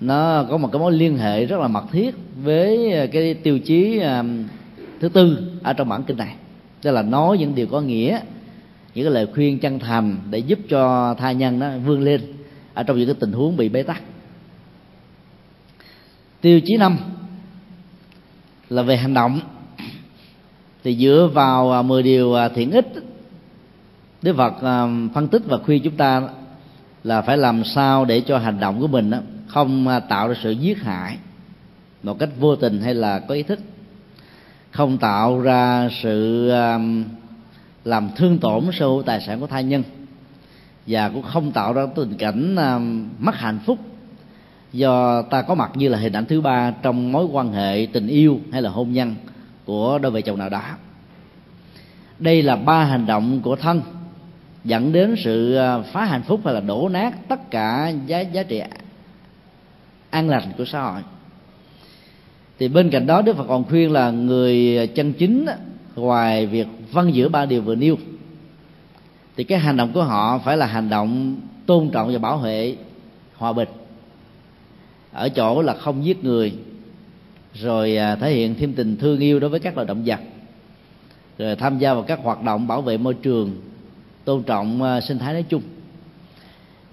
nó 0.00 0.44
có 0.50 0.56
một 0.56 0.68
cái 0.72 0.80
mối 0.80 0.92
liên 0.92 1.18
hệ 1.18 1.46
rất 1.46 1.60
là 1.60 1.68
mật 1.68 1.84
thiết 1.92 2.14
với 2.42 2.92
à, 2.92 3.06
cái 3.06 3.34
tiêu 3.34 3.58
chí 3.58 3.98
à, 3.98 4.24
thứ 5.00 5.08
tư 5.08 5.52
ở 5.62 5.72
trong 5.72 5.88
bản 5.88 6.02
kinh 6.02 6.16
này. 6.16 6.34
Tức 6.82 6.90
là 6.90 7.02
nói 7.02 7.38
những 7.38 7.54
điều 7.54 7.66
có 7.66 7.80
nghĩa, 7.80 8.20
những 8.94 9.04
cái 9.04 9.14
lời 9.14 9.26
khuyên 9.34 9.58
chân 9.58 9.78
thành 9.78 10.16
để 10.30 10.38
giúp 10.38 10.58
cho 10.68 11.14
tha 11.14 11.32
nhân 11.32 11.58
nó 11.58 11.78
vươn 11.86 12.00
lên 12.00 12.20
ở 12.74 12.82
trong 12.82 12.98
những 12.98 13.06
cái 13.06 13.16
tình 13.20 13.32
huống 13.32 13.56
bị 13.56 13.68
bế 13.68 13.82
tắc. 13.82 14.02
Tiêu 16.40 16.60
chí 16.64 16.76
năm 16.76 16.98
là 18.68 18.82
về 18.82 18.96
hành 18.96 19.14
động. 19.14 19.40
Thì 20.84 20.96
dựa 20.96 21.30
vào 21.32 21.72
à, 21.72 21.82
10 21.82 22.02
điều 22.02 22.34
à, 22.34 22.48
thiện 22.48 22.70
ích, 22.70 22.86
Đức 24.22 24.36
Phật 24.36 24.62
à, 24.62 24.86
phân 25.14 25.28
tích 25.28 25.42
và 25.46 25.58
khuyên 25.58 25.82
chúng 25.82 25.96
ta 25.96 26.22
là 27.04 27.22
phải 27.22 27.36
làm 27.36 27.64
sao 27.64 28.04
để 28.04 28.20
cho 28.20 28.38
hành 28.38 28.60
động 28.60 28.80
của 28.80 28.86
mình 28.86 29.10
không 29.46 29.86
tạo 30.08 30.28
ra 30.28 30.34
sự 30.42 30.50
giết 30.50 30.82
hại 30.82 31.16
một 32.02 32.18
cách 32.18 32.28
vô 32.38 32.56
tình 32.56 32.80
hay 32.80 32.94
là 32.94 33.18
có 33.18 33.34
ý 33.34 33.42
thức. 33.42 33.60
Không 34.70 34.98
tạo 34.98 35.40
ra 35.40 35.88
sự 36.02 36.48
làm 37.84 38.10
thương 38.16 38.38
tổn 38.38 38.64
sở 38.72 38.86
hữu 38.86 39.02
tài 39.02 39.20
sản 39.20 39.40
của 39.40 39.46
thai 39.46 39.64
nhân 39.64 39.82
và 40.90 41.08
cũng 41.08 41.22
không 41.22 41.52
tạo 41.52 41.72
ra 41.72 41.86
tình 41.94 42.14
cảnh 42.14 42.56
à, 42.56 42.78
mất 43.18 43.34
hạnh 43.34 43.58
phúc. 43.66 43.78
Do 44.72 45.22
ta 45.22 45.42
có 45.42 45.54
mặt 45.54 45.70
như 45.74 45.88
là 45.88 45.98
hình 45.98 46.12
ảnh 46.12 46.24
thứ 46.24 46.40
ba 46.40 46.70
trong 46.82 47.12
mối 47.12 47.24
quan 47.24 47.52
hệ 47.52 47.86
tình 47.92 48.06
yêu 48.06 48.40
hay 48.52 48.62
là 48.62 48.70
hôn 48.70 48.92
nhân 48.92 49.14
của 49.64 49.98
đôi 49.98 50.12
vợ 50.12 50.20
chồng 50.20 50.38
nào 50.38 50.48
đó 50.48 50.62
đây 52.20 52.42
là 52.42 52.56
ba 52.56 52.84
hành 52.84 53.06
động 53.06 53.40
của 53.42 53.56
thân, 53.56 53.82
dẫn 54.64 54.92
đến 54.92 55.14
sự 55.18 55.54
à, 55.54 55.78
phá 55.78 56.04
hạnh 56.04 56.22
phúc 56.22 56.40
hay 56.44 56.54
là 56.54 56.60
đổ 56.60 56.88
nát 56.88 57.28
tất 57.28 57.50
cả 57.50 57.92
giá 58.06 58.20
giá 58.20 58.42
trị 58.42 58.62
an 60.10 60.28
lành 60.28 60.52
của 60.58 60.64
xã 60.64 60.82
hội. 60.82 61.00
Thì 62.58 62.68
bên 62.68 62.90
cạnh 62.90 63.06
đó 63.06 63.22
đức 63.22 63.36
phật 63.36 63.44
còn 63.48 63.64
khuyên 63.64 63.92
là 63.92 64.10
người 64.10 64.86
chân 64.94 65.12
chính 65.12 65.46
ngoài 65.96 66.46
việc 66.46 66.66
vâng 66.92 67.06
văn 67.06 67.14
giữa 67.14 67.28
ba 67.28 67.46
điều 67.46 67.62
vừa 67.62 67.74
nêu 67.74 67.96
thì 69.36 69.44
cái 69.44 69.58
hành 69.58 69.76
động 69.76 69.92
của 69.92 70.02
họ 70.02 70.38
phải 70.38 70.56
là 70.56 70.66
hành 70.66 70.88
động 70.88 71.36
tôn 71.66 71.90
trọng 71.90 72.12
và 72.12 72.18
bảo 72.18 72.38
vệ 72.38 72.76
hòa 73.36 73.52
bình. 73.52 73.68
Ở 75.12 75.28
chỗ 75.28 75.62
là 75.62 75.74
không 75.74 76.04
giết 76.04 76.24
người, 76.24 76.54
rồi 77.54 77.96
à, 77.96 78.16
thể 78.16 78.32
hiện 78.32 78.54
thêm 78.54 78.72
tình 78.72 78.96
thương 78.96 79.18
yêu 79.18 79.40
đối 79.40 79.50
với 79.50 79.60
các 79.60 79.74
loài 79.76 79.86
động 79.86 80.02
vật, 80.06 80.20
rồi 81.38 81.56
tham 81.56 81.78
gia 81.78 81.94
vào 81.94 82.02
các 82.02 82.20
hoạt 82.22 82.42
động 82.42 82.66
bảo 82.66 82.82
vệ 82.82 82.96
môi 82.98 83.14
trường, 83.14 83.60
tôn 84.24 84.42
trọng 84.42 84.82
à, 84.82 85.00
sinh 85.00 85.18
thái 85.18 85.32
nói 85.32 85.44
chung. 85.48 85.62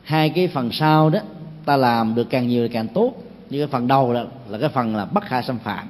Hai 0.03 0.29
cái 0.29 0.47
phần 0.47 0.71
sau 0.71 1.09
đó, 1.09 1.19
ta 1.65 1.77
làm 1.77 2.15
được 2.15 2.29
càng 2.29 2.47
nhiều 2.47 2.69
càng 2.71 2.87
tốt. 2.87 3.13
Như 3.49 3.59
cái 3.59 3.67
phần 3.67 3.87
đầu 3.87 4.13
đó, 4.13 4.23
là 4.49 4.57
cái 4.57 4.69
phần 4.69 4.95
là 4.95 5.05
bất 5.05 5.23
khả 5.23 5.41
xâm 5.41 5.59
phạm. 5.59 5.87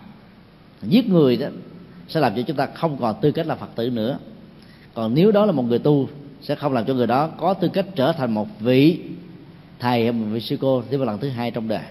Giết 0.82 1.10
người 1.10 1.38
đó, 1.38 1.48
sẽ 2.08 2.20
làm 2.20 2.36
cho 2.36 2.42
chúng 2.42 2.58
ta 2.58 2.66
không 2.66 2.98
còn 2.98 3.16
tư 3.22 3.32
cách 3.32 3.48
là 3.48 3.56
phật 3.56 3.76
tử 3.76 3.90
nữa. 3.90 4.20
Còn 4.94 5.14
nếu 5.14 5.32
đó 5.32 5.46
là 5.46 5.52
một 5.52 5.64
người 5.64 5.80
tu 5.80 6.10
sẽ 6.42 6.56
không 6.56 6.74
làm 6.74 6.86
cho 6.86 6.94
người 6.94 7.08
đó 7.08 7.28
có 7.28 7.54
tư 7.54 7.68
cách 7.68 7.86
trở 7.96 8.12
thành 8.12 8.34
một 8.34 8.48
vị 8.60 9.00
thầy 9.80 10.04
hay 10.04 10.12
một 10.12 10.26
vị 10.32 10.40
sư 10.40 10.58
cô 10.62 10.82
tiếp 10.90 10.98
vào 10.98 11.06
lần 11.06 11.20
thứ 11.20 11.30
hai 11.30 11.52
trong 11.52 11.68
đời. 11.68 11.84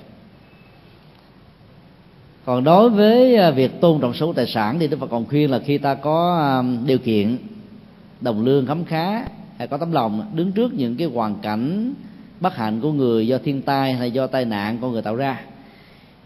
Còn 2.44 2.64
đối 2.64 2.90
với 2.90 3.36
à, 3.36 3.50
việc 3.50 3.80
tôn 3.80 4.00
trọng 4.00 4.14
số 4.14 4.32
tài 4.32 4.46
sản 4.46 4.78
thì 4.78 4.88
Đức 4.88 5.00
Phật 5.00 5.10
còn 5.10 5.26
khuyên 5.26 5.50
là 5.50 5.58
khi 5.58 5.78
ta 5.78 5.94
có 5.94 6.38
à, 6.38 6.62
điều 6.86 6.98
kiện 6.98 7.38
đồng 8.20 8.44
lương 8.44 8.66
khấm 8.66 8.84
khá 8.84 9.24
hay 9.58 9.68
có 9.68 9.76
tấm 9.76 9.92
lòng, 9.92 10.30
đứng 10.34 10.52
trước 10.52 10.74
những 10.74 10.96
cái 10.96 11.08
hoàn 11.08 11.34
cảnh 11.42 11.94
bất 12.40 12.56
hạnh 12.56 12.80
của 12.80 12.92
người 12.92 13.26
do 13.26 13.38
thiên 13.38 13.62
tai 13.62 13.92
hay 13.92 14.10
do 14.10 14.26
tai 14.26 14.44
nạn 14.44 14.78
con 14.80 14.92
người 14.92 15.02
tạo 15.02 15.16
ra 15.16 15.40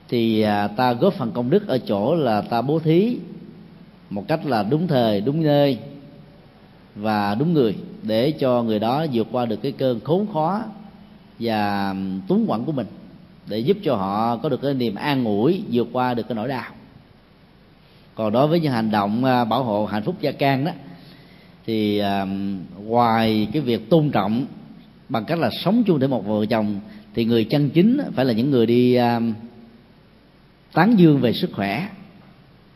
thì 0.09 0.41
à, 0.41 0.69
ta 0.69 0.93
góp 0.93 1.15
phần 1.15 1.33
công 1.33 1.51
đức 1.51 1.69
ở 1.69 1.79
chỗ 1.79 2.15
là 2.15 2.41
ta 2.41 2.63
bố 2.63 2.79
thí 2.79 3.17
một 4.11 4.29
cách 4.29 4.47
là 4.47 4.63
đúng 4.63 4.89
thời, 4.89 5.21
đúng 5.21 5.43
nơi 5.43 5.79
và 6.95 7.35
đúng 7.35 7.53
người 7.53 7.77
để 8.03 8.31
cho 8.31 8.63
người 8.63 8.79
đó 8.79 9.07
vượt 9.13 9.27
qua 9.33 9.47
được 9.47 9.63
cái 9.63 9.73
cơn 9.73 10.01
khốn 10.01 10.27
khó 10.33 10.63
và 11.39 11.95
túng 12.29 12.47
quẫn 12.47 12.65
của 12.65 12.73
mình 12.73 12.87
để 13.47 13.59
giúp 13.59 13.77
cho 13.85 13.97
họ 13.97 14.37
có 14.37 14.49
được 14.49 14.63
cái 14.63 14.75
niềm 14.75 14.95
an 14.95 15.25
ủi 15.25 15.63
vượt 15.73 15.89
qua 15.93 16.15
được 16.15 16.23
cái 16.29 16.37
nỗi 16.37 16.49
đau. 16.49 16.65
Còn 18.15 18.33
đối 18.33 18.49
với 18.49 18.61
những 18.61 18.73
hành 18.73 18.91
động 18.91 19.25
à, 19.25 19.45
bảo 19.45 19.65
hộ 19.65 19.87
hạnh 19.87 20.03
phúc 20.03 20.17
gia 20.21 20.33
can 20.33 20.65
đó, 20.65 20.73
thì 21.67 22.03
ngoài 22.85 23.49
cái 23.53 23.63
việc 23.63 23.91
tôn 23.91 24.11
trọng 24.11 24.47
bằng 25.09 25.25
cách 25.25 25.39
là 25.39 25.51
sống 25.65 25.83
chung 25.87 25.99
để 25.99 26.07
một 26.07 26.27
vợ 26.27 26.47
chồng, 26.47 26.81
thì 27.15 27.25
người 27.25 27.45
chân 27.45 27.71
chính 27.71 28.01
phải 28.15 28.25
là 28.25 28.33
những 28.33 28.51
người 28.51 28.67
đi 28.67 28.99
tán 30.73 30.99
dương 30.99 31.21
về 31.21 31.33
sức 31.33 31.51
khỏe 31.53 31.89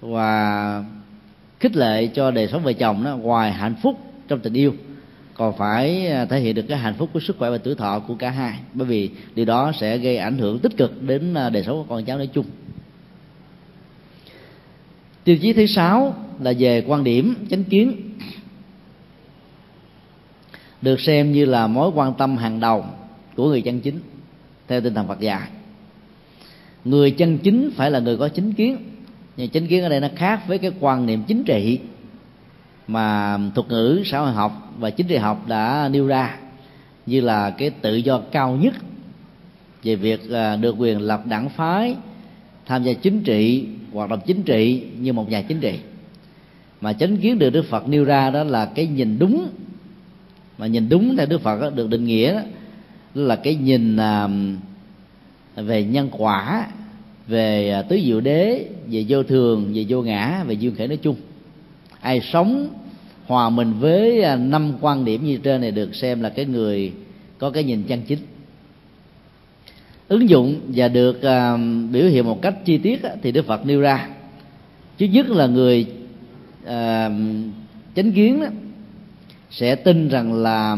và 0.01 0.85
khích 1.65 1.77
lệ 1.77 2.07
cho 2.07 2.31
đời 2.31 2.49
sống 2.49 2.62
vợ 2.62 2.73
chồng 2.73 3.05
đó 3.05 3.17
ngoài 3.17 3.53
hạnh 3.53 3.75
phúc 3.83 3.99
trong 4.29 4.41
tình 4.41 4.53
yêu. 4.53 4.75
Còn 5.35 5.57
phải 5.57 6.07
à, 6.07 6.25
thể 6.25 6.41
hiện 6.41 6.55
được 6.55 6.62
cái 6.69 6.79
hạnh 6.79 6.95
phúc 6.99 7.11
của 7.12 7.21
sức 7.21 7.37
khỏe 7.39 7.51
và 7.51 7.59
tuổi 7.59 7.75
thọ 7.75 7.99
của 7.99 8.15
cả 8.15 8.31
hai, 8.31 8.59
bởi 8.75 8.87
vì 8.87 9.11
điều 9.35 9.45
đó 9.45 9.73
sẽ 9.81 9.99
gây 9.99 10.17
ảnh 10.17 10.39
hưởng 10.39 10.59
tích 10.59 10.77
cực 10.77 11.03
đến 11.03 11.35
à, 11.35 11.51
đời 11.51 11.62
sống 11.62 11.77
của 11.77 11.95
con 11.95 12.05
cháu 12.05 12.19
nói 12.19 12.27
chung. 12.27 12.47
Tiêu 15.25 15.37
chí 15.37 15.53
thứ 15.53 15.67
sáu 15.67 16.15
là 16.41 16.53
về 16.59 16.85
quan 16.87 17.05
điểm 17.05 17.35
chánh 17.51 17.65
kiến. 17.65 18.11
Được 20.83 21.01
xem 21.01 21.33
như 21.33 21.45
là 21.45 21.67
mối 21.67 21.91
quan 21.95 22.15
tâm 22.15 22.37
hàng 22.37 22.61
đầu 22.61 22.85
của 23.37 23.49
người 23.49 23.62
chân 23.62 23.81
chính, 23.81 24.01
theo 24.69 24.81
tinh 24.81 24.95
thần 24.95 25.09
Phật 25.09 25.21
dạy. 25.21 25.49
Người 26.85 27.11
chân 27.11 27.39
chính 27.39 27.71
phải 27.77 27.91
là 27.91 27.99
người 27.99 28.17
có 28.17 28.29
chính 28.29 28.53
kiến 28.53 28.77
nhưng 29.37 29.49
chính 29.49 29.66
kiến 29.66 29.82
ở 29.82 29.89
đây 29.89 30.01
nó 30.01 30.09
khác 30.16 30.41
với 30.47 30.59
cái 30.59 30.72
quan 30.80 31.07
niệm 31.07 31.22
chính 31.26 31.45
trị 31.45 31.78
mà 32.87 33.39
thuật 33.55 33.68
ngữ 33.68 34.03
xã 34.05 34.20
hội 34.20 34.32
học 34.32 34.72
và 34.78 34.91
chính 34.91 35.07
trị 35.07 35.16
học 35.16 35.49
đã 35.49 35.89
nêu 35.93 36.07
ra, 36.07 36.37
như 37.07 37.20
là 37.20 37.51
cái 37.51 37.70
tự 37.70 37.97
do 37.97 38.18
cao 38.18 38.57
nhất 38.57 38.74
về 39.82 39.97
việc 39.97 40.30
à, 40.30 40.57
được 40.57 40.74
quyền 40.78 41.01
lập 41.01 41.26
đảng 41.26 41.49
phái, 41.49 41.97
tham 42.66 42.82
gia 42.82 42.93
chính 42.93 43.22
trị, 43.22 43.66
hoạt 43.93 44.11
động 44.11 44.20
chính 44.26 44.43
trị 44.43 44.82
như 44.99 45.12
một 45.12 45.30
nhà 45.30 45.43
chính 45.43 45.61
trị. 45.61 45.78
Mà 46.80 46.93
chánh 46.93 47.16
kiến 47.16 47.39
được 47.39 47.51
đức 47.51 47.64
phật 47.68 47.89
nêu 47.89 48.05
ra 48.05 48.30
đó 48.30 48.45
là 48.45 48.66
cái 48.66 48.87
nhìn 48.87 49.18
đúng. 49.18 49.49
Mà 50.59 50.66
nhìn 50.66 50.89
đúng 50.89 51.16
theo 51.16 51.26
đức 51.26 51.41
phật 51.41 51.74
được 51.74 51.89
định 51.91 52.05
nghĩa 52.05 52.35
đó 52.35 52.43
là 53.14 53.37
cái 53.37 53.55
nhìn 53.55 53.97
à, 53.97 54.28
về 55.57 55.85
nhân 55.85 56.09
quả 56.12 56.66
về 57.27 57.70
à, 57.70 57.83
tứ 57.83 58.01
diệu 58.05 58.20
đế 58.20 58.68
về 58.91 59.05
vô 59.09 59.22
thường 59.22 59.70
về 59.75 59.87
vô 59.89 60.03
ngã 60.03 60.45
về 60.47 60.55
duyên 60.55 60.75
khởi 60.75 60.89
nói 60.89 60.97
chung. 60.97 61.16
Ai 62.01 62.20
sống 62.20 62.68
hòa 63.27 63.51
mình 63.51 63.72
với 63.81 64.22
à, 64.22 64.37
năm 64.37 64.72
quan 64.81 65.05
điểm 65.05 65.25
như 65.25 65.37
trên 65.37 65.61
này 65.61 65.70
được 65.70 65.95
xem 65.95 66.20
là 66.20 66.29
cái 66.29 66.45
người 66.45 66.93
có 67.39 67.51
cái 67.51 67.64
nhìn 67.64 67.83
chân 67.83 68.03
chính. 68.07 68.18
Ứng 70.09 70.29
dụng 70.29 70.61
và 70.68 70.89
được 70.89 71.16
uh, 71.16 71.61
biểu 71.93 72.07
hiện 72.09 72.25
một 72.25 72.43
cách 72.43 72.55
chi 72.64 72.79
tiết 72.79 73.03
thì 73.22 73.33
đức 73.33 73.47
phật 73.47 73.66
nêu 73.66 73.81
ra. 73.81 74.09
Trước 74.99 75.07
nhất 75.07 75.29
là 75.29 75.47
người 75.47 75.87
uh, 76.62 76.68
chánh 77.97 78.12
kiến 78.14 78.41
đó, 78.41 78.47
sẽ 79.51 79.75
tin 79.75 80.09
rằng 80.09 80.33
là 80.33 80.77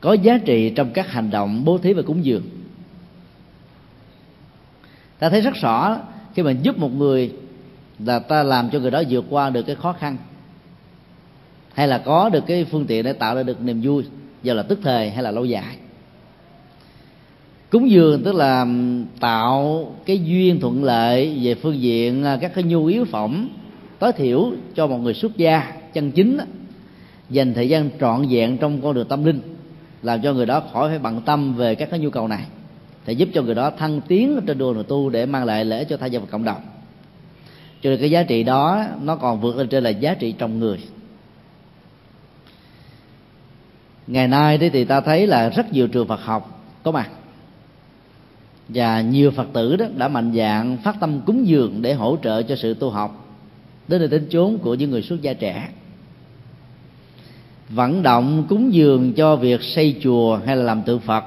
có 0.00 0.12
giá 0.12 0.38
trị 0.38 0.72
trong 0.76 0.90
các 0.90 1.10
hành 1.10 1.30
động 1.30 1.64
bố 1.64 1.78
thí 1.78 1.92
và 1.92 2.02
cúng 2.02 2.24
dường 2.24 2.42
ta 5.18 5.28
thấy 5.28 5.40
rất 5.40 5.54
rõ 5.54 5.98
khi 6.34 6.42
mà 6.42 6.50
giúp 6.50 6.78
một 6.78 6.94
người 6.94 7.32
là 7.98 8.18
ta 8.18 8.42
làm 8.42 8.70
cho 8.70 8.78
người 8.78 8.90
đó 8.90 9.02
vượt 9.10 9.24
qua 9.30 9.50
được 9.50 9.62
cái 9.62 9.76
khó 9.76 9.92
khăn. 9.92 10.16
Hay 11.74 11.88
là 11.88 11.98
có 11.98 12.28
được 12.28 12.44
cái 12.46 12.64
phương 12.64 12.86
tiện 12.86 13.04
để 13.04 13.12
tạo 13.12 13.34
ra 13.34 13.42
được 13.42 13.60
niềm 13.60 13.80
vui 13.82 14.04
giờ 14.42 14.54
là 14.54 14.62
tức 14.62 14.78
thời 14.82 15.10
hay 15.10 15.22
là 15.22 15.30
lâu 15.30 15.44
dài. 15.44 15.76
Cúng 17.70 17.90
dường 17.90 18.22
tức 18.22 18.34
là 18.34 18.66
tạo 19.20 19.86
cái 20.06 20.20
duyên 20.24 20.60
thuận 20.60 20.84
lợi 20.84 21.38
về 21.42 21.54
phương 21.54 21.80
diện 21.80 22.24
à, 22.24 22.38
các 22.40 22.54
cái 22.54 22.64
nhu 22.64 22.86
yếu 22.86 23.04
phẩm 23.04 23.48
tối 23.98 24.12
thiểu 24.12 24.52
cho 24.74 24.86
một 24.86 24.98
người 24.98 25.14
xuất 25.14 25.36
gia, 25.36 25.72
chân 25.92 26.10
chính 26.10 26.38
dành 27.30 27.54
thời 27.54 27.68
gian 27.68 27.90
trọn 28.00 28.26
vẹn 28.30 28.58
trong 28.58 28.80
con 28.82 28.94
đường 28.94 29.08
tâm 29.08 29.24
linh, 29.24 29.40
làm 30.02 30.22
cho 30.22 30.32
người 30.32 30.46
đó 30.46 30.62
khỏi 30.72 30.88
phải 30.88 30.98
bận 30.98 31.20
tâm 31.20 31.54
về 31.54 31.74
các 31.74 31.90
cái 31.90 32.00
nhu 32.00 32.10
cầu 32.10 32.28
này 32.28 32.44
thì 33.06 33.14
giúp 33.14 33.28
cho 33.34 33.42
người 33.42 33.54
đó 33.54 33.70
thăng 33.70 34.00
tiến 34.00 34.40
trên 34.46 34.58
đường 34.58 34.84
tu 34.88 35.10
để 35.10 35.26
mang 35.26 35.44
lại 35.44 35.64
lễ 35.64 35.84
cho 35.84 35.96
thay 35.96 36.10
gia 36.10 36.18
và 36.18 36.26
cộng 36.30 36.44
đồng. 36.44 36.60
Cho 37.82 37.90
nên 37.90 38.00
cái 38.00 38.10
giá 38.10 38.22
trị 38.22 38.42
đó, 38.42 38.84
nó 39.02 39.16
còn 39.16 39.40
vượt 39.40 39.56
lên 39.56 39.68
trên 39.68 39.84
là 39.84 39.90
giá 39.90 40.14
trị 40.14 40.32
trong 40.32 40.58
người. 40.58 40.78
Ngày 44.06 44.28
nay 44.28 44.58
thì 44.58 44.84
ta 44.84 45.00
thấy 45.00 45.26
là 45.26 45.48
rất 45.48 45.72
nhiều 45.72 45.88
trường 45.88 46.08
Phật 46.08 46.20
học 46.20 46.64
có 46.82 46.92
mặt. 46.92 47.10
Và 48.68 49.00
nhiều 49.00 49.30
Phật 49.30 49.46
tử 49.52 49.76
đó 49.76 49.86
đã 49.96 50.08
mạnh 50.08 50.32
dạng 50.36 50.76
phát 50.76 50.96
tâm 51.00 51.20
cúng 51.20 51.46
dường 51.46 51.82
để 51.82 51.94
hỗ 51.94 52.16
trợ 52.22 52.42
cho 52.42 52.56
sự 52.56 52.74
tu 52.74 52.90
học 52.90 53.26
đến 53.88 54.00
nơi 54.00 54.08
đến 54.08 54.26
chốn 54.30 54.58
của 54.58 54.74
những 54.74 54.90
người 54.90 55.02
xuất 55.02 55.22
gia 55.22 55.32
trẻ. 55.32 55.68
Vận 57.68 58.02
động 58.02 58.46
cúng 58.48 58.74
dường 58.74 59.12
cho 59.12 59.36
việc 59.36 59.62
xây 59.62 59.96
chùa 60.02 60.40
hay 60.46 60.56
là 60.56 60.62
làm 60.62 60.82
tượng 60.82 61.00
Phật 61.00 61.24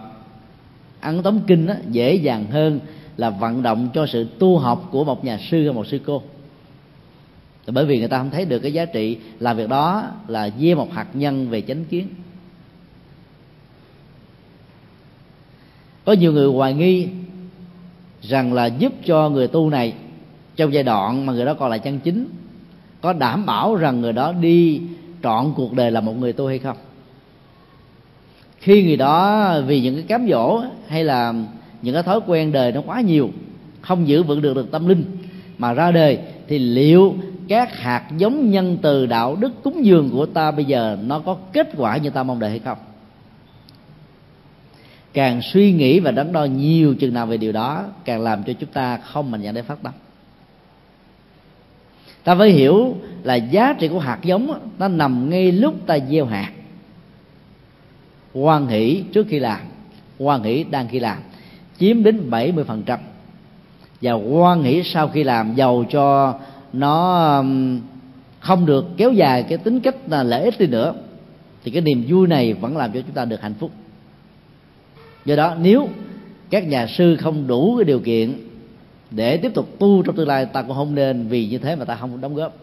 ăn 0.99 1.23
tống 1.23 1.41
kinh 1.47 1.67
đó, 1.67 1.73
dễ 1.91 2.15
dàng 2.15 2.45
hơn 2.51 2.79
là 3.17 3.29
vận 3.29 3.63
động 3.63 3.89
cho 3.93 4.05
sự 4.05 4.27
tu 4.39 4.57
học 4.57 4.87
của 4.91 5.03
một 5.03 5.25
nhà 5.25 5.37
sư 5.37 5.63
hay 5.63 5.73
một 5.73 5.87
sư 5.87 5.99
cô. 6.05 6.21
Bởi 7.67 7.85
vì 7.85 7.99
người 7.99 8.07
ta 8.07 8.17
không 8.17 8.29
thấy 8.29 8.45
được 8.45 8.59
cái 8.59 8.73
giá 8.73 8.85
trị 8.85 9.17
làm 9.39 9.57
việc 9.57 9.69
đó 9.69 10.03
là 10.27 10.49
gieo 10.59 10.75
một 10.75 10.93
hạt 10.93 11.07
nhân 11.13 11.49
về 11.49 11.61
chánh 11.61 11.85
kiến. 11.85 12.07
Có 16.05 16.13
nhiều 16.13 16.33
người 16.33 16.47
hoài 16.47 16.73
nghi 16.73 17.07
rằng 18.21 18.53
là 18.53 18.65
giúp 18.65 18.93
cho 19.05 19.29
người 19.29 19.47
tu 19.47 19.69
này 19.69 19.93
trong 20.55 20.73
giai 20.73 20.83
đoạn 20.83 21.25
mà 21.25 21.33
người 21.33 21.45
đó 21.45 21.53
còn 21.53 21.69
là 21.69 21.77
chân 21.77 21.99
chính 21.99 22.27
có 23.01 23.13
đảm 23.13 23.45
bảo 23.45 23.75
rằng 23.75 24.01
người 24.01 24.13
đó 24.13 24.33
đi 24.33 24.81
trọn 25.23 25.53
cuộc 25.55 25.73
đời 25.73 25.91
là 25.91 26.01
một 26.01 26.13
người 26.13 26.33
tu 26.33 26.47
hay 26.47 26.59
không? 26.59 26.77
Khi 28.60 28.84
người 28.84 28.97
đó 28.97 29.53
vì 29.62 29.82
những 29.82 29.95
cái 29.95 30.03
cám 30.03 30.28
dỗ 30.30 30.62
hay 30.88 31.03
là 31.03 31.34
những 31.82 31.93
cái 31.93 32.03
thói 32.03 32.20
quen 32.28 32.51
đời 32.51 32.72
nó 32.72 32.82
quá 32.82 33.01
nhiều, 33.01 33.30
không 33.82 34.07
giữ 34.07 34.24
vững 34.24 34.41
được 34.41 34.53
được 34.53 34.72
tâm 34.72 34.88
linh 34.88 35.05
mà 35.57 35.74
ra 35.74 35.91
đời, 35.91 36.20
thì 36.47 36.60
liệu 36.60 37.16
các 37.47 37.78
hạt 37.78 38.03
giống 38.18 38.51
nhân 38.51 38.78
từ 38.82 39.05
đạo 39.05 39.36
đức 39.36 39.64
cúng 39.64 39.86
dường 39.86 40.10
của 40.10 40.26
ta 40.26 40.51
bây 40.51 40.66
giờ 40.66 40.97
nó 41.03 41.20
có 41.20 41.38
kết 41.53 41.70
quả 41.78 41.97
như 41.97 42.10
ta 42.10 42.24
mong 42.24 42.39
đợi 42.39 42.49
hay 42.49 42.60
không? 42.60 42.78
Càng 45.14 45.41
suy 45.41 45.72
nghĩ 45.72 45.99
và 45.99 46.12
đắn 46.12 46.32
đo 46.32 46.45
nhiều 46.45 46.95
chừng 46.95 47.14
nào 47.14 47.26
về 47.26 47.38
điều 47.38 47.51
đó, 47.51 47.86
càng 48.05 48.22
làm 48.22 48.43
cho 48.43 48.53
chúng 48.53 48.70
ta 48.70 48.97
không 48.97 49.32
mạnh 49.32 49.43
dạn 49.43 49.53
để 49.53 49.62
phát 49.62 49.84
tâm. 49.84 49.93
Ta 52.24 52.36
phải 52.36 52.49
hiểu 52.49 52.95
là 53.24 53.36
giá 53.36 53.74
trị 53.80 53.88
của 53.88 53.99
hạt 53.99 54.20
giống 54.24 54.72
nó 54.80 54.88
nằm 54.88 55.30
ngay 55.30 55.51
lúc 55.51 55.76
ta 55.86 55.97
gieo 56.10 56.26
hạt 56.26 56.51
quan 58.34 58.67
hỷ 58.67 59.03
trước 59.13 59.27
khi 59.30 59.39
làm 59.39 59.59
quan 60.19 60.43
hỷ 60.43 60.63
đang 60.63 60.88
khi 60.88 60.99
làm, 60.99 61.17
chiếm 61.80 62.03
đến 62.03 62.30
70% 62.30 62.97
và 64.01 64.13
quan 64.13 64.63
hỷ 64.63 64.84
sau 64.84 65.07
khi 65.07 65.23
làm 65.23 65.55
giàu 65.55 65.86
cho 65.89 66.36
nó 66.73 67.43
không 68.39 68.65
được 68.65 68.86
kéo 68.97 69.11
dài 69.11 69.43
cái 69.43 69.57
tính 69.57 69.80
cách 69.80 69.95
là 70.07 70.23
lợi 70.23 70.43
ích 70.43 70.59
đi 70.59 70.67
nữa, 70.67 70.93
thì 71.63 71.71
cái 71.71 71.82
niềm 71.82 72.05
vui 72.07 72.27
này 72.27 72.53
vẫn 72.53 72.77
làm 72.77 72.91
cho 72.91 73.01
chúng 73.01 73.15
ta 73.15 73.25
được 73.25 73.41
hạnh 73.41 73.53
phúc. 73.59 73.71
Do 75.25 75.36
đó, 75.36 75.55
nếu 75.61 75.89
các 76.49 76.67
nhà 76.67 76.88
sư 76.88 77.15
không 77.15 77.47
đủ 77.47 77.75
cái 77.77 77.86
điều 77.86 77.99
kiện 77.99 78.34
để 79.11 79.38
tiếp 79.38 79.51
tục 79.53 79.80
tu 79.80 80.03
trong 80.03 80.15
tương 80.15 80.27
lai, 80.27 80.45
ta 80.45 80.61
cũng 80.61 80.75
không 80.75 80.95
nên 80.95 81.27
vì 81.27 81.47
như 81.47 81.57
thế 81.57 81.75
mà 81.75 81.86
ta 81.86 81.95
không 81.95 82.21
đóng 82.21 82.36
góp. 82.36 82.53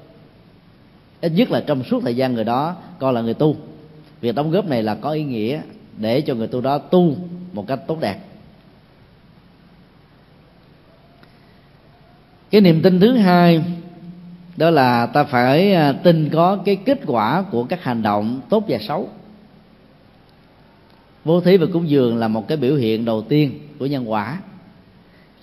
Ít 1.21 1.33
nhất 1.35 1.51
là 1.51 1.65
trong 1.67 1.85
suốt 1.85 2.01
thời 2.03 2.17
gian 2.17 2.35
người 2.35 2.45
đó 2.45 2.77
coi 2.99 3.13
là 3.13 3.21
người 3.21 3.35
tu 3.35 3.57
việc 4.27 4.35
đóng 4.35 4.51
góp 4.51 4.67
này 4.67 4.83
là 4.83 4.95
có 4.95 5.11
ý 5.11 5.25
nghĩa 5.25 5.61
để 5.99 6.21
cho 6.21 6.35
người 6.35 6.47
tu 6.47 6.61
đó 6.61 6.79
tu 6.79 7.17
một 7.53 7.67
cách 7.67 7.81
tốt 7.87 8.01
đẹp. 8.01 8.19
Cái 12.51 12.61
niềm 12.61 12.83
tin 12.83 13.01
thứ 13.01 13.17
hai, 13.17 13.65
đó 14.57 14.71
là 14.71 15.07
ta 15.07 15.25
phải 15.25 15.75
à, 15.75 15.93
tin 15.93 16.29
có 16.33 16.57
cái 16.65 16.77
kết 16.77 17.01
quả 17.07 17.45
của 17.51 17.65
các 17.65 17.83
hành 17.83 18.03
động 18.03 18.41
tốt 18.49 18.65
và 18.69 18.79
xấu. 18.79 19.09
Vô 21.25 21.41
thí 21.41 21.57
và 21.57 21.67
cúng 21.73 21.89
dường 21.89 22.17
là 22.17 22.29
một 22.29 22.49
cái 22.49 22.57
biểu 22.57 22.77
hiện 22.77 23.05
đầu 23.05 23.23
tiên 23.23 23.59
của 23.79 23.87
nhân 23.87 24.11
quả. 24.11 24.41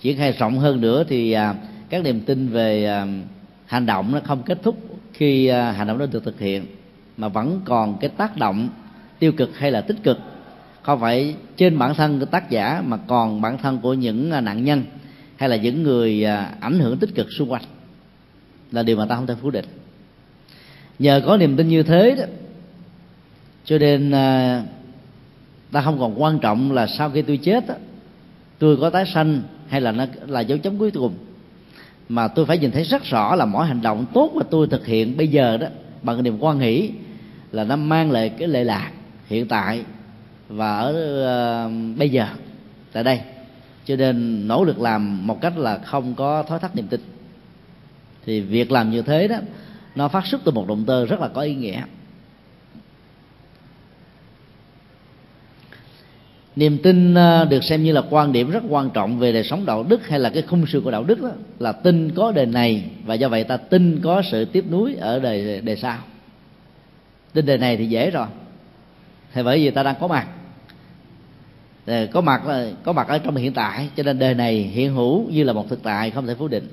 Triển 0.00 0.18
khai 0.18 0.32
rộng 0.32 0.58
hơn 0.58 0.80
nữa 0.80 1.04
thì 1.08 1.32
à, 1.32 1.54
các 1.88 2.02
niềm 2.02 2.20
tin 2.20 2.48
về 2.48 2.84
à, 2.84 3.06
hành 3.66 3.86
động 3.86 4.12
nó 4.12 4.20
không 4.24 4.42
kết 4.42 4.58
thúc 4.62 4.76
khi 5.12 5.48
hành 5.48 5.86
động 5.86 5.98
đó 5.98 6.06
được 6.06 6.24
thực 6.24 6.40
hiện 6.40 6.66
mà 7.16 7.28
vẫn 7.28 7.60
còn 7.64 7.98
cái 8.00 8.10
tác 8.10 8.36
động 8.36 8.68
tiêu 9.18 9.32
cực 9.32 9.58
hay 9.58 9.70
là 9.70 9.80
tích 9.80 10.02
cực. 10.02 10.18
Không 10.82 11.00
phải 11.00 11.34
trên 11.56 11.78
bản 11.78 11.94
thân 11.94 12.20
của 12.20 12.26
tác 12.26 12.50
giả 12.50 12.82
mà 12.86 12.96
còn 12.96 13.40
bản 13.40 13.58
thân 13.58 13.78
của 13.78 13.94
những 13.94 14.30
à, 14.30 14.40
nạn 14.40 14.64
nhân 14.64 14.84
hay 15.36 15.48
là 15.48 15.56
những 15.56 15.82
người 15.82 16.24
à, 16.24 16.54
ảnh 16.60 16.78
hưởng 16.78 16.98
tích 16.98 17.14
cực 17.14 17.26
xung 17.32 17.52
quanh? 17.52 17.62
Là 18.72 18.82
điều 18.82 18.96
mà 18.96 19.06
ta 19.06 19.16
không 19.16 19.26
thể 19.26 19.34
phủ 19.42 19.50
định. 19.50 19.64
Nhờ 20.98 21.22
có 21.26 21.36
niềm 21.36 21.56
tin 21.56 21.68
như 21.68 21.82
thế 21.82 22.14
đó 22.18 22.24
cho 23.64 23.78
nên 23.78 24.10
à, 24.10 24.62
ta 25.72 25.80
không 25.80 25.98
còn 25.98 26.22
quan 26.22 26.38
trọng 26.38 26.72
là 26.72 26.86
sau 26.86 27.10
khi 27.10 27.22
tôi 27.22 27.36
chết 27.36 27.66
đó, 27.66 27.74
tôi 28.58 28.76
có 28.76 28.90
tái 28.90 29.04
sanh 29.14 29.42
hay 29.68 29.80
là 29.80 29.92
nó 29.92 30.06
là 30.26 30.40
dấu 30.40 30.58
chấm 30.58 30.78
cuối 30.78 30.90
cùng. 30.90 31.14
Mà 32.08 32.28
tôi 32.28 32.46
phải 32.46 32.58
nhìn 32.58 32.70
thấy 32.70 32.84
rất 32.84 33.04
rõ 33.04 33.34
là 33.34 33.44
mỗi 33.44 33.66
hành 33.66 33.82
động 33.82 34.06
tốt 34.14 34.32
mà 34.34 34.42
tôi 34.50 34.66
thực 34.66 34.86
hiện 34.86 35.16
bây 35.16 35.28
giờ 35.28 35.56
đó 35.56 35.66
bằng 36.02 36.22
niềm 36.22 36.38
quan 36.38 36.58
hỷ 36.58 36.90
là 37.54 37.64
nó 37.64 37.76
mang 37.76 38.10
lại 38.10 38.28
cái 38.28 38.48
lệ 38.48 38.64
lạc 38.64 38.90
hiện 39.26 39.48
tại 39.48 39.84
và 40.48 40.78
ở 40.78 40.90
uh, 41.66 41.98
bây 41.98 42.10
giờ 42.10 42.26
tại 42.92 43.04
đây. 43.04 43.20
Cho 43.84 43.96
nên 43.96 44.48
nỗ 44.48 44.64
lực 44.64 44.80
làm 44.80 45.26
một 45.26 45.40
cách 45.40 45.58
là 45.58 45.78
không 45.78 46.14
có 46.14 46.42
thói 46.42 46.58
thắt 46.58 46.76
niềm 46.76 46.88
tin. 46.88 47.00
Thì 48.26 48.40
việc 48.40 48.72
làm 48.72 48.90
như 48.90 49.02
thế 49.02 49.28
đó 49.28 49.36
nó 49.94 50.08
phát 50.08 50.26
xuất 50.26 50.40
từ 50.44 50.52
một 50.52 50.68
động 50.68 50.84
cơ 50.86 51.06
rất 51.06 51.20
là 51.20 51.28
có 51.28 51.40
ý 51.40 51.54
nghĩa. 51.54 51.82
Niềm 56.56 56.78
tin 56.82 57.14
ờ, 57.14 57.44
được 57.44 57.64
xem 57.64 57.82
như 57.82 57.92
là 57.92 58.02
quan 58.10 58.32
điểm 58.32 58.50
rất 58.50 58.62
quan 58.68 58.90
trọng 58.90 59.18
về 59.18 59.32
đời 59.32 59.44
sống 59.44 59.66
đạo 59.66 59.82
đức 59.88 60.08
hay 60.08 60.20
là 60.20 60.30
cái 60.30 60.42
khung 60.42 60.66
sự 60.66 60.80
của 60.80 60.90
đạo 60.90 61.04
đức 61.04 61.22
đó 61.22 61.30
là 61.58 61.72
tin 61.72 62.10
có 62.10 62.32
đời 62.32 62.46
này 62.46 62.84
và 63.06 63.14
do 63.14 63.28
vậy 63.28 63.44
ta 63.44 63.56
tin 63.56 64.00
có 64.02 64.22
sự 64.30 64.44
tiếp 64.44 64.64
nối 64.70 64.94
ở 64.94 65.20
đời 65.20 65.60
đời 65.60 65.76
sau 65.76 65.98
tinh 67.34 67.46
đời 67.46 67.58
này 67.58 67.76
thì 67.76 67.86
dễ 67.86 68.10
rồi. 68.10 68.26
Thì 69.34 69.42
bởi 69.42 69.58
vì 69.58 69.70
ta 69.70 69.82
đang 69.82 69.94
có 70.00 70.08
mặt. 70.08 70.26
Có 72.12 72.20
mặt 72.20 72.46
là 72.46 72.70
có 72.82 72.92
mặt 72.92 73.08
ở 73.08 73.18
trong 73.18 73.36
hiện 73.36 73.52
tại 73.52 73.88
cho 73.96 74.02
nên 74.02 74.18
đời 74.18 74.34
này 74.34 74.54
hiện 74.54 74.94
hữu 74.94 75.30
như 75.30 75.44
là 75.44 75.52
một 75.52 75.68
thực 75.68 75.82
tại 75.82 76.10
không 76.10 76.26
thể 76.26 76.34
phủ 76.34 76.48
định. 76.48 76.68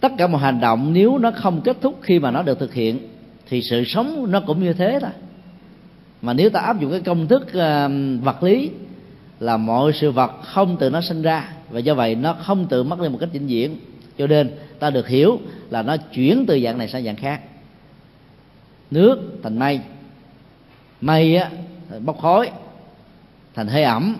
Tất 0.00 0.12
cả 0.18 0.26
một 0.26 0.38
hành 0.38 0.60
động 0.60 0.92
nếu 0.92 1.18
nó 1.18 1.30
không 1.30 1.60
kết 1.60 1.76
thúc 1.80 1.98
khi 2.02 2.18
mà 2.18 2.30
nó 2.30 2.42
được 2.42 2.58
thực 2.58 2.74
hiện 2.74 2.98
thì 3.48 3.62
sự 3.62 3.84
sống 3.84 4.30
nó 4.30 4.40
cũng 4.40 4.64
như 4.64 4.72
thế 4.72 4.98
thôi. 5.00 5.10
Mà 6.22 6.32
nếu 6.32 6.50
ta 6.50 6.60
áp 6.60 6.80
dụng 6.80 6.90
cái 6.90 7.00
công 7.00 7.26
thức 7.26 7.42
uh, 7.42 8.24
vật 8.24 8.42
lý 8.42 8.70
là 9.40 9.56
mọi 9.56 9.92
sự 9.92 10.10
vật 10.10 10.32
không 10.42 10.76
tự 10.76 10.90
nó 10.90 11.00
sinh 11.00 11.22
ra 11.22 11.48
và 11.70 11.78
do 11.78 11.94
vậy 11.94 12.14
nó 12.14 12.32
không 12.32 12.66
tự 12.66 12.82
mất 12.82 13.00
đi 13.00 13.08
một 13.08 13.18
cách 13.20 13.28
vĩnh 13.32 13.46
viễn. 13.46 13.76
Cho 14.18 14.26
nên 14.26 14.50
ta 14.78 14.90
được 14.90 15.08
hiểu 15.08 15.40
là 15.70 15.82
nó 15.82 15.96
chuyển 15.96 16.44
từ 16.48 16.60
dạng 16.64 16.78
này 16.78 16.88
sang 16.88 17.04
dạng 17.04 17.16
khác 17.16 17.40
nước, 18.90 19.18
thành 19.42 19.58
mây. 19.58 19.80
Mây 21.00 21.36
á 21.36 21.50
bốc 22.04 22.18
khói, 22.18 22.50
thành 23.54 23.66
hơi 23.66 23.82
ẩm. 23.82 24.16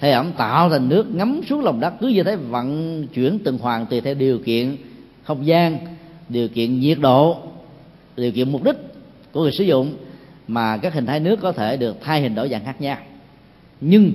Hơi 0.00 0.12
ẩm 0.12 0.32
tạo 0.32 0.70
thành 0.70 0.88
nước 0.88 1.14
ngấm 1.14 1.40
xuống 1.48 1.64
lòng 1.64 1.80
đất, 1.80 1.94
cứ 2.00 2.08
như 2.08 2.22
thế 2.22 2.36
vận 2.36 3.06
chuyển 3.06 3.38
từng 3.44 3.58
hoàn 3.58 3.86
tùy 3.86 4.00
theo 4.00 4.14
điều 4.14 4.38
kiện 4.38 4.76
không 5.22 5.46
gian, 5.46 5.78
điều 6.28 6.48
kiện 6.48 6.80
nhiệt 6.80 6.98
độ, 7.00 7.36
điều 8.16 8.32
kiện 8.32 8.52
mục 8.52 8.64
đích 8.64 8.76
của 9.32 9.42
người 9.42 9.52
sử 9.52 9.64
dụng 9.64 9.96
mà 10.48 10.76
các 10.76 10.94
hình 10.94 11.06
thái 11.06 11.20
nước 11.20 11.40
có 11.40 11.52
thể 11.52 11.76
được 11.76 11.96
thay 12.00 12.20
hình 12.20 12.34
đổi 12.34 12.48
dạng 12.48 12.64
khác 12.64 12.80
nhau. 12.80 12.96
Nhưng 13.80 14.12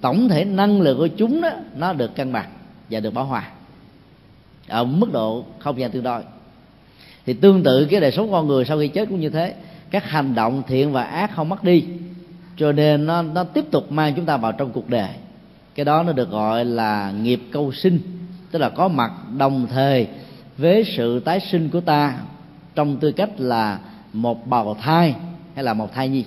tổng 0.00 0.28
thể 0.28 0.44
năng 0.44 0.80
lượng 0.80 0.98
của 0.98 1.06
chúng 1.06 1.40
đó, 1.40 1.50
nó 1.76 1.92
được 1.92 2.14
cân 2.14 2.32
bằng 2.32 2.50
và 2.90 3.00
được 3.00 3.14
bảo 3.14 3.24
hòa 3.24 3.50
ở 4.68 4.84
mức 4.84 5.12
độ 5.12 5.44
không 5.58 5.80
gian 5.80 5.90
tương 5.90 6.02
đối 6.02 6.22
thì 7.26 7.32
tương 7.32 7.62
tự 7.62 7.86
cái 7.90 8.00
đời 8.00 8.12
sống 8.12 8.30
con 8.30 8.46
người 8.46 8.64
sau 8.64 8.78
khi 8.78 8.88
chết 8.88 9.08
cũng 9.08 9.20
như 9.20 9.30
thế. 9.30 9.54
Các 9.90 10.10
hành 10.10 10.34
động 10.34 10.62
thiện 10.66 10.92
và 10.92 11.02
ác 11.04 11.30
không 11.34 11.48
mất 11.48 11.64
đi. 11.64 11.84
Cho 12.56 12.72
nên 12.72 13.06
nó 13.06 13.22
nó 13.22 13.44
tiếp 13.44 13.64
tục 13.70 13.92
mang 13.92 14.14
chúng 14.16 14.24
ta 14.24 14.36
vào 14.36 14.52
trong 14.52 14.72
cuộc 14.72 14.88
đời. 14.88 15.08
Cái 15.74 15.84
đó 15.84 16.02
nó 16.02 16.12
được 16.12 16.30
gọi 16.30 16.64
là 16.64 17.12
nghiệp 17.22 17.40
câu 17.52 17.72
sinh. 17.72 18.00
Tức 18.50 18.58
là 18.58 18.68
có 18.68 18.88
mặt 18.88 19.12
đồng 19.38 19.66
thời 19.70 20.06
với 20.58 20.84
sự 20.84 21.20
tái 21.20 21.40
sinh 21.40 21.68
của 21.68 21.80
ta 21.80 22.18
trong 22.74 22.96
tư 22.96 23.12
cách 23.12 23.30
là 23.38 23.78
một 24.12 24.46
bào 24.46 24.76
thai 24.80 25.14
hay 25.54 25.64
là 25.64 25.74
một 25.74 25.94
thai 25.94 26.08
nhi. 26.08 26.24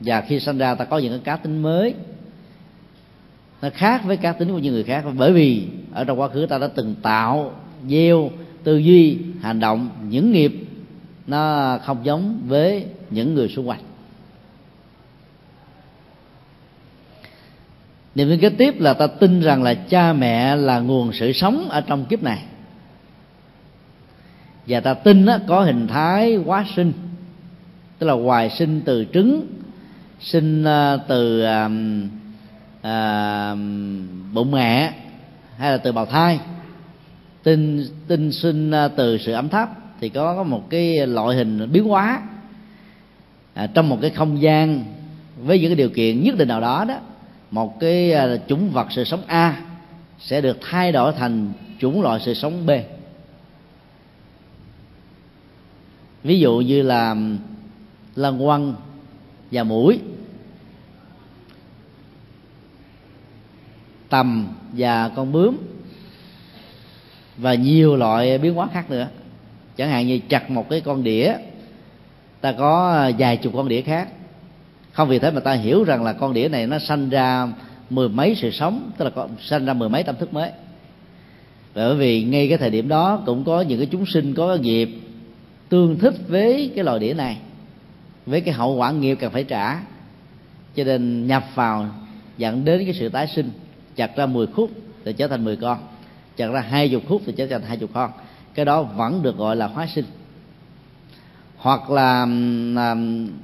Và 0.00 0.20
khi 0.20 0.40
sinh 0.40 0.58
ra 0.58 0.74
ta 0.74 0.84
có 0.84 0.98
những 0.98 1.12
cái 1.12 1.20
cá 1.24 1.36
tính 1.36 1.62
mới. 1.62 1.94
Nó 3.62 3.68
khác 3.74 4.04
với 4.04 4.16
cá 4.16 4.32
tính 4.32 4.48
của 4.48 4.58
những 4.58 4.74
người 4.74 4.84
khác. 4.84 5.04
Bởi 5.16 5.32
vì 5.32 5.66
ở 5.94 6.04
trong 6.04 6.20
quá 6.20 6.28
khứ 6.28 6.46
ta 6.46 6.58
đã 6.58 6.66
từng 6.66 6.94
tạo, 7.02 7.52
gieo 7.88 8.30
tư 8.66 8.76
duy 8.76 9.18
hành 9.40 9.60
động 9.60 9.88
những 10.08 10.32
nghiệp 10.32 10.52
nó 11.26 11.78
không 11.84 12.04
giống 12.04 12.38
với 12.46 12.86
những 13.10 13.34
người 13.34 13.48
xung 13.48 13.68
quanh. 13.68 13.80
Niềm 18.14 18.28
tin 18.28 18.40
kế 18.40 18.48
tiếp 18.48 18.80
là 18.80 18.94
ta 18.94 19.06
tin 19.06 19.40
rằng 19.40 19.62
là 19.62 19.74
cha 19.74 20.12
mẹ 20.12 20.56
là 20.56 20.78
nguồn 20.78 21.12
sự 21.12 21.32
sống 21.32 21.68
ở 21.68 21.80
trong 21.80 22.04
kiếp 22.04 22.22
này. 22.22 22.42
Và 24.66 24.80
ta 24.80 24.94
tin 24.94 25.26
đó, 25.26 25.38
có 25.46 25.62
hình 25.62 25.88
thái 25.88 26.36
quá 26.36 26.64
sinh 26.76 26.92
tức 27.98 28.06
là 28.06 28.12
hoài 28.14 28.50
sinh 28.50 28.80
từ 28.84 29.06
trứng 29.12 29.46
sinh 30.20 30.64
ờ, 30.64 31.00
từ 31.08 31.42
à, 31.42 31.70
à, 32.82 33.54
bụng 34.32 34.50
mẹ 34.50 34.92
hay 35.56 35.70
là 35.70 35.76
từ 35.76 35.92
bào 35.92 36.06
thai 36.06 36.38
tinh 37.46 37.86
tinh 38.06 38.32
sinh 38.32 38.70
à, 38.70 38.88
từ 38.88 39.18
sự 39.18 39.32
ấm 39.32 39.48
thấp 39.48 39.68
thì 40.00 40.08
có, 40.08 40.42
một 40.42 40.70
cái 40.70 41.06
loại 41.06 41.36
hình 41.36 41.72
biến 41.72 41.84
hóa 41.84 42.22
à, 43.54 43.66
trong 43.66 43.88
một 43.88 43.98
cái 44.00 44.10
không 44.10 44.42
gian 44.42 44.84
với 45.36 45.60
những 45.60 45.68
cái 45.68 45.76
điều 45.76 45.88
kiện 45.88 46.22
nhất 46.22 46.38
định 46.38 46.48
nào 46.48 46.60
đó 46.60 46.84
đó 46.88 46.98
một 47.50 47.80
cái 47.80 48.12
à, 48.12 48.36
chủng 48.48 48.70
vật 48.70 48.86
sự 48.90 49.04
sống 49.04 49.22
A 49.26 49.62
sẽ 50.18 50.40
được 50.40 50.58
thay 50.60 50.92
đổi 50.92 51.12
thành 51.12 51.52
chủng 51.78 52.02
loại 52.02 52.20
sự 52.24 52.34
sống 52.34 52.66
B. 52.66 52.70
Ví 56.24 56.40
dụ 56.40 56.58
như 56.58 56.82
là 56.82 57.16
lân 58.16 58.38
quăng 58.38 58.74
và 59.50 59.62
mũi 59.62 60.00
tầm 64.08 64.48
và 64.72 65.08
con 65.08 65.32
bướm 65.32 65.56
và 67.36 67.54
nhiều 67.54 67.96
loại 67.96 68.38
biến 68.38 68.54
hóa 68.54 68.68
khác 68.72 68.90
nữa. 68.90 69.08
Chẳng 69.76 69.90
hạn 69.90 70.06
như 70.06 70.20
chặt 70.28 70.50
một 70.50 70.68
cái 70.70 70.80
con 70.80 71.04
đĩa 71.04 71.34
ta 72.40 72.52
có 72.52 72.92
à, 72.92 73.10
vài 73.18 73.36
chục 73.36 73.52
con 73.56 73.68
đĩa 73.68 73.80
khác. 73.82 74.08
Không 74.92 75.08
vì 75.08 75.18
thế 75.18 75.30
mà 75.30 75.40
ta 75.40 75.52
hiểu 75.52 75.84
rằng 75.84 76.04
là 76.04 76.12
con 76.12 76.34
đĩa 76.34 76.48
này 76.48 76.66
nó 76.66 76.78
sanh 76.78 77.08
ra 77.08 77.48
mười 77.90 78.08
mấy 78.08 78.34
sự 78.34 78.50
sống 78.50 78.90
tức 78.96 79.04
là 79.04 79.10
có, 79.10 79.28
sanh 79.40 79.64
ra 79.66 79.72
mười 79.72 79.88
mấy 79.88 80.02
tâm 80.02 80.16
thức 80.16 80.34
mới. 80.34 80.50
Bởi 81.74 81.94
vì 81.94 82.24
ngay 82.24 82.48
cái 82.48 82.58
thời 82.58 82.70
điểm 82.70 82.88
đó 82.88 83.22
cũng 83.26 83.44
có 83.44 83.60
những 83.60 83.78
cái 83.78 83.88
chúng 83.90 84.06
sinh 84.06 84.34
có 84.34 84.54
nghiệp 84.54 84.90
tương 85.68 85.98
thích 85.98 86.14
với 86.28 86.72
cái 86.74 86.84
loài 86.84 86.98
đĩa 86.98 87.14
này 87.14 87.36
với 88.26 88.40
cái 88.40 88.54
hậu 88.54 88.74
quả 88.74 88.92
nghiệp 88.92 89.14
cần 89.20 89.32
phải 89.32 89.44
trả. 89.44 89.80
Cho 90.76 90.84
nên 90.84 91.26
nhập 91.26 91.44
vào 91.54 91.88
dẫn 92.38 92.64
đến 92.64 92.84
cái 92.84 92.94
sự 92.94 93.08
tái 93.08 93.26
sinh 93.26 93.50
chặt 93.96 94.16
ra 94.16 94.26
10 94.26 94.46
khúc 94.46 94.70
để 95.04 95.12
trở 95.12 95.28
thành 95.28 95.44
10 95.44 95.56
con 95.56 95.78
chặt 96.36 96.46
ra 96.46 96.60
hai 96.60 96.88
chục 96.88 97.02
khúc 97.08 97.22
thì 97.26 97.32
trở 97.36 97.46
thành 97.46 97.62
hai 97.62 97.76
chục 97.76 97.90
con 97.94 98.10
cái 98.56 98.64
đó 98.64 98.82
vẫn 98.82 99.22
được 99.22 99.36
gọi 99.36 99.56
là 99.56 99.66
hóa 99.66 99.86
sinh. 99.86 100.04
Hoặc 101.56 101.90
là, 101.90 102.26
là 102.74 102.96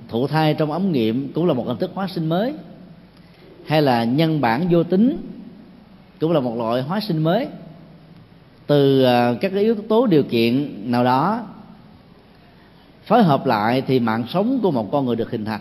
thụ 0.09 0.27
thai 0.27 0.55
trong 0.55 0.73
ống 0.73 0.93
nghiệm 0.93 1.33
cũng 1.33 1.47
là 1.47 1.55
một 1.55 1.67
hình 1.67 1.79
thức 1.79 1.91
hóa 1.95 2.09
sinh 2.09 2.29
mới. 2.29 2.55
Hay 3.67 3.83
là 3.83 4.05
nhân 4.05 4.41
bản 4.41 4.69
vô 4.71 4.83
tính 4.83 5.17
cũng 6.21 6.33
là 6.33 6.41
một 6.41 6.57
loại 6.57 6.83
hóa 6.83 7.01
sinh 7.01 7.19
mới. 7.19 7.47
Từ 8.67 9.03
ờ, 9.03 9.37
các 9.41 9.53
cái 9.55 9.63
yếu 9.63 9.75
tố 9.89 10.07
điều 10.07 10.23
kiện 10.23 10.75
nào 10.91 11.05
đó 11.05 11.47
phối 13.05 13.23
hợp 13.23 13.47
lại 13.47 13.83
thì 13.87 14.01
mạng 14.01 14.25
sống 14.29 14.61
của 14.63 14.71
một 14.71 14.89
con 14.93 15.07
người 15.07 15.17
được 15.17 15.31
hình 15.31 15.45
thành. 15.45 15.61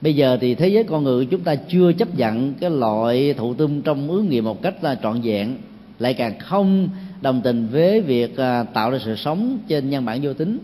Bây 0.00 0.16
giờ 0.16 0.38
thì 0.40 0.54
thế 0.54 0.68
giới 0.68 0.84
con 0.84 1.04
người 1.04 1.26
chúng 1.26 1.40
ta 1.40 1.54
chưa 1.54 1.92
chấp 1.92 2.14
nhận 2.14 2.54
cái 2.54 2.70
loại 2.70 3.34
thụ 3.34 3.54
tinh 3.54 3.82
trong 3.82 4.08
ứng 4.08 4.28
nghiệm 4.28 4.44
một 4.44 4.62
cách 4.62 4.84
là 4.84 4.94
trọn 5.02 5.20
vẹn 5.20 5.56
lại 5.98 6.14
càng 6.14 6.38
không 6.38 6.88
đồng 7.20 7.40
tình 7.42 7.68
với 7.68 8.00
việc 8.00 8.36
à, 8.36 8.62
tạo 8.62 8.90
ra 8.90 8.98
sự 9.04 9.16
sống 9.16 9.58
trên 9.68 9.90
nhân 9.90 10.04
bản 10.04 10.20
vô 10.22 10.32
tính 10.32 10.58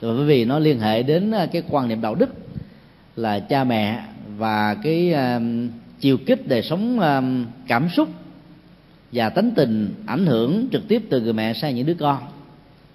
rồi 0.00 0.16
bởi 0.16 0.26
vì 0.26 0.44
nó 0.44 0.58
liên 0.58 0.80
hệ 0.80 1.02
đến 1.02 1.30
à, 1.30 1.46
cái 1.46 1.62
quan 1.70 1.88
niệm 1.88 2.00
đạo 2.00 2.14
đức 2.14 2.30
là 3.16 3.40
cha 3.40 3.64
mẹ 3.64 4.02
và 4.36 4.74
cái 4.74 5.12
à, 5.12 5.40
chiều 6.00 6.16
kích 6.26 6.48
đời 6.48 6.62
sống 6.62 6.98
cảm 7.66 7.88
xúc 7.88 8.08
và 9.12 9.28
tánh 9.28 9.50
tình 9.50 9.94
ảnh 10.06 10.26
hưởng 10.26 10.68
trực 10.72 10.88
tiếp 10.88 11.02
từ 11.10 11.20
người 11.20 11.32
mẹ 11.32 11.54
sang 11.54 11.74
những 11.74 11.86
đứa 11.86 11.94
con. 11.94 12.18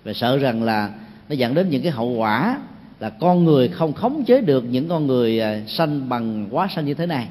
Và 0.03 0.13
sợ 0.13 0.37
rằng 0.37 0.63
là 0.63 0.93
nó 1.29 1.35
dẫn 1.35 1.53
đến 1.53 1.69
những 1.69 1.81
cái 1.81 1.91
hậu 1.91 2.09
quả 2.09 2.59
là 2.99 3.09
con 3.09 3.45
người 3.45 3.67
không 3.67 3.93
khống 3.93 4.23
chế 4.25 4.41
được 4.41 4.63
những 4.69 4.87
con 4.87 5.07
người 5.07 5.41
sanh 5.67 6.09
bằng 6.09 6.47
quá 6.51 6.67
sanh 6.75 6.85
như 6.85 6.93
thế 6.93 7.05
này, 7.05 7.27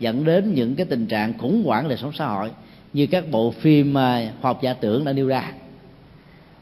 dẫn 0.00 0.24
đến 0.24 0.54
những 0.54 0.74
cái 0.74 0.86
tình 0.86 1.06
trạng 1.06 1.38
khủng 1.38 1.62
hoảng 1.64 1.88
đời 1.88 1.98
sống 1.98 2.12
xã 2.12 2.26
hội 2.26 2.50
như 2.94 3.06
các 3.06 3.30
bộ 3.30 3.50
phim 3.50 3.94
học 4.40 4.58
giả 4.62 4.72
tưởng 4.72 5.04
đã 5.04 5.12
nêu 5.12 5.26
ra. 5.26 5.52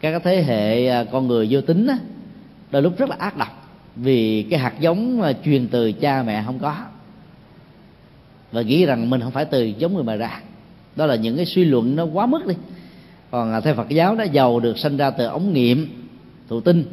Các 0.00 0.22
thế 0.24 0.42
hệ 0.42 0.86
à, 0.86 1.04
con 1.04 1.26
người 1.26 1.48
vô 1.50 1.60
tính 1.60 1.86
đó, 1.86 1.94
đôi 2.70 2.82
lúc 2.82 2.98
rất 2.98 3.10
là 3.10 3.16
ác 3.18 3.36
độc 3.36 3.68
vì 3.96 4.42
cái 4.42 4.60
hạt 4.60 4.80
giống 4.80 5.22
à, 5.22 5.32
truyền 5.44 5.68
từ 5.68 5.92
cha 5.92 6.22
mẹ 6.22 6.42
không 6.46 6.58
có. 6.58 6.76
Và 8.52 8.62
nghĩ 8.62 8.86
rằng 8.86 9.10
mình 9.10 9.20
không 9.20 9.32
phải 9.32 9.44
từ 9.44 9.64
giống 9.64 9.94
người 9.94 10.04
mà 10.04 10.16
ra. 10.16 10.40
Đó 10.96 11.06
là 11.06 11.14
những 11.14 11.36
cái 11.36 11.46
suy 11.46 11.64
luận 11.64 11.96
nó 11.96 12.04
quá 12.04 12.26
mức 12.26 12.46
đi. 12.46 12.54
Còn 13.30 13.52
à, 13.52 13.60
theo 13.60 13.74
Phật 13.74 13.88
giáo 13.88 14.14
đó 14.14 14.24
giàu 14.32 14.60
được 14.60 14.78
sinh 14.78 14.96
ra 14.96 15.10
từ 15.10 15.26
ống 15.26 15.52
nghiệm 15.52 16.08
thụ 16.48 16.60
tinh 16.60 16.84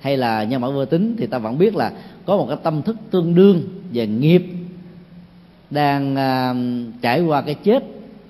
hay 0.00 0.16
là 0.16 0.44
nhân 0.44 0.60
mẫu 0.60 0.72
vô 0.72 0.84
tính 0.84 1.16
thì 1.18 1.26
ta 1.26 1.38
vẫn 1.38 1.58
biết 1.58 1.76
là 1.76 1.92
có 2.24 2.36
một 2.36 2.46
cái 2.48 2.56
tâm 2.62 2.82
thức 2.82 2.96
tương 3.10 3.34
đương 3.34 3.62
về 3.92 4.06
nghiệp 4.06 4.44
đang 5.70 6.12
uh, 6.12 7.02
trải 7.02 7.20
qua 7.20 7.42
cái 7.42 7.54
chết 7.54 7.84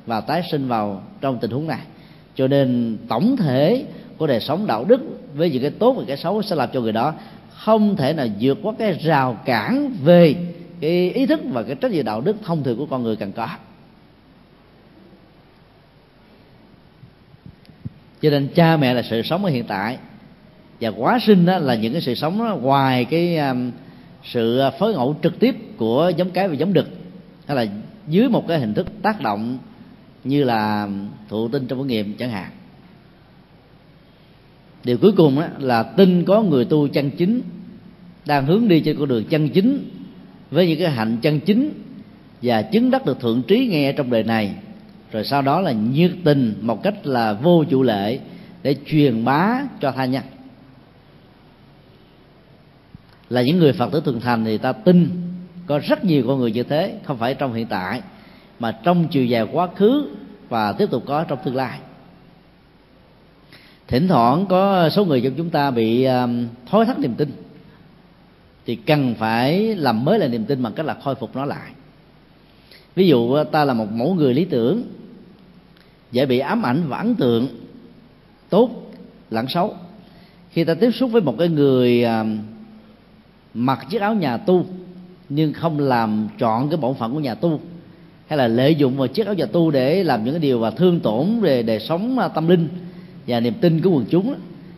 và 0.06 0.20
tái 0.20 0.42
sinh 0.50 0.68
vào 0.68 1.02
trong 1.20 1.38
tình 1.38 1.50
huống 1.50 1.66
này. 1.66 1.80
Cho 2.34 2.48
nên 2.48 2.98
tổng 3.08 3.36
thể 3.36 3.84
của 4.18 4.26
đời 4.26 4.40
sống 4.40 4.66
đạo 4.66 4.84
đức 4.84 5.00
với 5.34 5.50
những 5.50 5.62
cái 5.62 5.70
tốt 5.70 5.92
và 5.92 6.04
cái 6.06 6.16
xấu 6.16 6.42
sẽ 6.42 6.56
làm 6.56 6.68
cho 6.72 6.80
người 6.80 6.92
đó 6.92 7.14
không 7.54 7.96
thể 7.96 8.12
nào 8.12 8.26
vượt 8.40 8.58
qua 8.62 8.72
cái 8.78 8.92
rào 8.92 9.38
cản 9.44 9.92
về 10.04 10.34
cái 10.80 11.10
ý 11.10 11.26
thức 11.26 11.40
và 11.44 11.62
cái 11.62 11.74
trách 11.74 11.90
nhiệm 11.90 12.04
đạo 12.04 12.20
đức 12.20 12.36
thông 12.44 12.62
thường 12.62 12.78
của 12.78 12.86
con 12.86 13.02
người 13.02 13.16
cần 13.16 13.32
có. 13.32 13.48
Cho 18.22 18.30
nên 18.30 18.48
cha 18.54 18.76
mẹ 18.76 18.94
là 18.94 19.02
sự 19.02 19.22
sống 19.22 19.44
ở 19.44 19.50
hiện 19.50 19.64
tại 19.64 19.98
và 20.80 20.88
quá 20.88 21.18
sinh 21.26 21.46
đó 21.46 21.58
là 21.58 21.74
những 21.74 21.92
cái 21.92 22.02
sự 22.02 22.14
sống 22.14 22.38
đó, 22.38 22.56
ngoài 22.62 23.04
cái 23.04 23.38
um, 23.38 23.70
sự 24.24 24.62
phối 24.78 24.92
ngẫu 24.92 25.16
trực 25.22 25.38
tiếp 25.38 25.56
của 25.76 26.12
giống 26.16 26.30
cái 26.30 26.48
và 26.48 26.54
giống 26.54 26.72
đực 26.72 26.88
hay 27.46 27.56
là 27.56 27.66
dưới 28.08 28.28
một 28.28 28.48
cái 28.48 28.60
hình 28.60 28.74
thức 28.74 28.86
tác 29.02 29.20
động 29.20 29.58
như 30.24 30.44
là 30.44 30.88
thụ 31.28 31.48
tinh 31.48 31.66
trong 31.66 31.78
cái 31.78 31.86
nghiệm 31.86 32.16
chẳng 32.16 32.30
hạn. 32.30 32.50
Điều 34.84 34.98
cuối 34.98 35.12
cùng 35.16 35.40
đó 35.40 35.46
là 35.58 35.82
tin 35.82 36.24
có 36.24 36.42
người 36.42 36.64
tu 36.64 36.88
chân 36.88 37.10
chính, 37.10 37.42
đang 38.26 38.46
hướng 38.46 38.68
đi 38.68 38.80
trên 38.80 38.98
con 38.98 39.08
đường 39.08 39.24
chân 39.24 39.48
chính, 39.48 39.90
với 40.50 40.68
những 40.68 40.78
cái 40.78 40.90
hạnh 40.90 41.16
chân 41.22 41.40
chính, 41.40 41.72
và 42.42 42.62
chứng 42.62 42.90
đắc 42.90 43.06
được 43.06 43.20
thượng 43.20 43.42
trí 43.42 43.66
nghe 43.66 43.92
trong 43.92 44.10
đời 44.10 44.22
này. 44.22 44.54
Rồi 45.12 45.24
sau 45.24 45.42
đó 45.42 45.60
là 45.60 45.72
nhiệt 45.72 46.12
tình 46.24 46.54
một 46.60 46.82
cách 46.82 47.06
là 47.06 47.32
vô 47.32 47.64
chủ 47.70 47.82
lệ 47.82 48.18
để 48.62 48.76
truyền 48.86 49.24
bá 49.24 49.62
cho 49.80 49.92
tha 49.92 50.04
nhân. 50.04 50.22
Là 53.28 53.42
những 53.42 53.58
người 53.58 53.72
phật 53.72 53.92
tử 53.92 54.02
thường 54.04 54.20
thành 54.20 54.44
thì 54.44 54.58
ta 54.58 54.72
tin 54.72 55.10
có 55.66 55.78
rất 55.78 56.04
nhiều 56.04 56.24
con 56.26 56.38
người 56.38 56.52
như 56.52 56.62
thế, 56.62 56.98
không 57.04 57.18
phải 57.18 57.34
trong 57.34 57.54
hiện 57.54 57.66
tại 57.66 58.02
mà 58.62 58.72
trong 58.72 59.08
chiều 59.08 59.24
dài 59.24 59.46
quá 59.52 59.68
khứ 59.76 60.08
và 60.48 60.72
tiếp 60.72 60.90
tục 60.90 61.02
có 61.06 61.24
trong 61.24 61.38
tương 61.44 61.56
lai. 61.56 61.78
Thỉnh 63.88 64.08
thoảng 64.08 64.46
có 64.46 64.88
số 64.88 65.04
người 65.04 65.20
trong 65.20 65.32
chúng 65.36 65.50
ta 65.50 65.70
bị 65.70 66.04
um, 66.04 66.46
thối 66.70 66.86
thắt 66.86 66.98
niềm 66.98 67.14
tin, 67.14 67.32
thì 68.66 68.76
cần 68.76 69.14
phải 69.14 69.74
làm 69.76 70.04
mới 70.04 70.18
lại 70.18 70.28
niềm 70.28 70.44
tin 70.44 70.62
bằng 70.62 70.72
cách 70.72 70.86
là 70.86 70.96
khôi 71.04 71.14
phục 71.14 71.36
nó 71.36 71.44
lại. 71.44 71.70
Ví 72.94 73.08
dụ 73.08 73.18
uh, 73.18 73.50
ta 73.52 73.64
là 73.64 73.74
một 73.74 73.86
mẫu 73.92 74.14
người 74.14 74.34
lý 74.34 74.44
tưởng, 74.44 74.82
dễ 76.12 76.26
bị 76.26 76.38
ám 76.38 76.62
ảnh 76.62 76.88
và 76.88 76.98
ấn 76.98 77.14
tượng, 77.14 77.48
tốt, 78.48 78.70
lẫn 79.30 79.48
xấu. 79.48 79.74
Khi 80.50 80.64
ta 80.64 80.74
tiếp 80.74 80.90
xúc 80.90 81.10
với 81.10 81.22
một 81.22 81.34
cái 81.38 81.48
người 81.48 82.04
um, 82.04 82.38
mặc 83.54 83.86
chiếc 83.90 84.00
áo 84.00 84.14
nhà 84.14 84.36
tu, 84.36 84.66
nhưng 85.28 85.52
không 85.52 85.78
làm 85.78 86.28
trọn 86.38 86.68
cái 86.70 86.76
bổn 86.76 86.94
phận 86.94 87.12
của 87.12 87.20
nhà 87.20 87.34
tu 87.34 87.60
hay 88.32 88.36
là 88.36 88.48
lợi 88.48 88.74
dụng 88.74 88.96
vào 88.96 89.06
chiếc 89.06 89.26
áo 89.26 89.34
nhà 89.34 89.46
tu 89.46 89.70
để 89.70 90.04
làm 90.04 90.24
những 90.24 90.34
cái 90.34 90.40
điều 90.40 90.58
và 90.58 90.70
thương 90.70 91.00
tổn 91.00 91.40
về 91.40 91.62
đời 91.62 91.80
sống 91.80 92.18
à, 92.18 92.28
tâm 92.28 92.48
linh 92.48 92.68
và 93.26 93.40
niềm 93.40 93.54
tin 93.60 93.80
của 93.80 93.90
quần 93.90 94.04
chúng 94.10 94.34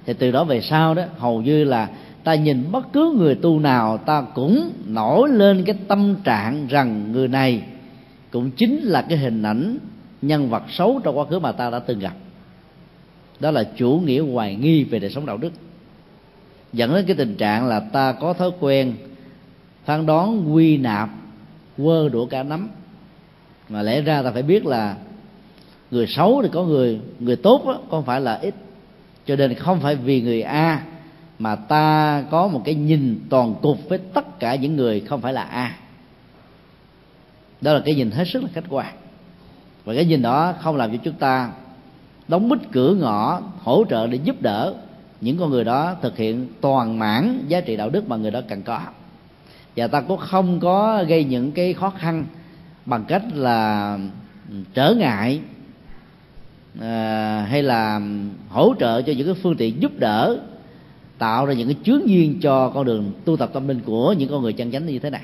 thì 0.06 0.12
từ 0.12 0.30
đó 0.30 0.44
về 0.44 0.60
sau 0.60 0.94
đó, 0.94 1.02
hầu 1.18 1.42
như 1.42 1.64
là 1.64 1.88
ta 2.24 2.34
nhìn 2.34 2.64
bất 2.72 2.92
cứ 2.92 3.14
người 3.18 3.34
tu 3.34 3.60
nào, 3.60 3.98
ta 3.98 4.22
cũng 4.34 4.70
nổi 4.86 5.28
lên 5.28 5.64
cái 5.64 5.76
tâm 5.88 6.14
trạng 6.24 6.66
rằng 6.66 7.12
người 7.12 7.28
này 7.28 7.62
cũng 8.30 8.50
chính 8.50 8.80
là 8.82 9.02
cái 9.02 9.18
hình 9.18 9.42
ảnh 9.42 9.78
nhân 10.22 10.50
vật 10.50 10.62
xấu 10.70 11.00
trong 11.04 11.18
quá 11.18 11.24
khứ 11.30 11.38
mà 11.38 11.52
ta 11.52 11.70
đã 11.70 11.78
từng 11.78 11.98
gặp. 11.98 12.14
Đó 13.40 13.50
là 13.50 13.64
chủ 13.76 14.02
nghĩa 14.04 14.20
hoài 14.20 14.54
nghi 14.54 14.84
về 14.84 14.98
đời 14.98 15.10
sống 15.10 15.26
đạo 15.26 15.36
đức. 15.36 15.52
Dẫn 16.72 16.94
đến 16.94 17.04
cái 17.06 17.16
tình 17.16 17.34
trạng 17.34 17.66
là 17.66 17.80
ta 17.80 18.12
có 18.12 18.32
thói 18.32 18.50
quen 18.60 18.94
phán 19.84 20.06
đoán, 20.06 20.54
quy 20.54 20.76
nạp, 20.76 21.10
quơ 21.76 22.08
đũa 22.08 22.26
cả 22.26 22.42
nắm 22.42 22.68
mà 23.68 23.82
lẽ 23.82 24.00
ra 24.00 24.22
ta 24.22 24.30
phải 24.30 24.42
biết 24.42 24.66
là 24.66 24.96
người 25.90 26.06
xấu 26.06 26.42
thì 26.42 26.48
có 26.52 26.62
người 26.62 27.00
người 27.18 27.36
tốt 27.36 27.62
đó, 27.66 27.78
không 27.90 28.04
phải 28.04 28.20
là 28.20 28.34
ít. 28.34 28.54
Cho 29.26 29.36
nên 29.36 29.54
không 29.54 29.80
phải 29.80 29.96
vì 29.96 30.22
người 30.22 30.42
a 30.42 30.82
mà 31.38 31.56
ta 31.56 32.24
có 32.30 32.48
một 32.48 32.62
cái 32.64 32.74
nhìn 32.74 33.20
toàn 33.30 33.54
cục 33.62 33.88
với 33.88 33.98
tất 33.98 34.38
cả 34.38 34.54
những 34.54 34.76
người 34.76 35.00
không 35.00 35.20
phải 35.20 35.32
là 35.32 35.42
a. 35.42 35.76
Đó 37.60 37.72
là 37.72 37.80
cái 37.84 37.94
nhìn 37.94 38.10
hết 38.10 38.24
sức 38.28 38.42
là 38.42 38.48
khách 38.54 38.64
quan. 38.68 38.94
Và 39.84 39.94
cái 39.94 40.04
nhìn 40.04 40.22
đó 40.22 40.54
không 40.60 40.76
làm 40.76 40.90
cho 40.90 40.98
chúng 41.04 41.14
ta 41.14 41.50
đóng 42.28 42.48
bít 42.48 42.58
cửa 42.72 42.94
ngõ 42.94 43.40
hỗ 43.62 43.84
trợ 43.90 44.06
để 44.06 44.18
giúp 44.24 44.42
đỡ 44.42 44.74
những 45.20 45.38
con 45.38 45.50
người 45.50 45.64
đó 45.64 45.96
thực 46.02 46.16
hiện 46.16 46.48
toàn 46.60 46.98
mãn 46.98 47.44
giá 47.48 47.60
trị 47.60 47.76
đạo 47.76 47.90
đức 47.90 48.08
mà 48.08 48.16
người 48.16 48.30
đó 48.30 48.40
cần 48.48 48.62
có. 48.62 48.80
Và 49.76 49.86
ta 49.86 50.00
cũng 50.00 50.18
không 50.18 50.60
có 50.60 51.04
gây 51.08 51.24
những 51.24 51.52
cái 51.52 51.74
khó 51.74 51.90
khăn 51.90 52.24
bằng 52.86 53.04
cách 53.04 53.22
là 53.34 53.98
trở 54.74 54.94
ngại 54.94 55.40
à, 56.80 57.46
hay 57.50 57.62
là 57.62 58.00
hỗ 58.48 58.74
trợ 58.78 59.02
cho 59.02 59.12
những 59.12 59.26
cái 59.26 59.34
phương 59.42 59.56
tiện 59.56 59.82
giúp 59.82 59.98
đỡ 59.98 60.38
tạo 61.18 61.46
ra 61.46 61.54
những 61.54 61.68
cái 61.68 61.76
chướng 61.84 62.08
duyên 62.08 62.40
cho 62.40 62.70
con 62.70 62.84
đường 62.84 63.12
tu 63.24 63.36
tập 63.36 63.50
tâm 63.52 63.68
linh 63.68 63.80
của 63.80 64.12
những 64.12 64.30
con 64.30 64.42
người 64.42 64.52
chân 64.52 64.72
chánh 64.72 64.86
như 64.86 64.98
thế 64.98 65.10
này. 65.10 65.22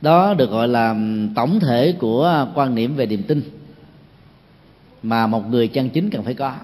Đó 0.00 0.34
được 0.34 0.50
gọi 0.50 0.68
là 0.68 0.94
tổng 1.34 1.60
thể 1.60 1.94
của 1.98 2.48
quan 2.54 2.74
niệm 2.74 2.94
về 2.94 3.06
niềm 3.06 3.22
tin 3.22 3.42
mà 5.02 5.26
một 5.26 5.50
người 5.50 5.68
chân 5.68 5.90
chính 5.90 6.10
cần 6.10 6.22
phải 6.22 6.34
có. 6.34 6.54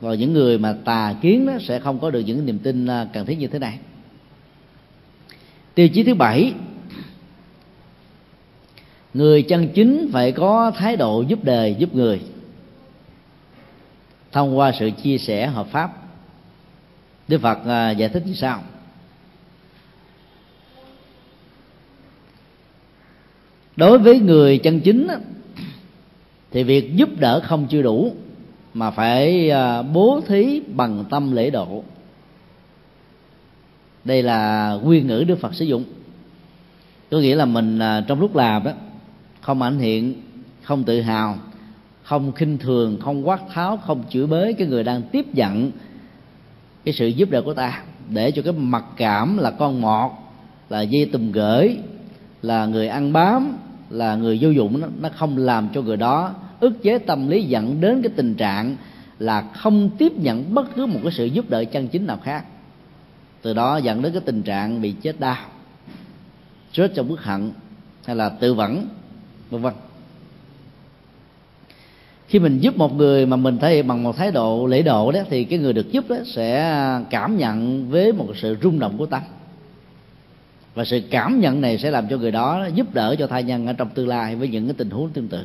Và 0.00 0.14
những 0.14 0.32
người 0.32 0.58
mà 0.58 0.72
tà 0.84 1.14
kiến 1.22 1.46
đó 1.46 1.52
sẽ 1.60 1.78
không 1.78 1.98
có 1.98 2.10
được 2.10 2.20
những 2.20 2.46
niềm 2.46 2.58
tin 2.58 2.86
à, 2.86 3.06
cần 3.12 3.26
thiết 3.26 3.38
như 3.38 3.46
thế 3.46 3.58
này. 3.58 3.78
Tiêu 5.74 5.88
chí 5.88 6.02
thứ 6.02 6.14
bảy 6.14 6.52
người 9.16 9.42
chân 9.42 9.68
chính 9.74 10.08
phải 10.12 10.32
có 10.32 10.72
thái 10.76 10.96
độ 10.96 11.22
giúp 11.28 11.44
đời, 11.44 11.76
giúp 11.78 11.94
người. 11.94 12.20
Thông 14.32 14.58
qua 14.58 14.72
sự 14.78 14.90
chia 15.02 15.18
sẻ 15.18 15.46
hợp 15.46 15.66
pháp, 15.66 15.92
đức 17.28 17.40
phật 17.40 17.58
à, 17.66 17.90
giải 17.90 18.08
thích 18.08 18.22
như 18.26 18.34
sau. 18.34 18.62
Đối 23.76 23.98
với 23.98 24.20
người 24.20 24.58
chân 24.58 24.80
chính 24.80 25.08
thì 26.50 26.62
việc 26.62 26.96
giúp 26.96 27.08
đỡ 27.18 27.40
không 27.44 27.66
chưa 27.70 27.82
đủ, 27.82 28.14
mà 28.74 28.90
phải 28.90 29.50
à, 29.50 29.82
bố 29.82 30.20
thí 30.26 30.60
bằng 30.60 31.04
tâm 31.10 31.32
lễ 31.32 31.50
độ. 31.50 31.84
Đây 34.04 34.22
là 34.22 34.72
nguyên 34.82 35.06
ngữ 35.06 35.24
đức 35.28 35.38
phật 35.40 35.54
sử 35.54 35.64
dụng. 35.64 35.84
Có 37.10 37.18
nghĩa 37.18 37.34
là 37.34 37.44
mình 37.44 37.78
à, 37.78 38.04
trong 38.08 38.20
lúc 38.20 38.36
làm 38.36 38.64
đó 38.64 38.72
không 39.46 39.62
ảnh 39.62 39.78
hiện 39.78 40.14
không 40.62 40.84
tự 40.84 41.00
hào 41.00 41.38
không 42.02 42.32
khinh 42.32 42.58
thường 42.58 42.98
không 43.00 43.28
quát 43.28 43.40
tháo 43.52 43.76
không 43.76 44.04
chửi 44.10 44.26
bới 44.26 44.52
cái 44.52 44.66
người 44.66 44.84
đang 44.84 45.02
tiếp 45.02 45.34
nhận 45.34 45.70
cái 46.84 46.94
sự 46.94 47.06
giúp 47.06 47.30
đỡ 47.30 47.42
của 47.42 47.54
ta. 47.54 47.82
Để 48.10 48.30
cho 48.30 48.42
cái 48.42 48.52
mặc 48.52 48.84
cảm 48.96 49.38
là 49.38 49.50
con 49.50 49.80
mọt 49.80 50.10
là 50.68 50.80
dây 50.80 51.10
tùm 51.12 51.32
gửi 51.32 51.78
là 52.42 52.66
người 52.66 52.88
ăn 52.88 53.12
bám 53.12 53.56
là 53.90 54.16
người 54.16 54.38
vô 54.40 54.50
dụng 54.50 54.80
nó, 54.80 54.88
nó 55.00 55.08
không 55.16 55.36
làm 55.36 55.68
cho 55.74 55.82
người 55.82 55.96
đó 55.96 56.34
ức 56.60 56.82
chế 56.82 56.98
tâm 56.98 57.28
lý 57.28 57.42
dẫn 57.42 57.80
đến 57.80 58.02
cái 58.02 58.12
tình 58.16 58.34
trạng 58.34 58.76
là 59.18 59.42
không 59.42 59.90
tiếp 59.98 60.12
nhận 60.16 60.54
bất 60.54 60.74
cứ 60.74 60.86
một 60.86 61.00
cái 61.02 61.12
sự 61.12 61.24
giúp 61.24 61.50
đỡ 61.50 61.64
chân 61.64 61.88
chính 61.88 62.06
nào 62.06 62.18
khác. 62.22 62.44
Từ 63.42 63.54
đó 63.54 63.76
dẫn 63.76 64.02
đến 64.02 64.12
cái 64.12 64.22
tình 64.24 64.42
trạng 64.42 64.82
bị 64.82 64.92
chết 64.92 65.20
đau 65.20 65.36
chết 66.72 66.92
trong 66.94 67.08
bức 67.08 67.22
hận 67.22 67.52
hay 68.04 68.16
là 68.16 68.28
tự 68.28 68.54
vẫn 68.54 68.86
vân 69.50 69.62
vân. 69.62 69.74
Khi 72.28 72.38
mình 72.38 72.58
giúp 72.58 72.76
một 72.76 72.94
người 72.94 73.26
mà 73.26 73.36
mình 73.36 73.58
thể 73.58 73.74
hiện 73.74 73.86
bằng 73.86 74.02
một 74.02 74.16
thái 74.16 74.30
độ 74.30 74.66
lễ 74.66 74.82
độ 74.82 75.12
đó, 75.12 75.20
thì 75.30 75.44
cái 75.44 75.58
người 75.58 75.72
được 75.72 75.92
giúp 75.92 76.04
đó 76.08 76.16
sẽ 76.26 76.74
cảm 77.10 77.36
nhận 77.36 77.88
với 77.90 78.12
một 78.12 78.26
sự 78.36 78.56
rung 78.62 78.78
động 78.78 78.98
của 78.98 79.06
tâm 79.06 79.22
và 80.74 80.84
sự 80.84 81.02
cảm 81.10 81.40
nhận 81.40 81.60
này 81.60 81.78
sẽ 81.78 81.90
làm 81.90 82.08
cho 82.08 82.16
người 82.16 82.30
đó 82.30 82.68
giúp 82.74 82.94
đỡ 82.94 83.16
cho 83.18 83.26
thai 83.26 83.42
nhân 83.42 83.66
ở 83.66 83.72
trong 83.72 83.88
tương 83.88 84.08
lai 84.08 84.36
với 84.36 84.48
những 84.48 84.66
cái 84.66 84.74
tình 84.78 84.90
huống 84.90 85.10
tương 85.10 85.28
tự. 85.28 85.44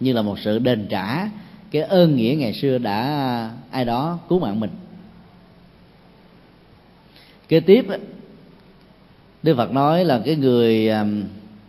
Như 0.00 0.12
là 0.12 0.22
một 0.22 0.38
sự 0.38 0.58
đền 0.58 0.86
trả 0.90 1.28
cái 1.70 1.82
ơn 1.82 2.16
nghĩa 2.16 2.36
ngày 2.38 2.52
xưa 2.52 2.78
đã 2.78 3.50
ai 3.70 3.84
đó 3.84 4.18
cứu 4.28 4.38
mạng 4.38 4.60
mình. 4.60 4.70
Kế 7.48 7.60
tiếp 7.60 7.86
đức 9.42 9.56
phật 9.56 9.72
nói 9.72 10.04
là 10.04 10.22
cái 10.24 10.36
người 10.36 10.90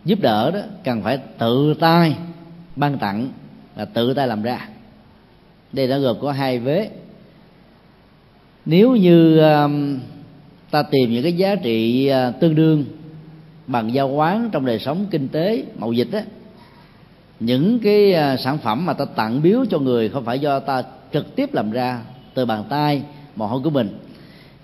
giúp 0.08 0.20
đỡ 0.20 0.50
đó 0.50 0.60
cần 0.84 1.02
phải 1.02 1.18
tự 1.38 1.74
tay 1.74 2.16
ban 2.76 2.98
tặng 2.98 3.28
là 3.76 3.84
tự 3.84 4.14
tay 4.14 4.26
làm 4.26 4.42
ra. 4.42 4.68
Đây 5.72 5.88
đã 5.88 5.98
gồm 5.98 6.16
có 6.20 6.32
hai 6.32 6.58
vế. 6.58 6.90
Nếu 8.64 8.96
như 8.96 9.38
um, 9.38 9.98
ta 10.70 10.82
tìm 10.82 11.10
những 11.10 11.22
cái 11.22 11.32
giá 11.32 11.54
trị 11.54 12.10
uh, 12.28 12.40
tương 12.40 12.54
đương 12.54 12.84
bằng 13.66 13.94
giao 13.94 14.08
quán 14.08 14.50
trong 14.52 14.66
đời 14.66 14.78
sống 14.78 15.06
kinh 15.10 15.28
tế 15.28 15.64
mậu 15.78 15.92
dịch 15.92 16.12
á 16.12 16.22
những 17.40 17.78
cái 17.78 18.14
uh, 18.14 18.40
sản 18.40 18.58
phẩm 18.58 18.86
mà 18.86 18.92
ta 18.92 19.04
tặng 19.04 19.42
biếu 19.42 19.64
cho 19.70 19.78
người 19.78 20.08
không 20.08 20.24
phải 20.24 20.38
do 20.38 20.60
ta 20.60 20.82
trực 21.12 21.36
tiếp 21.36 21.54
làm 21.54 21.70
ra 21.70 22.00
từ 22.34 22.44
bàn 22.44 22.64
tay 22.68 23.02
mồ 23.36 23.46
hôi 23.46 23.60
của 23.64 23.70
mình 23.70 23.98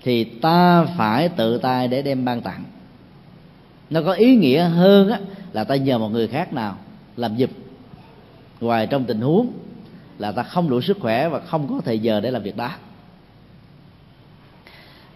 thì 0.03 0.23
ta 0.23 0.85
phải 0.97 1.29
tự 1.29 1.57
tay 1.57 1.87
để 1.87 2.01
đem 2.01 2.25
ban 2.25 2.41
tặng 2.41 2.63
nó 3.89 4.01
có 4.01 4.13
ý 4.13 4.35
nghĩa 4.35 4.63
hơn 4.63 5.09
á, 5.09 5.19
là 5.53 5.63
ta 5.63 5.75
nhờ 5.75 5.97
một 5.97 6.09
người 6.09 6.27
khác 6.27 6.53
nào 6.53 6.77
làm 7.17 7.37
giùm 7.37 7.49
ngoài 8.61 8.87
trong 8.87 9.05
tình 9.05 9.21
huống 9.21 9.51
là 10.17 10.31
ta 10.31 10.43
không 10.43 10.69
đủ 10.69 10.81
sức 10.81 10.97
khỏe 10.99 11.29
và 11.29 11.39
không 11.39 11.67
có 11.67 11.81
thời 11.85 11.99
giờ 11.99 12.19
để 12.19 12.31
làm 12.31 12.43
việc 12.43 12.57
đó. 12.57 12.71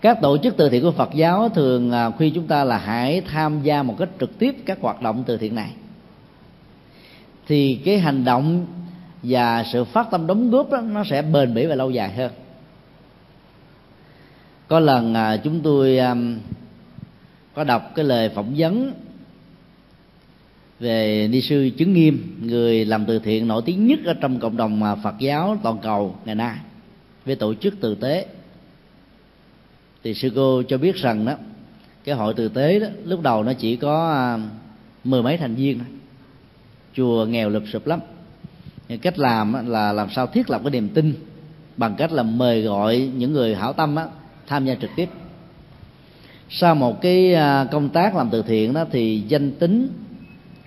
Các 0.01 0.21
tổ 0.21 0.37
chức 0.37 0.57
từ 0.57 0.69
thiện 0.69 0.81
của 0.83 0.91
Phật 0.91 1.09
giáo 1.13 1.49
thường 1.49 1.91
à, 1.91 2.09
khuyên 2.09 2.33
chúng 2.35 2.47
ta 2.47 2.63
là 2.63 2.77
hãy 2.77 3.21
tham 3.21 3.63
gia 3.63 3.83
một 3.83 3.95
cách 3.99 4.09
trực 4.19 4.39
tiếp 4.39 4.55
các 4.65 4.77
hoạt 4.81 5.01
động 5.01 5.23
từ 5.27 5.37
thiện 5.37 5.55
này. 5.55 5.71
Thì 7.47 7.79
cái 7.85 7.99
hành 7.99 8.25
động 8.25 8.65
và 9.23 9.63
sự 9.63 9.83
phát 9.83 10.11
tâm 10.11 10.27
đóng 10.27 10.51
góp 10.51 10.71
đó, 10.71 10.81
nó 10.81 11.03
sẽ 11.03 11.21
bền 11.21 11.53
bỉ 11.53 11.65
và 11.65 11.75
lâu 11.75 11.91
dài 11.91 12.13
hơn. 12.13 12.31
Có 14.67 14.79
lần 14.79 15.13
à, 15.13 15.37
chúng 15.37 15.61
tôi 15.61 15.97
à, 15.97 16.15
có 17.59 17.63
đọc 17.63 17.91
cái 17.95 18.05
lời 18.05 18.29
phỏng 18.29 18.53
vấn 18.57 18.93
về 20.79 21.27
ni 21.31 21.41
sư 21.41 21.69
chứng 21.77 21.93
nghiêm 21.93 22.37
người 22.41 22.85
làm 22.85 23.05
từ 23.05 23.19
thiện 23.19 23.47
nổi 23.47 23.61
tiếng 23.65 23.87
nhất 23.87 23.99
ở 24.05 24.13
trong 24.13 24.39
cộng 24.39 24.57
đồng 24.57 24.81
phật 25.03 25.15
giáo 25.19 25.57
toàn 25.63 25.77
cầu 25.81 26.15
ngày 26.25 26.35
nay 26.35 26.57
với 27.25 27.35
tổ 27.35 27.53
chức 27.53 27.73
từ 27.81 27.95
tế. 27.95 28.25
Thì 30.03 30.13
sư 30.13 30.31
cô 30.35 30.63
cho 30.63 30.77
biết 30.77 30.95
rằng 30.95 31.25
đó 31.25 31.33
cái 32.03 32.15
hội 32.15 32.33
từ 32.33 32.49
tế 32.49 32.79
đó 32.79 32.87
lúc 33.05 33.21
đầu 33.21 33.43
nó 33.43 33.53
chỉ 33.53 33.75
có 33.75 34.11
à, 34.11 34.37
mười 35.03 35.23
mấy 35.23 35.37
thành 35.37 35.55
viên 35.55 35.79
thôi. 35.79 35.87
Chùa 36.95 37.25
nghèo 37.25 37.49
lụp 37.49 37.63
sụp 37.73 37.87
lắm. 37.87 37.99
Cách 39.01 39.19
làm 39.19 39.67
là 39.67 39.91
làm 39.91 40.09
sao 40.09 40.27
thiết 40.27 40.49
lập 40.49 40.61
cái 40.63 40.71
niềm 40.71 40.89
tin 40.89 41.13
bằng 41.77 41.95
cách 41.97 42.11
là 42.11 42.23
mời 42.23 42.61
gọi 42.61 43.11
những 43.15 43.33
người 43.33 43.55
hảo 43.55 43.73
tâm 43.73 43.95
á, 43.95 44.05
tham 44.47 44.65
gia 44.65 44.75
trực 44.75 44.89
tiếp 44.95 45.09
sau 46.51 46.75
một 46.75 47.01
cái 47.01 47.33
à, 47.33 47.67
công 47.71 47.89
tác 47.89 48.15
làm 48.15 48.29
từ 48.29 48.41
thiện 48.41 48.73
đó 48.73 48.85
thì 48.91 49.23
danh 49.27 49.51
tính 49.51 49.89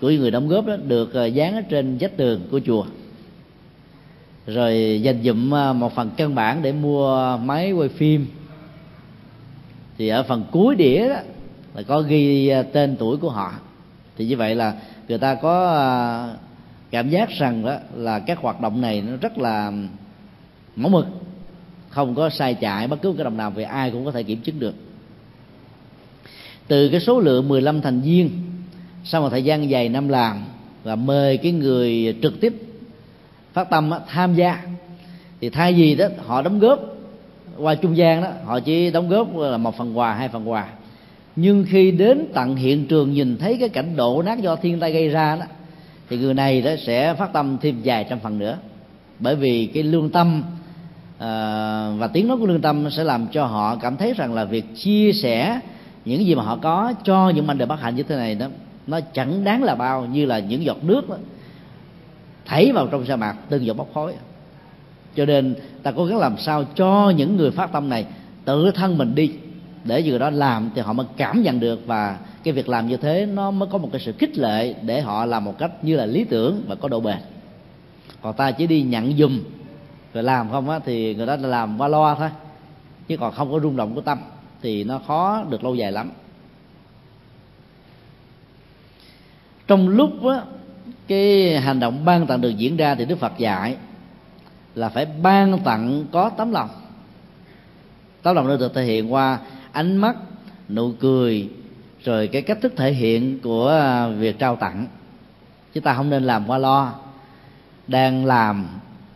của 0.01 0.11
người 0.11 0.31
đóng 0.31 0.49
góp 0.49 0.67
đó 0.67 0.77
được 0.77 1.15
à, 1.15 1.27
dán 1.27 1.55
ở 1.55 1.61
trên 1.61 1.97
vách 2.01 2.17
tường 2.17 2.41
của 2.51 2.61
chùa. 2.67 2.87
Rồi 4.47 5.01
dành 5.03 5.23
dụm 5.23 5.55
à, 5.55 5.73
một 5.73 5.95
phần 5.95 6.11
căn 6.17 6.35
bản 6.35 6.63
để 6.63 6.73
mua 6.73 7.37
máy 7.37 7.73
quay 7.73 7.89
phim. 7.89 8.27
Thì 9.99 10.09
ở 10.09 10.23
phần 10.23 10.45
cuối 10.53 10.75
đĩa 10.75 11.09
đó 11.09 11.17
là 11.75 11.83
có 11.83 12.01
ghi 12.01 12.53
tên 12.73 12.97
tuổi 12.97 13.17
của 13.17 13.31
họ. 13.31 13.53
Thì 14.17 14.27
như 14.27 14.37
vậy 14.37 14.55
là 14.55 14.75
người 15.09 15.19
ta 15.19 15.35
có 15.35 16.35
cảm 16.91 17.09
giác 17.09 17.31
rằng 17.31 17.65
đó 17.65 17.77
là 17.95 18.19
các 18.19 18.39
hoạt 18.39 18.61
động 18.61 18.81
này 18.81 19.03
nó 19.03 19.17
rất 19.17 19.39
là 19.39 19.73
mẫu 20.77 20.91
mực, 20.91 21.07
không 21.89 22.15
có 22.15 22.31
sai 22.31 22.55
chạy, 22.55 22.89
bất 22.89 23.03
cứ 23.03 23.13
cái 23.17 23.25
đồng 23.25 23.37
nào 23.37 23.51
vì 23.51 23.63
ai 23.63 23.91
cũng 23.91 24.05
có 24.05 24.11
thể 24.11 24.23
kiểm 24.23 24.41
chứng 24.41 24.59
được 24.59 24.75
từ 26.69 26.89
cái 26.89 27.01
số 27.01 27.21
lượng 27.21 27.49
15 27.49 27.81
thành 27.81 28.01
viên 28.01 28.31
sau 29.05 29.21
một 29.21 29.29
thời 29.31 29.43
gian 29.43 29.71
dài 29.71 29.89
năm 29.89 30.09
làm 30.09 30.45
và 30.85 30.97
mời 30.97 31.37
cái 31.37 31.53
người 31.53 32.17
trực 32.23 32.41
tiếp 32.41 32.55
phát 33.53 33.71
tâm 33.71 33.91
á, 33.91 33.99
tham 34.09 34.35
gia 34.35 34.63
thì 35.41 35.51
thay 35.51 35.73
vì 35.73 35.95
đó 35.95 36.07
họ 36.27 36.43
đóng 36.43 36.59
góp 36.59 36.81
qua 37.59 37.75
trung 37.75 37.97
gian 37.97 38.23
đó 38.23 38.29
họ 38.45 38.61
chỉ 38.61 38.91
đóng 38.91 39.09
góp 39.09 39.37
là 39.37 39.57
một 39.57 39.77
phần 39.77 39.99
quà 39.99 40.15
hai 40.15 40.29
phần 40.29 40.51
quà. 40.51 40.67
Nhưng 41.37 41.65
khi 41.69 41.91
đến 41.91 42.27
tận 42.35 42.57
hiện 42.57 42.87
trường 42.87 43.13
nhìn 43.13 43.37
thấy 43.39 43.57
cái 43.61 43.69
cảnh 43.69 43.97
đổ 43.97 44.23
nát 44.23 44.41
do 44.41 44.57
thiên 44.57 44.81
tai 44.81 44.93
gây 44.93 45.09
ra 45.09 45.37
đó 45.37 45.45
thì 46.11 46.19
người 46.19 46.35
này 46.35 46.63
đó 46.63 46.71
sẽ 46.87 47.15
phát 47.15 47.33
tâm 47.33 47.59
thêm 47.61 47.81
vài 47.85 48.07
trăm 48.11 48.21
phần 48.21 48.39
nữa. 48.39 48.59
Bởi 49.19 49.37
vì 49.37 49.67
cái 49.67 49.83
lương 49.83 50.11
tâm 50.11 50.43
à, 51.19 51.29
và 51.99 52.07
tiếng 52.07 52.29
nói 52.29 52.37
của 52.37 52.47
lương 52.47 52.61
tâm 52.61 52.91
sẽ 52.91 53.05
làm 53.05 53.27
cho 53.33 53.47
họ 53.47 53.77
cảm 53.77 53.97
thấy 53.97 54.15
rằng 54.17 54.35
là 54.35 54.45
việc 54.45 54.65
chia 54.77 55.13
sẻ 55.13 55.61
những 56.05 56.27
gì 56.27 56.35
mà 56.35 56.43
họ 56.43 56.57
có 56.57 56.95
cho 57.05 57.31
những 57.31 57.47
mảnh 57.47 57.59
đời 57.59 57.67
bất 57.67 57.81
hạnh 57.81 57.97
như 57.97 58.03
thế 58.03 58.17
này 58.17 58.35
đó 58.35 58.47
nó 58.87 59.01
chẳng 59.01 59.45
đáng 59.45 59.63
là 59.63 59.75
bao 59.75 60.07
như 60.07 60.27
là 60.27 60.39
những 60.39 60.65
giọt 60.65 60.85
nước 60.85 61.09
đó, 61.09 61.17
thảy 62.45 62.73
vào 62.73 62.87
trong 62.87 63.07
sa 63.07 63.17
mạc 63.17 63.37
từng 63.49 63.67
giọt 63.67 63.75
bốc 63.75 63.89
khói. 63.95 64.15
Cho 65.17 65.27
nên 65.27 65.55
ta 65.83 65.93
cố 65.93 66.05
gắng 66.05 66.19
làm 66.19 66.39
sao 66.39 66.65
cho 66.75 67.11
những 67.17 67.37
người 67.37 67.51
phát 67.51 67.73
tâm 67.73 67.89
này 67.89 68.07
tự 68.45 68.71
thân 68.71 68.99
mình 68.99 69.15
đi 69.15 69.33
để 69.85 70.03
người 70.03 70.19
đó 70.19 70.31
làm 70.31 70.71
thì 70.75 70.83
họ 70.83 70.93
mới 70.93 71.07
cảm 71.17 71.43
nhận 71.43 71.61
được 71.61 71.87
và 71.87 72.19
cái 72.45 72.55
việc 72.55 72.69
làm 72.69 72.89
như 72.89 72.97
thế 72.97 73.27
nó 73.27 73.51
mới 73.51 73.69
có 73.73 73.79
một 73.79 73.89
cái 73.93 74.01
sự 74.01 74.13
khích 74.19 74.39
lệ 74.39 74.75
để 74.83 75.01
họ 75.01 75.25
làm 75.27 75.45
một 75.45 75.59
cách 75.59 75.85
như 75.85 75.97
là 75.97 76.07
lý 76.07 76.25
tưởng 76.25 76.63
và 76.69 76.75
có 76.75 76.89
độ 76.89 77.01
bền. 77.01 77.19
Còn 78.23 78.35
ta 78.35 78.51
chỉ 78.51 78.67
đi 78.67 78.83
nhận 78.83 79.17
dùm 79.17 79.41
rồi 80.15 80.23
làm 80.25 80.51
không 80.51 80.71
á 80.71 80.79
thì 80.79 81.15
người 81.15 81.27
đó 81.27 81.37
làm 81.37 81.81
qua 81.81 81.89
loa 81.89 82.15
thôi 82.15 82.29
chứ 83.09 83.17
còn 83.17 83.33
không 83.33 83.53
có 83.53 83.61
rung 83.61 83.77
động 83.77 83.95
của 83.95 84.01
tâm 84.01 84.19
thì 84.63 84.85
nó 84.85 85.01
khó 85.07 85.45
được 85.51 85.65
lâu 85.65 85.75
dài 85.75 85.93
lắm. 85.93 86.11
Trong 89.67 89.89
lúc 89.89 90.25
á, 90.25 90.43
cái 91.09 91.57
hành 91.61 91.81
động 91.81 92.05
ban 92.05 92.27
tặng 92.27 92.41
được 92.41 92.51
diễn 92.57 92.77
ra 92.77 92.95
thì 92.95 93.05
đức 93.05 93.19
phật 93.19 93.33
dạy 93.39 93.77
là 94.75 94.89
phải 94.89 95.07
ban 95.23 95.59
tặng 95.59 96.05
có 96.13 96.29
tấm 96.29 96.53
lòng. 96.53 96.69
Tấm 98.23 98.37
lòng 98.37 98.59
được 98.59 98.75
thể 98.75 98.85
hiện 98.85 99.13
qua 99.13 99.39
ánh 99.73 99.97
mắt 99.97 100.17
nụ 100.69 100.93
cười 101.01 101.49
rồi 102.05 102.27
cái 102.27 102.43
cách 102.43 102.59
thức 102.61 102.73
thể 102.77 102.93
hiện 102.93 103.41
của 103.41 103.81
việc 104.19 104.39
trao 104.39 104.57
tặng. 104.57 104.87
Chúng 105.75 105.85
ta 105.85 105.95
không 105.95 106.11
nên 106.11 106.25
làm 106.25 106.47
qua 106.47 106.59
lo. 106.59 106.95
Đang 107.89 108.25
làm 108.25 108.69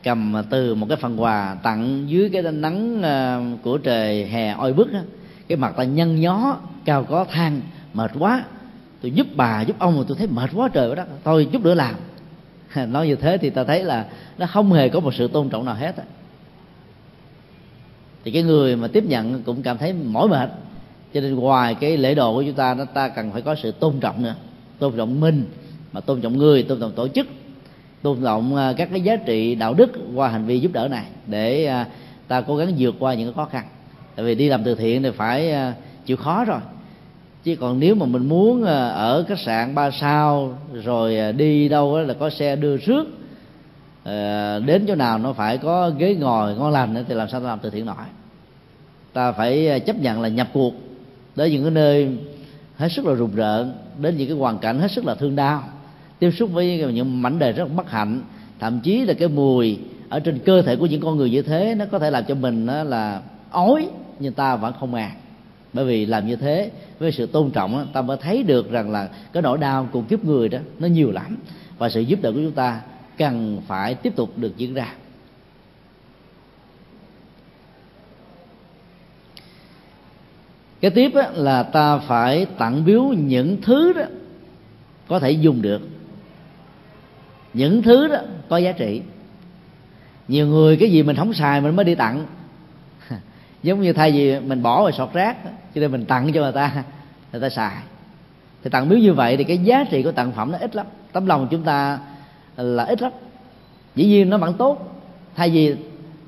cầm 0.03 0.43
từ 0.51 0.75
một 0.75 0.87
cái 0.89 0.97
phần 0.97 1.23
quà 1.23 1.57
tặng 1.63 2.05
dưới 2.07 2.31
cái 2.33 2.43
nắng 2.43 3.03
à, 3.03 3.41
của 3.63 3.79
trời 3.79 4.27
hè 4.27 4.53
oi 4.53 4.73
bức 4.73 4.89
cái 5.49 5.59
mặt 5.59 5.75
ta 5.77 5.85
nhăn 5.85 6.21
nhó, 6.21 6.59
cao 6.85 7.05
có 7.05 7.25
than, 7.25 7.61
mệt 7.95 8.11
quá. 8.19 8.45
Tôi 9.03 9.11
giúp 9.11 9.27
bà, 9.35 9.61
giúp 9.61 9.77
ông 9.79 9.99
mà 9.99 10.05
tôi 10.09 10.17
thấy 10.17 10.27
mệt 10.27 10.51
quá 10.55 10.69
trời 10.73 10.91
quá 10.91 10.95
đất. 10.95 11.09
Tôi 11.23 11.49
giúp 11.53 11.65
đỡ 11.65 11.75
làm. 11.75 11.95
Nói 12.93 13.07
như 13.07 13.17
thế 13.17 13.39
thì 13.39 13.51
ta 13.51 13.65
thấy 13.65 13.85
là 13.85 14.07
nó 14.39 14.47
không 14.47 14.73
hề 14.73 14.89
có 14.89 15.01
một 15.01 15.15
sự 15.15 15.29
tôn 15.29 15.49
trọng 15.49 15.65
nào 15.65 15.75
hết 15.75 15.95
thì 18.27 18.33
cái 18.33 18.43
người 18.43 18.77
mà 18.77 18.89
tiếp 18.89 19.05
nhận 19.05 19.43
cũng 19.43 19.63
cảm 19.63 19.79
thấy 19.79 19.93
mỏi 19.93 20.29
mệt. 20.29 20.51
Cho 21.15 21.21
nên 21.21 21.35
ngoài 21.35 21.75
cái 21.75 21.97
lễ 21.97 22.15
độ 22.15 22.35
của 22.35 22.43
chúng 22.43 22.55
ta, 22.55 22.75
nó 22.75 22.85
ta 22.85 23.09
cần 23.09 23.33
phải 23.33 23.43
có 23.43 23.55
sự 23.55 23.73
tôn 23.73 24.01
trọng 24.01 24.23
nữa. 24.23 24.35
Tôn 24.79 24.97
trọng 24.97 25.21
mình, 25.21 25.47
mà 25.93 26.01
tôn 26.01 26.21
trọng 26.21 26.39
người, 26.39 26.63
tôn 26.63 26.81
trọng 26.81 26.93
tổ 26.93 27.09
chức. 27.09 27.27
Tôn 28.03 28.23
trọng 28.25 28.57
à, 28.57 28.73
các 28.77 28.89
cái 28.91 29.01
giá 29.01 29.17
trị 29.17 29.55
đạo 29.55 29.75
đức 29.75 29.91
qua 30.15 30.29
hành 30.29 30.47
vi 30.47 30.61
giúp 30.61 30.73
đỡ 30.73 30.89
này 30.89 31.05
để 31.27 31.67
à, 31.67 31.87
ta 32.29 32.41
cố 32.41 32.57
gắng 32.57 32.73
vượt 32.79 32.95
qua 32.99 33.15
những 33.15 33.29
cái 33.29 33.35
khó 33.35 33.45
khăn 33.45 33.65
tại 34.17 34.25
vì 34.25 34.35
đi 34.35 34.49
làm 34.49 34.65
từ 34.65 34.75
thiện 34.75 35.03
thì 35.03 35.11
phải 35.11 35.53
à, 35.53 35.75
chịu 36.07 36.17
khó 36.17 36.45
rồi. 36.45 36.61
Chứ 37.45 37.57
còn 37.57 37.81
nếu 37.81 37.95
mà 37.95 38.07
mình 38.07 38.29
muốn 38.29 38.65
à, 38.65 38.89
ở 38.89 39.25
khách 39.29 39.39
sạn 39.39 39.75
ba 39.75 39.91
sao, 39.91 40.59
rồi 40.73 41.19
à, 41.19 41.33
đi 41.33 41.69
đâu 41.69 41.97
đó 41.97 42.03
là 42.03 42.15
có 42.15 42.31
xe 42.31 42.57
đưa 42.57 42.77
rước 42.77 43.05
đến 44.67 44.85
chỗ 44.89 44.95
nào 44.95 45.19
nó 45.19 45.33
phải 45.33 45.59
có 45.59 45.91
ghế 45.99 46.15
ngồi, 46.15 46.55
ngon 46.55 46.73
lành 46.73 47.05
thì 47.09 47.15
làm 47.15 47.29
sao 47.29 47.41
ta 47.41 47.47
làm 47.47 47.59
từ 47.63 47.71
thiện 47.71 47.87
nổi? 47.87 47.97
Ta 49.13 49.33
phải 49.33 49.81
chấp 49.87 49.97
nhận 49.97 50.21
là 50.21 50.29
nhập 50.29 50.49
cuộc 50.53 50.75
đến 51.37 51.53
những 51.53 51.63
cái 51.63 51.71
nơi 51.71 52.09
hết 52.77 52.89
sức 52.89 53.07
là 53.07 53.15
rùng 53.15 53.35
rợn, 53.35 53.75
đến 53.99 54.17
những 54.17 54.29
cái 54.29 54.37
hoàn 54.37 54.59
cảnh 54.59 54.79
hết 54.79 54.91
sức 54.91 55.05
là 55.05 55.15
thương 55.15 55.37
đau, 55.37 55.63
tiếp 56.19 56.31
xúc 56.31 56.51
với 56.53 56.93
những 56.93 57.23
mảnh 57.23 57.39
đời 57.39 57.53
rất 57.53 57.65
bất 57.77 57.91
hạnh. 57.91 58.21
Thậm 58.59 58.81
chí 58.81 59.01
là 59.01 59.15
cái 59.15 59.29
mùi 59.29 59.79
ở 60.09 60.21
trên 60.21 60.39
cơ 60.39 60.63
thể 60.63 60.77
của 60.77 60.87
những 60.87 61.01
con 61.01 61.17
người 61.17 61.31
như 61.31 61.43
thế 61.43 61.75
nó 61.79 61.85
có 61.91 61.99
thể 61.99 62.11
làm 62.11 62.25
cho 62.25 62.35
mình 62.35 62.67
là 62.67 63.21
ói 63.51 63.89
nhưng 64.19 64.33
ta 64.33 64.57
vẫn 64.57 64.75
không 64.81 64.95
à 64.95 65.13
bởi 65.77 65.85
vì 65.85 66.07
làm 66.07 66.27
như 66.27 66.37
thế, 66.37 66.71
với 66.99 67.13
sự 67.13 67.27
tôn 67.27 67.51
trọng 67.51 67.89
ta 67.93 68.03
mới 68.03 68.17
thấy 68.17 68.43
được 68.43 68.71
rằng 68.71 68.91
là 68.91 69.09
cái 69.33 69.43
nỗi 69.43 69.59
đau 69.59 69.89
của 69.93 70.03
kiếp 70.03 70.25
người 70.25 70.49
đó, 70.49 70.59
nó 70.79 70.87
nhiều 70.87 71.11
lắm. 71.11 71.37
Và 71.79 71.89
sự 71.89 72.01
giúp 72.01 72.19
đỡ 72.23 72.33
của 72.33 72.39
chúng 72.39 72.53
ta 72.53 72.81
cần 73.19 73.61
phải 73.67 73.95
tiếp 73.95 74.17
tục 74.17 74.33
được 74.37 74.57
diễn 74.57 74.75
ra. 74.75 74.95
Cái 80.81 80.91
tiếp 80.91 81.13
là 81.35 81.63
ta 81.63 81.99
phải 81.99 82.47
tặng 82.59 82.85
biếu 82.85 83.03
những 83.03 83.63
thứ 83.63 83.93
đó 83.93 84.05
có 85.09 85.19
thể 85.19 85.31
dùng 85.31 85.63
được. 85.63 85.83
Những 87.55 87.83
thứ 87.83 88.09
đó 88.09 88.19
có 88.49 88.57
giá 88.57 88.73
trị. 88.73 89.03
Nhiều 90.29 90.47
người 90.47 90.77
cái 90.77 90.91
gì 90.91 91.03
mình 91.03 91.17
không 91.17 91.33
xài 91.33 91.61
mình 91.61 91.77
mới 91.77 91.85
đi 91.85 91.95
tặng 91.95 92.27
giống 93.63 93.81
như 93.81 93.93
thay 93.93 94.13
vì 94.13 94.41
mình 94.41 94.63
bỏ 94.63 94.83
vào 94.83 94.93
sọt 94.93 95.13
rác, 95.13 95.37
cho 95.45 95.81
nên 95.81 95.93
mình 95.93 96.05
tặng 96.05 96.33
cho 96.33 96.41
người 96.41 96.53
ta 96.53 96.85
người 97.33 97.41
ta 97.41 97.49
xài. 97.49 97.77
Thì 98.65 98.71
tặng 98.71 98.89
biếu 98.89 98.99
như 98.99 99.13
vậy 99.13 99.37
thì 99.37 99.45
cái 99.45 99.59
giá 99.59 99.85
trị 99.91 100.03
của 100.03 100.13
tặng 100.13 100.33
phẩm 100.33 100.53
nó 100.53 100.59
ít 100.59 100.77
lắm. 100.77 100.87
Tấm 101.13 101.27
lòng 101.27 101.49
chúng 101.51 101.63
ta 101.63 101.99
là 102.57 102.85
ít 102.85 103.03
lắm. 103.03 103.13
Dĩ 103.95 104.07
nhiên 104.07 104.31
nó 104.31 104.39
vẫn 104.39 104.55
tốt. 104.55 105.03
Thay 105.35 105.51
vì 105.51 105.77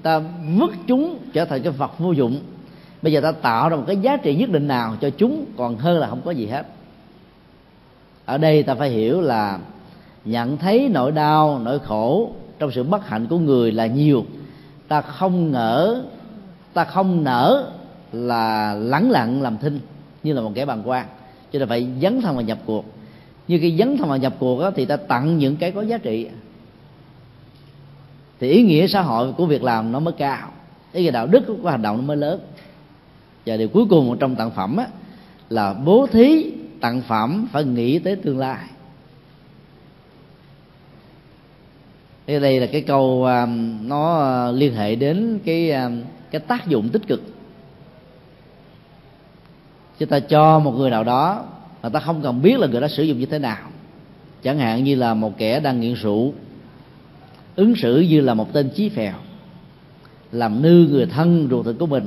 ta 0.02 0.20
vứt 0.56 0.70
chúng 0.86 1.18
trở 1.32 1.44
thành 1.44 1.62
cái 1.62 1.72
vật 1.72 1.98
vô 1.98 2.12
dụng, 2.12 2.40
bây 3.02 3.12
giờ 3.12 3.20
ta 3.20 3.32
tạo 3.32 3.68
ra 3.68 3.76
một 3.76 3.84
cái 3.86 3.96
giá 3.96 4.16
trị 4.16 4.34
nhất 4.34 4.50
định 4.50 4.68
nào 4.68 4.96
cho 5.00 5.10
chúng, 5.10 5.44
còn 5.56 5.76
hơn 5.76 5.98
là 5.98 6.08
không 6.08 6.20
có 6.24 6.30
gì 6.30 6.46
hết. 6.46 6.66
Ở 8.24 8.38
đây 8.38 8.62
ta 8.62 8.74
phải 8.74 8.90
hiểu 8.90 9.20
là 9.20 9.58
nhận 10.24 10.56
thấy 10.56 10.88
nỗi 10.88 11.12
đau, 11.12 11.58
nỗi 11.58 11.78
khổ 11.78 12.32
trong 12.58 12.70
sự 12.70 12.82
bất 12.82 13.08
hạnh 13.08 13.26
của 13.26 13.38
người 13.38 13.72
là 13.72 13.86
nhiều. 13.86 14.24
Ta 14.88 15.00
không 15.00 15.50
ngỡ 15.52 16.02
ta 16.74 16.84
không 16.84 17.24
nở 17.24 17.72
là 18.12 18.74
lắng 18.74 19.10
lặng 19.10 19.42
làm 19.42 19.58
thinh 19.58 19.80
như 20.22 20.32
là 20.32 20.40
một 20.40 20.52
kẻ 20.54 20.64
bàng 20.64 20.82
quan. 20.84 21.06
Cho 21.52 21.58
nên 21.58 21.68
phải 21.68 21.88
dấn 22.02 22.20
thân 22.20 22.34
vào 22.34 22.44
nhập 22.44 22.58
cuộc. 22.66 22.84
Như 23.48 23.58
khi 23.60 23.76
dấn 23.78 23.96
thân 23.96 24.08
vào 24.08 24.18
nhập 24.18 24.34
cuộc 24.38 24.60
đó, 24.60 24.70
thì 24.70 24.84
ta 24.84 24.96
tặng 24.96 25.38
những 25.38 25.56
cái 25.56 25.70
có 25.70 25.82
giá 25.82 25.98
trị. 25.98 26.28
Thì 28.40 28.50
ý 28.50 28.62
nghĩa 28.62 28.86
xã 28.86 29.00
hội 29.00 29.32
của 29.32 29.46
việc 29.46 29.62
làm 29.62 29.92
nó 29.92 30.00
mới 30.00 30.14
cao. 30.18 30.48
Ý 30.92 31.02
nghĩa 31.02 31.10
đạo 31.10 31.26
đức 31.26 31.44
của 31.62 31.70
hành 31.70 31.82
động 31.82 31.96
nó 31.96 32.02
mới 32.02 32.16
lớn. 32.16 32.40
Và 33.46 33.56
điều 33.56 33.68
cuối 33.68 33.84
cùng 33.90 34.16
trong 34.18 34.36
tặng 34.36 34.50
phẩm 34.50 34.76
á, 34.76 34.86
là 35.50 35.74
bố 35.74 36.06
thí 36.06 36.50
tặng 36.80 37.02
phẩm 37.08 37.48
phải 37.52 37.64
nghĩ 37.64 37.98
tới 37.98 38.16
tương 38.16 38.38
lai. 38.38 38.64
Thì 42.26 42.40
đây 42.40 42.60
là 42.60 42.66
cái 42.66 42.80
câu 42.80 43.24
à, 43.24 43.46
nó 43.82 44.20
à, 44.20 44.50
liên 44.50 44.74
hệ 44.74 44.94
đến 44.96 45.38
cái 45.44 45.70
à, 45.70 45.90
cái 46.30 46.40
tác 46.40 46.66
dụng 46.66 46.88
tích 46.88 47.06
cực. 47.06 47.22
Chúng 49.98 50.08
ta 50.08 50.20
cho 50.20 50.58
một 50.58 50.70
người 50.70 50.90
nào 50.90 51.04
đó 51.04 51.44
mà 51.82 51.88
ta 51.88 52.00
không 52.00 52.22
cần 52.22 52.42
biết 52.42 52.58
là 52.58 52.66
người 52.66 52.80
đó 52.80 52.88
sử 52.88 53.02
dụng 53.02 53.18
như 53.18 53.26
thế 53.26 53.38
nào. 53.38 53.58
Chẳng 54.42 54.58
hạn 54.58 54.84
như 54.84 54.94
là 54.94 55.14
một 55.14 55.38
kẻ 55.38 55.60
đang 55.60 55.80
nghiện 55.80 55.94
rượu, 55.94 56.34
ứng 57.56 57.76
xử 57.76 58.00
như 58.00 58.20
là 58.20 58.34
một 58.34 58.52
tên 58.52 58.70
chí 58.74 58.88
phèo, 58.88 59.14
làm 60.32 60.62
nư 60.62 60.86
người 60.90 61.06
thân 61.06 61.48
ruột 61.50 61.66
thịt 61.66 61.74
của 61.78 61.86
mình, 61.86 62.06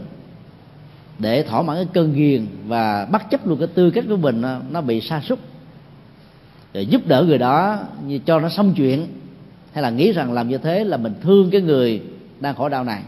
để 1.19 1.43
thỏa 1.43 1.61
mãn 1.61 1.75
cái 1.75 1.87
cơn 1.93 2.13
ghiền 2.13 2.47
và 2.67 3.05
bắt 3.05 3.29
chấp 3.31 3.47
luôn 3.47 3.59
cái 3.59 3.67
tư 3.67 3.91
cách 3.91 4.05
của 4.09 4.17
mình 4.17 4.41
à, 4.41 4.59
nó 4.71 4.81
bị 4.81 5.01
sa 5.01 5.21
sút. 5.21 5.39
Để 6.73 6.81
giúp 6.81 7.07
đỡ 7.07 7.23
người 7.27 7.37
đó 7.37 7.79
như 8.07 8.19
cho 8.19 8.39
nó 8.39 8.49
xong 8.49 8.73
chuyện, 8.73 9.07
hay 9.73 9.83
là 9.83 9.89
nghĩ 9.89 10.11
rằng 10.11 10.33
làm 10.33 10.49
như 10.49 10.57
thế 10.57 10.83
là 10.83 10.97
mình 10.97 11.13
thương 11.21 11.49
cái 11.51 11.61
người 11.61 12.01
đang 12.39 12.55
khổ 12.55 12.69
đau 12.69 12.83
này 12.83 13.01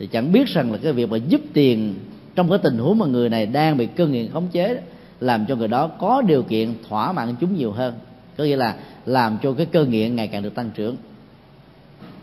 thì 0.00 0.06
chẳng 0.06 0.32
biết 0.32 0.48
rằng 0.48 0.72
là 0.72 0.78
cái 0.82 0.92
việc 0.92 1.10
mà 1.10 1.16
giúp 1.16 1.40
tiền 1.52 1.94
trong 2.34 2.48
cái 2.48 2.58
tình 2.58 2.78
huống 2.78 2.98
mà 2.98 3.06
người 3.06 3.28
này 3.28 3.46
đang 3.46 3.76
bị 3.76 3.86
cơn 3.86 4.12
nghiện 4.12 4.30
khống 4.30 4.48
chế 4.48 4.80
làm 5.20 5.46
cho 5.46 5.56
người 5.56 5.68
đó 5.68 5.86
có 5.86 6.22
điều 6.22 6.42
kiện 6.42 6.74
thỏa 6.88 7.12
mãn 7.12 7.34
chúng 7.40 7.56
nhiều 7.56 7.72
hơn. 7.72 7.94
Có 8.36 8.44
nghĩa 8.44 8.56
là 8.56 8.76
làm 9.06 9.38
cho 9.42 9.52
cái 9.52 9.66
cơn 9.66 9.90
nghiện 9.90 10.16
ngày 10.16 10.28
càng 10.28 10.42
được 10.42 10.54
tăng 10.54 10.70
trưởng. 10.74 10.96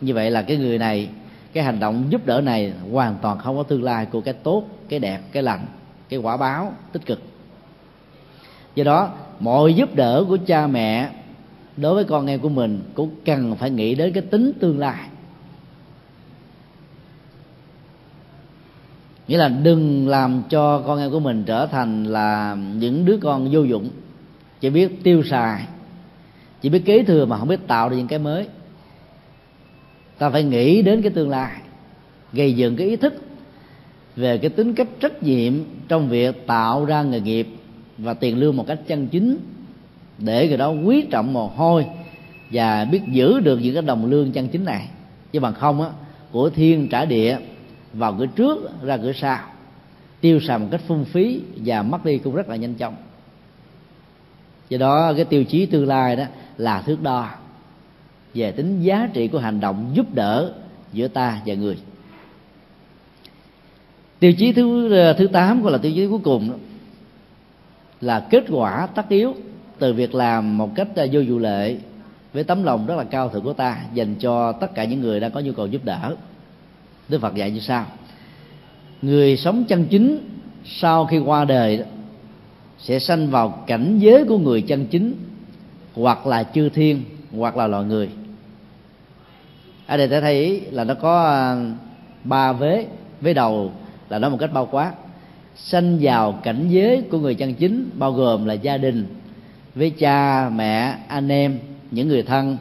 Như 0.02 0.14
vậy 0.14 0.32
là 0.32 0.42
cái 0.42 0.58
người 0.58 0.78
này, 0.78 1.10
cái 1.54 1.64
hành 1.64 1.80
động 1.80 2.06
giúp 2.10 2.26
đỡ 2.26 2.42
này 2.42 2.74
hoàn 2.92 3.16
toàn 3.22 3.38
không 3.38 3.58
có 3.58 3.64
tương 3.64 3.84
lai 3.84 4.06
của 4.06 4.22
cái 4.22 4.34
tốt, 4.34 4.64
cái 4.90 5.00
đẹp, 5.00 5.20
cái 5.32 5.44
lành, 5.44 5.66
cái 6.10 6.20
quả 6.20 6.38
báo 6.38 6.74
tích 6.92 7.06
cực. 7.06 7.22
Do 8.76 8.84
đó, 8.84 9.10
mọi 9.40 9.74
giúp 9.74 9.96
đỡ 9.96 10.26
của 10.28 10.38
cha 10.46 10.68
mẹ 10.68 11.10
đối 11.78 11.96
với 11.96 12.04
con 12.04 12.28
em 12.28 12.40
của 12.40 12.50
mình 12.50 12.82
cũng 12.94 13.10
cần 13.26 13.56
phải 13.56 13.70
nghĩ 13.70 13.96
đến 13.96 14.14
cái 14.14 14.24
tính 14.24 14.52
tương 14.60 14.80
lai. 14.80 15.08
Nghĩa 19.28 19.38
là 19.38 19.50
đừng 19.50 20.08
làm 20.08 20.44
cho 20.50 20.80
con 20.80 21.00
em 21.00 21.12
của 21.12 21.20
mình 21.20 21.44
trở 21.46 21.66
thành 21.66 22.04
là 22.04 22.58
những 22.76 23.06
đứa 23.06 23.18
con 23.18 23.50
vô 23.52 23.64
dụng. 23.64 23.90
Chỉ 24.60 24.70
biết 24.70 25.04
tiêu 25.04 25.24
xài. 25.24 25.64
Chỉ 26.62 26.70
biết 26.70 26.86
kế 26.86 27.04
thừa 27.04 27.26
mà 27.26 27.38
không 27.38 27.48
biết 27.48 27.68
tạo 27.68 27.90
ra 27.90 27.96
những 27.96 28.08
cái 28.08 28.20
mới. 28.20 28.48
Ta 30.18 30.30
phải 30.30 30.44
nghĩ 30.44 30.82
đến 30.82 31.02
cái 31.02 31.12
tương 31.12 31.30
lai. 31.30 31.52
Gây 32.34 32.54
dựng 32.54 32.76
cái 32.76 32.88
ý 32.88 32.96
thức 32.96 33.14
về 34.16 34.38
cái 34.38 34.50
tính 34.50 34.74
cách 34.74 34.88
trách 35.00 35.24
nhiệm 35.24 35.54
trong 35.88 36.10
việc 36.10 36.48
tạo 36.48 36.86
ra 36.86 37.04
nghề 37.04 37.22
nghiệp 37.22 37.48
và 37.98 38.14
tiền 38.14 38.38
lương 38.38 38.58
một 38.58 38.68
cách 38.68 38.80
chân 38.88 39.08
chính 39.08 39.38
để 40.18 40.48
người 40.48 40.58
đó 40.58 40.70
quý 40.70 41.02
trọng 41.02 41.34
mồ 41.34 41.48
hôi 41.48 41.86
và 42.52 42.86
biết 42.86 43.02
giữ 43.12 43.40
được 43.40 43.58
những 43.62 43.74
cái 43.74 43.84
đồng 43.84 44.06
lương 44.06 44.32
chân 44.32 44.48
chính 44.48 44.66
này. 44.66 44.90
Chứ 45.32 45.40
bằng 45.40 45.54
không 45.54 45.82
á, 45.82 45.90
của 46.32 46.50
thiên 46.50 46.88
trả 46.90 47.06
địa 47.06 47.38
vào 47.94 48.16
cửa 48.20 48.26
trước 48.26 48.84
ra 48.84 48.98
cửa 48.98 49.14
sau. 49.14 49.40
Tiêu 50.22 50.40
xài 50.40 50.60
một 50.60 50.68
cách 50.72 50.82
phung 50.88 51.06
phí 51.06 51.42
và 51.56 51.82
mất 51.82 52.06
đi 52.06 52.18
cũng 52.18 52.36
rất 52.36 52.50
là 52.50 52.56
nhanh 52.56 52.74
chóng. 52.74 52.96
Do 54.70 54.78
đó 54.78 55.14
cái 55.16 55.26
tiêu 55.26 55.44
chí 55.44 55.66
tương 55.66 55.88
lai 55.88 56.16
đó 56.16 56.24
là 56.58 56.82
thước 56.82 57.04
đo 57.04 57.30
về 58.34 58.52
tính 58.52 58.82
giá 58.82 59.10
trị 59.14 59.28
của 59.28 59.40
hành 59.40 59.60
động 59.60 59.92
giúp 59.94 60.14
đỡ 60.14 60.54
giữa 60.94 61.08
ta 61.08 61.42
và 61.46 61.54
người. 61.54 61.78
Tiêu 64.20 64.34
chí 64.34 64.54
thứ 64.54 64.94
ờ, 64.94 65.14
thứ 65.14 65.28
tám 65.28 65.64
gọi 65.64 65.72
là 65.72 65.78
tiêu 65.78 65.92
chí 65.96 66.08
cuối 66.08 66.20
cùng 66.24 66.50
đó, 66.50 66.56
là 68.02 68.28
kết 68.30 68.44
quả 68.50 68.88
tất 68.96 69.10
yếu 69.10 69.34
từ 69.80 69.94
việc 69.94 70.16
làm 70.16 70.58
một 70.58 70.76
cách 70.76 70.88
ờ, 70.96 71.08
vô 71.12 71.22
vụ 71.28 71.38
lệ 71.38 71.78
với 72.34 72.44
tấm 72.44 72.64
lòng 72.64 72.86
rất 72.86 72.96
là 72.96 73.04
cao 73.04 73.30
thượng 73.30 73.44
của 73.44 73.54
ta 73.54 73.78
dành 73.94 74.16
cho 74.16 74.52
tất 74.52 74.76
cả 74.76 74.84
những 74.84 75.02
người 75.02 75.20
đang 75.20 75.32
có 75.32 75.40
nhu 75.40 75.52
cầu 75.52 75.68
giúp 75.68 75.86
đỡ. 75.86 76.16
Đức 77.10 77.22
Phật 77.22 77.36
dạy 77.36 77.52
như 77.52 77.60
sau. 77.60 77.86
Người 79.02 79.38
sống 79.38 79.64
chân 79.68 79.86
chính 79.90 80.30
sau 80.66 81.06
khi 81.06 81.18
qua 81.18 81.46
đời 81.46 81.84
sẽ 82.80 83.00
sanh 83.00 83.30
vào 83.30 83.64
cảnh 83.68 84.00
giới 84.00 84.26
của 84.26 84.38
người 84.38 84.62
chân 84.62 84.86
chính 84.86 85.16
hoặc 85.94 86.28
là 86.28 86.44
chư 86.44 86.70
thiên 86.70 87.04
hoặc 87.38 87.58
là 87.58 87.68
loài 87.68 87.84
người. 87.84 88.10
Ở 89.88 89.98
đây 89.98 90.08
ta 90.08 90.22
thấy 90.22 90.62
là 90.72 90.84
nó 90.84 90.94
có 90.94 91.24
à, 91.26 91.56
ba 92.24 92.54
vế. 92.54 92.86
Vế 93.22 93.34
đầu 93.34 93.72
là 94.10 94.20
nó 94.20 94.30
một 94.30 94.38
cách 94.40 94.54
bao 94.54 94.66
quát. 94.72 94.92
Sanh 95.56 95.98
vào 96.02 96.40
cảnh 96.44 96.66
giới 96.70 97.02
của 97.12 97.20
người 97.20 97.36
chân 97.36 97.54
chính 97.54 97.90
bao 97.94 98.14
gồm 98.14 98.46
là 98.46 98.54
gia 98.54 98.78
đình 98.78 99.06
với 99.76 99.90
cha 99.90 100.50
mẹ 100.50 100.98
anh 101.08 101.32
em 101.32 101.60
những 101.92 102.08
người 102.08 102.24
thân. 102.24 102.58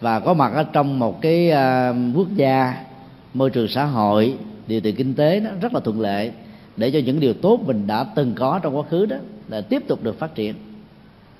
Và 0.00 0.20
có 0.20 0.34
mặt 0.34 0.52
ở 0.54 0.64
trong 0.72 0.98
một 0.98 1.20
cái 1.20 1.50
uh, 1.50 2.16
quốc 2.16 2.28
gia 2.34 2.74
môi 3.34 3.50
trường 3.50 3.68
xã 3.68 3.84
hội 3.84 4.36
điều 4.66 4.80
kiện 4.80 4.94
kinh 4.94 5.14
tế 5.14 5.40
nó 5.40 5.50
rất 5.60 5.74
là 5.74 5.80
thuận 5.80 6.00
lợi 6.00 6.32
để 6.76 6.90
cho 6.90 6.98
những 6.98 7.20
điều 7.20 7.34
tốt 7.34 7.60
mình 7.66 7.86
đã 7.86 8.04
từng 8.04 8.34
có 8.34 8.60
trong 8.62 8.76
quá 8.76 8.82
khứ 8.90 9.06
đó 9.06 9.16
là 9.48 9.60
tiếp 9.60 9.82
tục 9.88 10.02
được 10.02 10.18
phát 10.18 10.34
triển. 10.34 10.54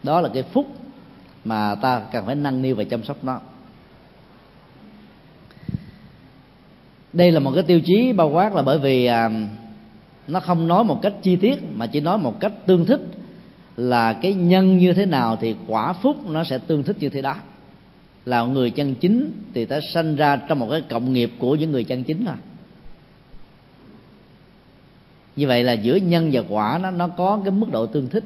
Đó 0.03 0.21
là 0.21 0.29
cái 0.35 0.43
phúc 0.43 0.67
mà 1.45 1.75
ta 1.75 2.03
cần 2.13 2.27
phải 2.27 2.35
nâng 2.35 2.63
niu 2.63 2.77
và 2.77 2.85
chăm 2.85 3.05
sóc 3.05 3.25
nó. 3.25 3.41
Đây 7.13 7.33
là 7.33 7.41
một 7.41 7.53
cái 7.55 7.63
tiêu 7.63 7.81
chí 7.81 8.13
bao 8.13 8.31
quát 8.31 8.55
là 8.55 8.63
bởi 8.63 8.79
vì 8.79 9.07
à, 9.07 9.31
nó 10.29 10.41
không 10.41 10.69
nói 10.69 10.85
một 10.85 11.03
cách 11.03 11.13
chi 11.23 11.37
tiết 11.37 11.63
mà 11.75 11.87
chỉ 11.87 12.01
nói 12.01 12.19
một 12.19 12.41
cách 12.41 12.53
tương 12.67 12.87
thích 12.87 13.01
là 13.77 14.13
cái 14.13 14.35
nhân 14.35 14.79
như 14.79 14.93
thế 14.93 15.07
nào 15.07 15.37
thì 15.41 15.57
quả 15.67 15.93
phúc 15.93 16.17
nó 16.29 16.45
sẽ 16.45 16.59
tương 16.59 16.83
thích 16.83 16.97
như 17.01 17.09
thế 17.09 17.23
đó 17.23 17.37
là 18.25 18.43
người 18.43 18.71
chân 18.71 18.95
chính 18.95 19.33
thì 19.55 19.65
ta 19.65 19.81
sanh 19.81 20.17
ra 20.17 20.37
trong 20.37 20.59
một 20.59 20.69
cái 20.71 20.81
cộng 20.81 21.13
nghiệp 21.13 21.31
của 21.39 21.55
những 21.55 21.73
người 21.73 21.85
chân 21.85 22.05
chính 22.05 22.25
thôi 22.25 22.37
như 25.37 25.47
vậy 25.47 25.65
là 25.65 25.73
giữa 25.73 25.97
nhân 25.97 26.31
và 26.33 26.43
quả 26.49 26.79
nó 26.83 26.91
nó 26.91 27.09
có 27.09 27.41
cái 27.45 27.51
mức 27.51 27.67
độ 27.73 27.87
tương 27.87 28.09
thích. 28.09 28.25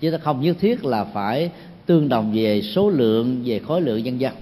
Chứ 0.00 0.10
ta 0.10 0.18
không 0.18 0.40
nhất 0.40 0.56
thiết 0.60 0.84
là 0.84 1.04
phải 1.04 1.50
tương 1.86 2.08
đồng 2.08 2.32
về 2.34 2.62
số 2.62 2.90
lượng, 2.90 3.42
về 3.44 3.58
khối 3.58 3.80
lượng 3.80 4.04
dân 4.04 4.20
dân 4.20 4.32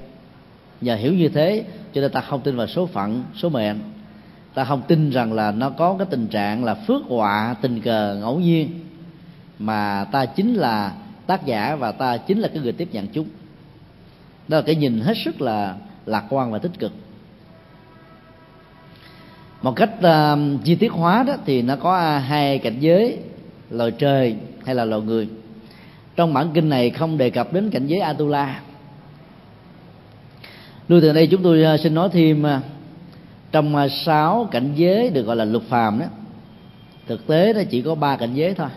nhờ 0.81 0.97
hiểu 0.97 1.14
như 1.14 1.28
thế, 1.28 1.64
cho 1.95 2.01
nên 2.01 2.12
ta 2.12 2.20
không 2.20 2.41
tin 2.41 2.57
vào 2.57 2.66
số 2.66 2.87
phận, 2.87 3.24
số 3.37 3.49
mệnh. 3.49 3.78
Ta 4.55 4.64
không 4.64 4.83
tin 4.89 5.11
rằng 5.11 5.33
là 5.33 5.51
nó 5.51 5.70
có 5.70 5.97
cái 5.99 6.07
tình 6.11 6.26
trạng 6.26 6.64
là 6.64 6.74
phước 6.74 7.03
họa, 7.09 7.55
tình 7.62 7.81
cờ, 7.81 8.16
ngẫu 8.20 8.39
nhiên. 8.39 8.70
Mà 9.59 10.07
ta 10.12 10.26
chính 10.26 10.55
là 10.55 10.95
tác 11.26 11.47
giả 11.47 11.76
và 11.76 11.93
ta 11.93 12.16
chính 12.16 12.39
là 12.39 12.49
cái 12.49 12.62
người 12.62 12.72
tiếp 12.72 12.89
nhận 12.93 13.07
chúng 13.07 13.26
đó 14.51 14.57
là 14.57 14.62
cái 14.62 14.74
nhìn 14.74 15.01
hết 15.01 15.14
sức 15.24 15.40
là 15.40 15.76
lạc 16.07 16.24
quan 16.30 16.53
và 16.53 16.59
tích 16.59 16.78
cực. 16.78 16.92
Một 19.62 19.72
cách 19.76 19.90
uh, 19.98 20.64
chi 20.64 20.74
tiết 20.74 20.92
hóa 20.92 21.22
đó 21.22 21.34
thì 21.46 21.62
nó 21.62 21.76
có 21.76 22.18
hai 22.18 22.59
cảnh 22.59 22.80
giới 22.80 23.18
loài 23.70 23.90
trời 23.90 24.36
hay 24.64 24.74
là 24.74 24.84
loài 24.84 25.03
người. 25.03 25.28
Trong 26.16 26.34
bản 26.34 26.51
kinh 26.55 26.68
này 26.68 26.90
không 26.90 27.18
đề 27.18 27.30
cập 27.30 27.53
đến 27.53 27.70
cảnh 27.70 27.86
giới 27.86 28.01
atula. 28.01 28.61
Lưu 30.88 31.01
từ 31.01 31.12
đây 31.12 31.26
chúng 31.26 31.42
tôi 31.42 31.62
ờ, 31.62 31.76
xin 31.76 31.94
nói 31.94 32.09
thêm 32.12 32.42
ờ, 32.42 32.61
trong 33.53 33.88
sáu 33.88 34.48
cảnh 34.51 34.72
giới 34.74 35.11
được 35.11 35.22
gọi 35.22 35.36
là 35.36 35.44
lục 35.44 35.62
phàm 35.68 35.98
đó 35.98 36.07
thực 37.07 37.26
tế 37.26 37.53
nó 37.53 37.61
chỉ 37.70 37.82
có 37.82 37.94
ba 37.94 38.16
cảnh 38.16 38.34
giới 38.34 38.55
thôi. 38.55 38.68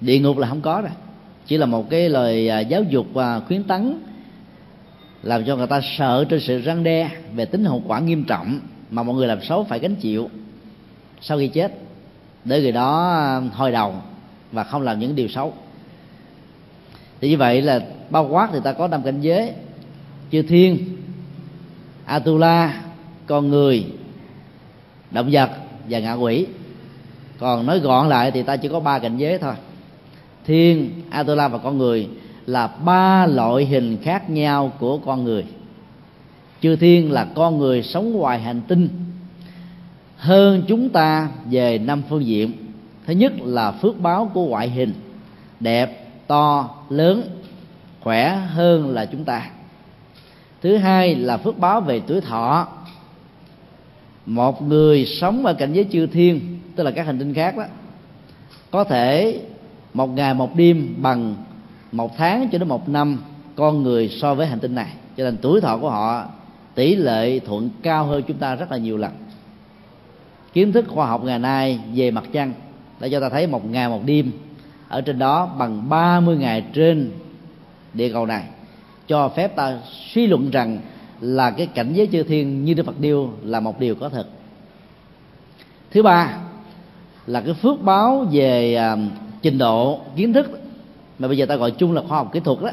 Địa 0.00 0.18
ngục 0.18 0.38
là 0.38 0.48
không 0.48 0.60
có 0.60 0.80
rồi 0.80 0.92
chỉ 1.46 1.56
là 1.56 1.66
một 1.66 1.90
cái 1.90 2.08
lời 2.08 2.48
à, 2.48 2.60
giáo 2.60 2.82
dục 2.82 3.06
và 3.12 3.40
khuyến 3.40 3.64
tấn, 3.64 4.02
làm 5.22 5.44
cho 5.44 5.56
người 5.56 5.66
ta 5.66 5.80
sợ 5.98 6.24
trên 6.28 6.40
sự 6.40 6.60
răng 6.60 6.84
đe 6.84 7.10
về 7.34 7.44
tính 7.44 7.64
hậu 7.64 7.82
quả 7.86 8.00
nghiêm 8.00 8.24
trọng 8.24 8.60
mà 8.90 9.02
mọi 9.02 9.16
người 9.16 9.26
làm 9.26 9.42
xấu 9.42 9.64
phải 9.64 9.78
gánh 9.78 9.94
chịu. 9.94 10.30
Sau 11.20 11.38
khi 11.38 11.48
chết, 11.48 11.72
để 12.44 12.62
người 12.62 12.72
đó 12.72 13.10
à, 13.10 13.40
hồi 13.52 13.72
đầu 13.72 13.94
và 14.52 14.64
không 14.64 14.82
làm 14.82 14.98
những 14.98 15.14
điều 15.14 15.28
xấu. 15.28 15.52
Thì 17.20 17.28
như 17.28 17.36
vậy 17.36 17.62
là 17.62 17.80
bao 18.10 18.28
quát 18.28 18.48
thì 18.52 18.58
ta 18.64 18.72
có 18.72 18.88
năm 18.88 19.02
cảnh 19.02 19.20
giới. 19.20 19.52
Chư 20.32 20.42
thiên, 20.42 20.96
atula, 22.04 22.82
con 23.26 23.48
người, 23.48 23.84
động 25.10 25.28
vật 25.32 25.50
và 25.88 25.98
ngạ 25.98 26.12
quỷ. 26.12 26.46
Còn 27.38 27.66
nói 27.66 27.78
gọn 27.78 28.08
lại 28.08 28.30
thì 28.30 28.42
ta 28.42 28.56
chỉ 28.56 28.68
có 28.68 28.80
ba 28.80 28.98
cảnh 28.98 29.16
giới 29.16 29.38
thôi 29.38 29.54
thiên, 30.44 30.90
atula 31.10 31.48
và 31.48 31.58
con 31.58 31.78
người 31.78 32.08
là 32.46 32.66
ba 32.66 33.26
loại 33.26 33.64
hình 33.64 33.96
khác 34.02 34.30
nhau 34.30 34.72
của 34.78 34.98
con 34.98 35.24
người. 35.24 35.44
Chư 36.60 36.76
thiên 36.76 37.12
là 37.12 37.24
con 37.34 37.58
người 37.58 37.82
sống 37.82 38.12
ngoài 38.12 38.40
hành 38.40 38.60
tinh, 38.68 38.88
hơn 40.16 40.62
chúng 40.68 40.88
ta 40.88 41.28
về 41.50 41.78
năm 41.78 42.02
phương 42.08 42.26
diện. 42.26 42.52
Thứ 43.06 43.12
nhất 43.12 43.32
là 43.44 43.72
phước 43.72 44.00
báo 44.00 44.30
của 44.34 44.46
ngoại 44.46 44.68
hình, 44.68 44.92
đẹp, 45.60 46.08
to, 46.26 46.70
lớn, 46.90 47.22
khỏe 48.00 48.36
hơn 48.36 48.90
là 48.90 49.04
chúng 49.04 49.24
ta. 49.24 49.50
Thứ 50.62 50.76
hai 50.76 51.14
là 51.14 51.36
phước 51.36 51.58
báo 51.58 51.80
về 51.80 52.00
tuổi 52.06 52.20
thọ. 52.20 52.68
Một 54.26 54.62
người 54.62 55.06
sống 55.06 55.46
ở 55.46 55.54
cảnh 55.54 55.72
giới 55.72 55.86
chư 55.92 56.06
thiên, 56.06 56.58
tức 56.76 56.84
là 56.84 56.90
các 56.90 57.06
hành 57.06 57.18
tinh 57.18 57.34
khác 57.34 57.56
đó, 57.56 57.64
có 58.70 58.84
thể 58.84 59.40
một 59.94 60.06
ngày, 60.06 60.34
một 60.34 60.56
đêm 60.56 60.94
bằng 60.98 61.34
một 61.92 62.16
tháng 62.16 62.48
cho 62.52 62.58
đến 62.58 62.68
một 62.68 62.88
năm 62.88 63.18
con 63.56 63.82
người 63.82 64.08
so 64.08 64.34
với 64.34 64.46
hành 64.46 64.60
tinh 64.60 64.74
này. 64.74 64.92
Cho 65.16 65.24
nên 65.24 65.36
tuổi 65.36 65.60
thọ 65.60 65.78
của 65.78 65.90
họ, 65.90 66.24
tỷ 66.74 66.96
lệ 66.96 67.38
thuận 67.38 67.70
cao 67.82 68.04
hơn 68.04 68.22
chúng 68.28 68.36
ta 68.36 68.54
rất 68.54 68.70
là 68.70 68.76
nhiều 68.76 68.96
lần. 68.96 69.12
Kiến 70.52 70.72
thức 70.72 70.84
khoa 70.88 71.06
học 71.06 71.24
ngày 71.24 71.38
nay 71.38 71.80
về 71.94 72.10
mặt 72.10 72.24
trăng 72.32 72.52
đã 73.00 73.08
cho 73.08 73.20
ta 73.20 73.28
thấy 73.28 73.46
một 73.46 73.70
ngày, 73.70 73.88
một 73.88 74.00
đêm 74.04 74.32
ở 74.88 75.00
trên 75.00 75.18
đó 75.18 75.46
bằng 75.58 75.88
30 75.88 76.36
ngày 76.36 76.64
trên 76.72 77.10
địa 77.94 78.12
cầu 78.12 78.26
này. 78.26 78.44
Cho 79.08 79.28
phép 79.28 79.56
ta 79.56 79.78
suy 80.14 80.26
luận 80.26 80.50
rằng 80.50 80.78
là 81.20 81.50
cái 81.50 81.66
cảnh 81.66 81.92
giới 81.92 82.08
chư 82.12 82.22
thiên 82.22 82.64
như 82.64 82.74
Đức 82.74 82.86
Phật 82.86 83.00
điêu 83.00 83.30
là 83.42 83.60
một 83.60 83.80
điều 83.80 83.94
có 83.94 84.08
thật. 84.08 84.26
Thứ 85.90 86.02
ba 86.02 86.38
là 87.26 87.40
cái 87.40 87.54
phước 87.54 87.82
báo 87.82 88.26
về 88.32 88.74
à, 88.74 88.96
trình 89.42 89.58
độ, 89.58 90.00
kiến 90.16 90.32
thức 90.32 90.60
mà 91.18 91.28
bây 91.28 91.36
giờ 91.36 91.46
ta 91.46 91.56
gọi 91.56 91.70
chung 91.70 91.92
là 91.92 92.02
khoa 92.08 92.18
học 92.18 92.30
kỹ 92.32 92.40
thuật 92.40 92.58
đó, 92.62 92.70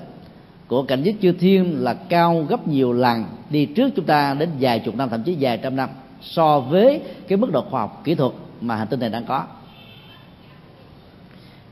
của 0.68 0.84
cảnh 0.84 1.04
giới 1.04 1.16
chư 1.22 1.32
thiên 1.32 1.84
là 1.84 1.94
cao 1.94 2.46
gấp 2.50 2.68
nhiều 2.68 2.94
lần 2.94 3.26
đi 3.50 3.66
trước 3.66 3.90
chúng 3.96 4.06
ta 4.06 4.34
đến 4.34 4.50
vài 4.60 4.80
chục 4.80 4.96
năm, 4.96 5.10
thậm 5.10 5.24
chí 5.24 5.38
vài 5.40 5.58
trăm 5.58 5.76
năm 5.76 5.90
so 6.22 6.60
với 6.60 7.02
cái 7.28 7.38
mức 7.38 7.52
độ 7.52 7.62
khoa 7.62 7.82
học 7.82 8.02
kỹ 8.04 8.16
thuật 8.16 8.32
mà 8.62 8.76
hành 8.76 8.88
tinh 8.88 9.00
này 9.00 9.10
đang 9.10 9.26
có. 9.26 9.44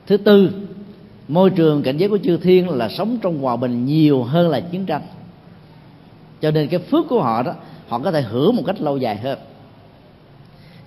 Thứ 0.06 0.16
tư, 0.16 0.50
môi 1.28 1.50
trường 1.50 1.82
cảnh 1.82 1.96
giới 1.96 2.08
của 2.08 2.18
chư 2.24 2.36
thiên 2.36 2.68
là 2.68 2.88
sống 2.88 3.18
trong 3.22 3.38
hòa 3.38 3.56
bình 3.56 3.84
nhiều 3.84 4.22
hơn 4.22 4.48
là 4.48 4.60
chiến 4.60 4.86
tranh. 4.86 5.02
Cho 6.40 6.50
nên 6.50 6.68
cái 6.68 6.80
phước 6.80 7.08
của 7.08 7.22
họ 7.22 7.42
đó, 7.42 7.54
họ 7.88 7.98
có 7.98 8.12
thể 8.12 8.22
hưởng 8.22 8.56
một 8.56 8.62
cách 8.66 8.80
lâu 8.80 8.96
dài 8.96 9.16
hơn. 9.16 9.38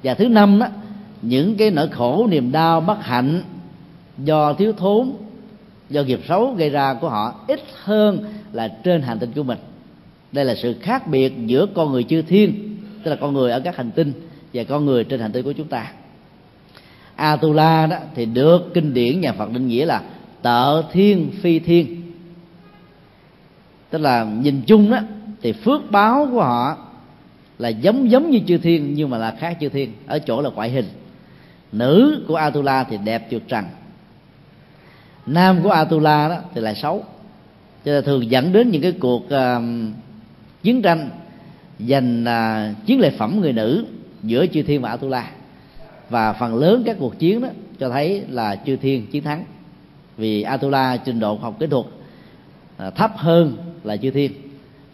Và 0.03 0.13
thứ 0.13 0.27
năm 0.27 0.59
đó, 0.59 0.67
những 1.21 1.55
cái 1.57 1.71
nỗi 1.71 1.87
khổ, 1.87 2.27
niềm 2.31 2.51
đau, 2.51 2.81
bất 2.81 2.97
hạnh 3.01 3.41
do 4.17 4.53
thiếu 4.53 4.73
thốn, 4.73 5.11
do 5.89 6.03
nghiệp 6.03 6.19
xấu 6.27 6.53
gây 6.53 6.69
ra 6.69 6.93
của 6.93 7.09
họ 7.09 7.35
ít 7.47 7.61
hơn 7.83 8.23
là 8.53 8.67
trên 8.83 9.01
hành 9.01 9.19
tinh 9.19 9.31
của 9.35 9.43
mình. 9.43 9.57
Đây 10.31 10.45
là 10.45 10.55
sự 10.55 10.75
khác 10.81 11.07
biệt 11.07 11.33
giữa 11.45 11.65
con 11.65 11.91
người 11.91 12.03
chư 12.03 12.21
thiên, 12.21 12.77
tức 13.03 13.11
là 13.11 13.17
con 13.21 13.33
người 13.33 13.51
ở 13.51 13.59
các 13.59 13.77
hành 13.77 13.91
tinh, 13.91 14.13
và 14.53 14.63
con 14.63 14.85
người 14.85 15.03
trên 15.03 15.19
hành 15.19 15.31
tinh 15.31 15.43
của 15.43 15.51
chúng 15.51 15.67
ta. 15.67 15.91
Atula 17.15 17.87
đó 17.87 17.97
thì 18.15 18.25
được 18.25 18.73
kinh 18.73 18.93
điển 18.93 19.21
nhà 19.21 19.33
Phật 19.33 19.51
định 19.51 19.67
nghĩa 19.67 19.85
là 19.85 20.01
tợ 20.41 20.83
thiên 20.91 21.31
phi 21.41 21.59
thiên. 21.59 22.01
Tức 23.89 23.97
là 23.97 24.23
nhìn 24.23 24.61
chung 24.61 24.91
đó, 24.91 24.99
thì 25.41 25.51
phước 25.51 25.91
báo 25.91 26.27
của 26.31 26.41
họ 26.41 26.77
là 27.59 27.69
giống 27.69 28.11
giống 28.11 28.29
như 28.29 28.39
chư 28.47 28.57
thiên 28.57 28.93
nhưng 28.93 29.09
mà 29.09 29.17
là 29.17 29.35
khác 29.39 29.57
chư 29.61 29.69
thiên, 29.69 29.93
ở 30.07 30.19
chỗ 30.19 30.41
là 30.41 30.49
ngoại 30.49 30.69
hình. 30.69 30.85
Nữ 31.71 32.25
của 32.27 32.35
Atula 32.35 32.83
thì 32.83 32.97
đẹp 33.03 33.27
tuyệt 33.29 33.47
trần 33.47 33.65
nam 35.33 35.63
của 35.63 35.69
Atula 35.69 36.29
đó 36.29 36.37
thì 36.53 36.61
lại 36.61 36.75
xấu. 36.75 37.03
Cho 37.85 37.91
nên 37.91 38.03
thường 38.03 38.31
dẫn 38.31 38.53
đến 38.53 38.71
những 38.71 38.81
cái 38.81 38.91
cuộc 38.91 39.23
uh, 39.25 39.63
chiến 40.63 40.81
tranh 40.81 41.09
giành 41.79 42.23
uh, 42.23 42.85
chiến 42.85 42.99
lợi 42.99 43.11
phẩm 43.11 43.41
người 43.41 43.53
nữ 43.53 43.85
giữa 44.23 44.45
chư 44.53 44.61
thiên 44.63 44.81
và 44.81 44.89
Atula. 44.89 45.29
Và 46.09 46.33
phần 46.33 46.55
lớn 46.55 46.83
các 46.85 46.97
cuộc 46.99 47.19
chiến 47.19 47.41
đó 47.41 47.47
cho 47.79 47.89
thấy 47.89 48.23
là 48.29 48.55
chư 48.55 48.75
thiên 48.75 49.07
chiến 49.07 49.23
thắng. 49.23 49.45
Vì 50.17 50.41
Atula 50.41 50.97
trình 50.97 51.19
độ 51.19 51.35
học 51.35 51.55
kỹ 51.59 51.67
thuật 51.67 51.85
uh, 52.87 52.95
thấp 52.95 53.11
hơn 53.15 53.57
là 53.83 53.97
chư 53.97 54.11
thiên 54.11 54.31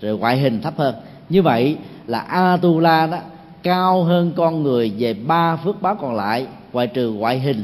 rồi 0.02 0.18
ngoại 0.18 0.38
hình 0.38 0.62
thấp 0.62 0.74
hơn. 0.78 0.96
Như 1.30 1.42
vậy 1.42 1.78
là 2.08 2.20
Atula 2.20 3.08
đó 3.08 3.18
cao 3.64 4.04
hơn 4.04 4.34
con 4.36 4.64
người 4.64 4.94
về 4.98 5.14
ba 5.14 5.56
phước 5.56 5.82
báo 5.82 5.96
còn 5.96 6.16
lại 6.16 6.48
ngoại 6.74 6.88
trừ 6.88 7.12
ngoại 7.12 7.40
hình 7.40 7.64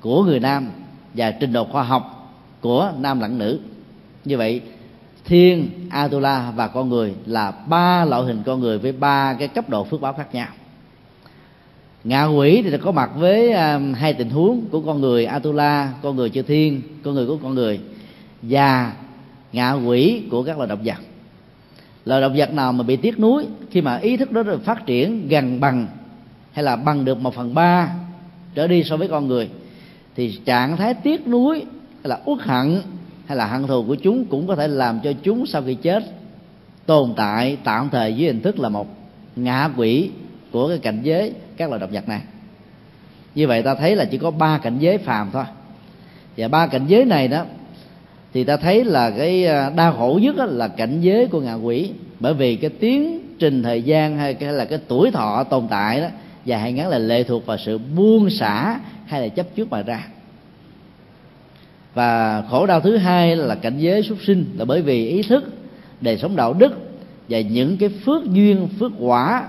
của 0.00 0.24
người 0.24 0.40
nam 0.40 0.70
và 1.14 1.30
trình 1.30 1.52
độ 1.52 1.64
khoa 1.64 1.82
học 1.82 2.32
của 2.60 2.92
nam 2.98 3.20
lẫn 3.20 3.38
nữ. 3.38 3.58
Như 4.24 4.38
vậy 4.38 4.60
thiên 5.24 5.70
atula 5.90 6.52
và 6.56 6.68
con 6.68 6.88
người 6.88 7.14
là 7.26 7.50
ba 7.50 8.04
loại 8.04 8.22
hình 8.22 8.42
con 8.46 8.60
người 8.60 8.78
với 8.78 8.92
ba 8.92 9.34
cái 9.34 9.48
cấp 9.48 9.68
độ 9.68 9.84
phước 9.84 10.00
báo 10.00 10.12
khác 10.12 10.34
nhau. 10.34 10.48
Ngạ 12.04 12.24
quỷ 12.24 12.62
thì 12.62 12.78
có 12.78 12.92
mặt 12.92 13.10
với 13.16 13.52
um, 13.52 13.92
hai 13.92 14.14
tình 14.14 14.30
huống 14.30 14.60
của 14.70 14.80
con 14.80 15.00
người 15.00 15.26
atula 15.26 15.92
con 16.02 16.16
người 16.16 16.30
chư 16.30 16.42
thiên 16.42 16.82
con 17.04 17.14
người 17.14 17.26
của 17.26 17.38
con 17.42 17.54
người 17.54 17.80
và 18.42 18.92
ngạ 19.52 19.72
quỷ 19.72 20.22
của 20.30 20.42
các 20.42 20.56
loài 20.56 20.68
động 20.68 20.82
vật. 20.84 20.98
Loài 22.04 22.20
động 22.20 22.34
vật 22.36 22.52
nào 22.52 22.72
mà 22.72 22.82
bị 22.82 22.96
tiếc 22.96 23.18
nuối 23.18 23.46
khi 23.70 23.80
mà 23.80 23.96
ý 23.96 24.16
thức 24.16 24.32
đó 24.32 24.42
được 24.42 24.64
phát 24.64 24.86
triển 24.86 25.28
gần 25.28 25.60
bằng 25.60 25.86
hay 26.52 26.64
là 26.64 26.76
bằng 26.76 27.04
được 27.04 27.20
một 27.20 27.34
phần 27.34 27.54
ba 27.54 27.94
trở 28.54 28.66
đi 28.66 28.84
so 28.84 28.96
với 28.96 29.08
con 29.08 29.28
người 29.28 29.48
thì 30.16 30.38
trạng 30.44 30.76
thái 30.76 30.94
tiếc 30.94 31.28
nuối 31.28 31.58
hay 32.02 32.08
là 32.08 32.18
uất 32.24 32.38
hận 32.40 32.80
hay 33.26 33.36
là 33.36 33.46
hận 33.46 33.66
thù 33.66 33.84
của 33.88 33.94
chúng 33.94 34.24
cũng 34.24 34.46
có 34.46 34.56
thể 34.56 34.68
làm 34.68 35.00
cho 35.00 35.12
chúng 35.22 35.46
sau 35.46 35.62
khi 35.66 35.74
chết. 35.74 36.04
Tồn 36.86 37.14
tại 37.16 37.56
tạm 37.64 37.88
thời 37.92 38.14
dưới 38.14 38.26
hình 38.26 38.42
thức 38.42 38.58
là 38.58 38.68
một 38.68 38.86
ngạ 39.36 39.70
quỷ 39.76 40.10
của 40.52 40.68
cái 40.68 40.78
cảnh 40.78 41.00
giới 41.02 41.32
các 41.56 41.68
loài 41.68 41.80
động 41.80 41.90
vật 41.92 42.08
này. 42.08 42.20
Như 43.34 43.46
vậy 43.48 43.62
ta 43.62 43.74
thấy 43.74 43.96
là 43.96 44.04
chỉ 44.04 44.18
có 44.18 44.30
ba 44.30 44.58
cảnh 44.58 44.78
giới 44.78 44.98
phàm 44.98 45.30
thôi. 45.32 45.44
Và 46.36 46.48
ba 46.48 46.66
cảnh 46.66 46.86
giới 46.86 47.04
này 47.04 47.28
đó, 47.28 47.44
thì 48.34 48.44
ta 48.44 48.56
thấy 48.56 48.84
là 48.84 49.10
cái 49.10 49.46
à, 49.46 49.70
đau 49.70 49.92
khổ 49.92 50.18
nhất 50.22 50.36
là 50.38 50.68
cảnh 50.68 51.00
giới 51.00 51.26
của 51.26 51.40
ngạ 51.40 51.54
quỷ. 51.54 51.90
Bởi 52.20 52.34
vì 52.34 52.56
cái 52.56 52.70
tiến 52.70 53.20
trình 53.38 53.62
thời 53.62 53.82
gian 53.82 54.16
hay 54.16 54.36
là 54.40 54.64
cái 54.64 54.78
tuổi 54.88 55.10
thọ 55.10 55.44
tồn 55.44 55.68
tại 55.70 56.00
đó 56.00 56.06
và 56.46 56.58
hay 56.58 56.72
ngắn 56.72 56.88
là 56.88 56.98
lệ 56.98 57.22
thuộc 57.22 57.46
vào 57.46 57.58
sự 57.58 57.78
buông 57.78 58.30
xả 58.30 58.80
hay 59.06 59.20
là 59.22 59.28
chấp 59.28 59.46
trước 59.56 59.70
mà 59.70 59.82
ra. 59.82 60.06
Và 61.94 62.42
khổ 62.50 62.66
đau 62.66 62.80
thứ 62.80 62.96
hai 62.96 63.36
là 63.36 63.54
cảnh 63.54 63.78
giới 63.78 64.02
súc 64.02 64.18
sinh 64.26 64.44
là 64.56 64.64
bởi 64.64 64.82
vì 64.82 65.08
ý 65.08 65.22
thức 65.22 65.44
đời 66.00 66.18
sống 66.18 66.36
đạo 66.36 66.52
đức 66.52 66.72
và 67.28 67.40
những 67.40 67.76
cái 67.76 67.88
phước 67.88 68.24
duyên 68.24 68.68
phước 68.78 68.92
quả 68.98 69.48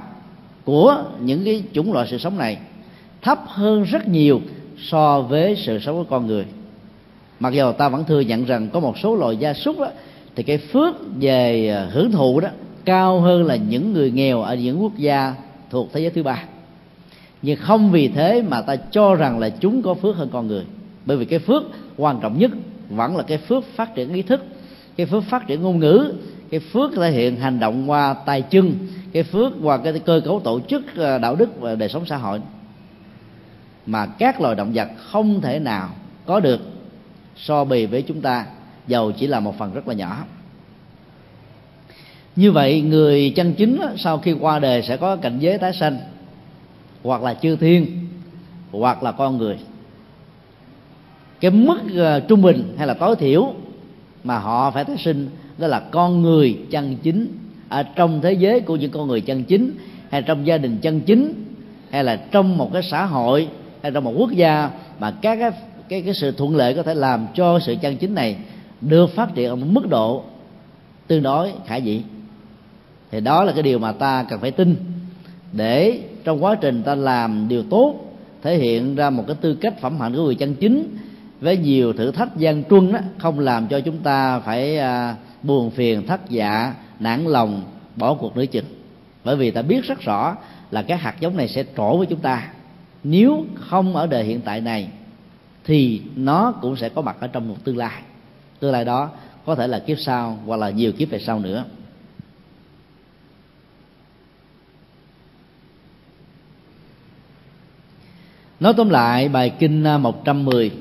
của 0.64 1.04
những 1.22 1.46
cái 1.46 1.64
chủng 1.74 1.94
loại 1.94 2.08
sự 2.10 2.18
sống 2.18 2.38
này 2.38 2.58
thấp 3.22 3.40
hơn 3.48 3.84
rất 3.84 4.08
nhiều 4.08 4.42
so 4.78 5.22
với 5.22 5.56
sự 5.56 5.80
sống 5.80 5.96
của 5.96 6.10
con 6.10 6.28
người. 6.28 6.46
Mặc 7.40 7.54
dù 7.54 7.72
ta 7.72 7.90
vẫn 7.90 8.04
thừa 8.06 8.20
nhận 8.20 8.46
rằng 8.46 8.70
có 8.74 8.80
một 8.80 8.98
số 8.98 9.16
loài 9.16 9.38
gia 9.38 9.54
súc 9.54 9.80
đó, 9.80 9.88
thì 10.36 10.44
cái 10.44 10.58
phước 10.58 10.96
về 11.20 11.68
ờ, 11.68 11.90
hưởng 11.92 12.12
thụ 12.12 12.40
đó 12.40 12.50
cao 12.86 13.22
hơn 13.22 13.44
là 13.44 13.56
những 13.56 13.94
người 13.94 14.12
nghèo 14.12 14.42
ở 14.42 14.56
những 14.56 14.82
quốc 14.82 14.98
gia 14.98 15.36
thuộc 15.70 15.90
thế 15.94 16.00
giới 16.00 16.10
thứ 16.10 16.24
ba 16.24 16.44
nhưng 17.44 17.60
không 17.60 17.92
vì 17.92 18.08
thế 18.08 18.42
mà 18.42 18.62
ta 18.62 18.76
cho 18.76 19.16
rằng 19.16 19.40
là 19.40 19.50
chúng 19.50 19.82
có 19.82 19.94
phước 19.94 20.16
hơn 20.16 20.30
con 20.32 20.48
người. 20.48 20.66
Bởi 21.06 21.18
vì 21.18 21.26
cái 21.26 21.40
phước 21.40 21.64
quan 21.98 22.20
trọng 22.22 22.40
nhất 22.40 22.52
vẫn 22.90 23.18
là 23.18 23.24
cái 23.24 23.38
phước 23.38 23.64
phát 23.76 23.96
triển 23.96 24.14
ý 24.14 24.22
thức, 24.22 24.46
cái 24.96 25.06
phước 25.06 25.24
phát 25.24 25.48
triển 25.48 25.62
ngôn 25.62 25.80
ngữ, 25.80 26.14
cái 26.50 26.60
phước 26.60 26.92
thể 26.96 27.12
hiện 27.12 27.36
hành 27.36 27.60
động 27.60 27.90
qua 27.90 28.14
tay 28.14 28.42
chân, 28.42 28.74
cái 29.14 29.24
phước 29.24 29.52
qua 29.64 29.78
cái 29.78 30.00
cơ 30.00 30.22
cấu 30.26 30.40
tổ 30.40 30.60
chức 30.70 30.96
ờ, 30.96 31.18
đạo 31.18 31.36
đức 31.36 31.60
và 31.60 31.76
đời 31.76 31.90
sống 31.90 32.06
xã 32.06 32.18
hội. 32.18 32.40
Mà 33.86 34.06
các 34.06 34.42
loài 34.42 34.56
động 34.56 34.72
vật 34.74 34.88
không 34.98 35.42
thể 35.42 35.60
nào 35.60 35.90
có 36.26 36.40
được 36.40 36.62
so 37.36 37.64
bì 37.64 37.86
với 37.86 38.02
chúng 38.02 38.22
ta, 38.22 38.46
dầu 38.88 39.12
chỉ 39.12 39.28
là 39.28 39.40
một 39.40 39.58
phần 39.58 39.74
rất 39.74 39.88
là 39.88 39.94
nhỏ. 39.94 40.24
Như 42.36 42.52
vậy, 42.52 42.82
người 42.82 43.34
chân 43.36 43.54
chính 43.54 43.80
sau 43.98 44.18
khi 44.18 44.34
qua 44.34 44.60
đời 44.60 44.82
sẽ 44.82 44.98
có 44.98 45.16
cảnh 45.16 45.40
giới 45.40 45.58
tái 45.58 45.74
sanh 45.74 45.98
hoặc 47.04 47.24
là 47.24 47.34
chư 47.34 47.56
thiên 47.56 48.08
hoặc 48.72 49.04
là 49.04 49.12
con 49.12 49.38
người. 49.38 49.58
Cái 51.40 51.52
mức 51.52 51.80
ờ, 51.96 52.20
trung 52.20 52.42
bình 52.42 52.74
hay 52.78 52.88
là 52.88 52.94
tối 52.94 53.16
thiểu 53.16 53.54
mà 54.24 54.38
họ 54.38 54.72
phải 54.72 54.86
tái 54.86 54.98
sinh 54.98 55.30
đó 55.58 55.68
là 55.68 55.80
con 55.80 56.22
người 56.22 56.58
chân 56.70 56.98
chính 57.04 57.28
ở 57.70 57.84
trong 57.84 58.22
thế 58.22 58.34
giới 58.34 58.60
của 58.60 58.76
những 58.76 58.92
con 58.92 59.08
người 59.08 59.22
chân 59.22 59.44
chính 59.44 59.72
hay 60.10 60.22
trong 60.22 60.48
gia 60.48 60.58
đình 60.58 60.78
chân 60.82 61.02
chính 61.02 61.34
hay 61.92 62.04
là 62.04 62.16
trong 62.16 62.58
một 62.58 62.70
cái 62.74 62.84
xã 62.84 63.06
hội 63.06 63.48
hay 63.82 63.92
trong 63.92 64.04
một 64.04 64.14
quốc 64.18 64.32
gia 64.32 64.70
mà 65.00 65.12
các 65.22 65.36
cái 65.36 65.52
cái, 65.90 66.02
cái 66.02 66.14
sự 66.14 66.32
thuận 66.32 66.56
lợi 66.56 66.74
có 66.74 66.84
thể 66.84 66.94
làm 66.94 67.28
cho 67.34 67.60
sự 67.60 67.76
chân 67.82 67.98
chính 67.98 68.16
này 68.16 68.38
được 68.82 69.16
phát 69.16 69.36
triển 69.36 69.50
ở 69.50 69.56
một 69.56 69.68
mức 69.70 69.90
độ 69.90 70.24
tương 71.08 71.24
đối 71.24 71.52
khả 71.66 71.76
dĩ. 71.76 72.02
Thì 73.12 73.20
đó 73.20 73.44
là 73.44 73.52
cái 73.52 73.64
điều 73.64 73.80
mà 73.80 73.92
ta 73.92 74.26
cần 74.30 74.40
phải 74.40 74.52
tin 74.52 74.76
để 75.52 76.00
trong 76.24 76.44
quá 76.44 76.56
trình 76.62 76.84
ta 76.84 76.96
làm 76.96 77.48
điều 77.48 77.64
tốt 77.64 77.96
thể 78.42 78.58
hiện 78.58 78.96
ra 78.96 79.10
một 79.10 79.24
cái 79.28 79.36
tư 79.42 79.56
cách 79.56 79.80
phẩm 79.82 80.00
hạnh 80.00 80.16
của 80.16 80.24
người 80.24 80.36
chân 80.36 80.56
chính 80.56 80.98
với 81.42 81.58
nhiều 81.58 81.94
thử 81.94 82.12
thách 82.12 82.38
gian 82.38 82.64
truân 82.70 82.94
đó, 82.94 83.00
không 83.18 83.40
làm 83.40 83.68
cho 83.68 83.80
chúng 83.80 83.98
ta 83.98 84.40
phải 84.40 84.78
à, 84.78 85.16
buồn 85.44 85.72
phiền 85.72 86.08
thất 86.08 86.30
dạ 86.30 86.74
nản 87.00 87.26
lòng 87.26 87.62
bỏ 87.96 88.14
cuộc 88.14 88.38
nửa 88.38 88.46
chừng 88.46 88.66
bởi 89.24 89.36
vì 89.36 89.52
ta 89.52 89.62
biết 89.62 89.84
rất 89.84 90.02
rõ 90.02 90.36
là 90.72 90.82
cái 90.82 90.98
hạt 90.98 91.16
giống 91.20 91.38
này 91.38 91.48
sẽ 91.48 91.64
trổ 91.78 91.98
với 91.98 92.08
chúng 92.08 92.20
ta. 92.20 92.50
Nếu 93.04 93.46
không 93.56 93.96
ở 93.96 94.08
đời 94.08 94.24
hiện 94.24 94.42
tại 94.42 94.62
này 94.62 94.88
thì 95.66 96.02
nó 96.16 96.54
cũng 96.62 96.76
sẽ 96.76 96.90
có 96.90 97.02
mặt 97.02 97.18
ở 97.20 97.28
trong 97.28 97.50
một 97.50 97.56
tương 97.64 97.78
lai. 97.78 98.02
Tương 98.60 98.72
lai 98.72 98.86
đó 98.86 99.10
có 99.46 99.56
thể 99.56 99.68
là 99.68 99.80
kiếp 99.80 100.00
sau 100.00 100.40
hoặc 100.46 100.58
là 100.58 100.70
nhiều 100.70 100.92
kiếp 100.92 101.10
về 101.10 101.20
sau 101.20 101.40
nữa. 101.40 101.66
Nói 108.64 108.74
tóm 108.78 108.90
lại, 108.90 109.30
bài 109.30 109.50
kinh 109.60 109.84
à, 109.84 109.98
110 109.98 110.72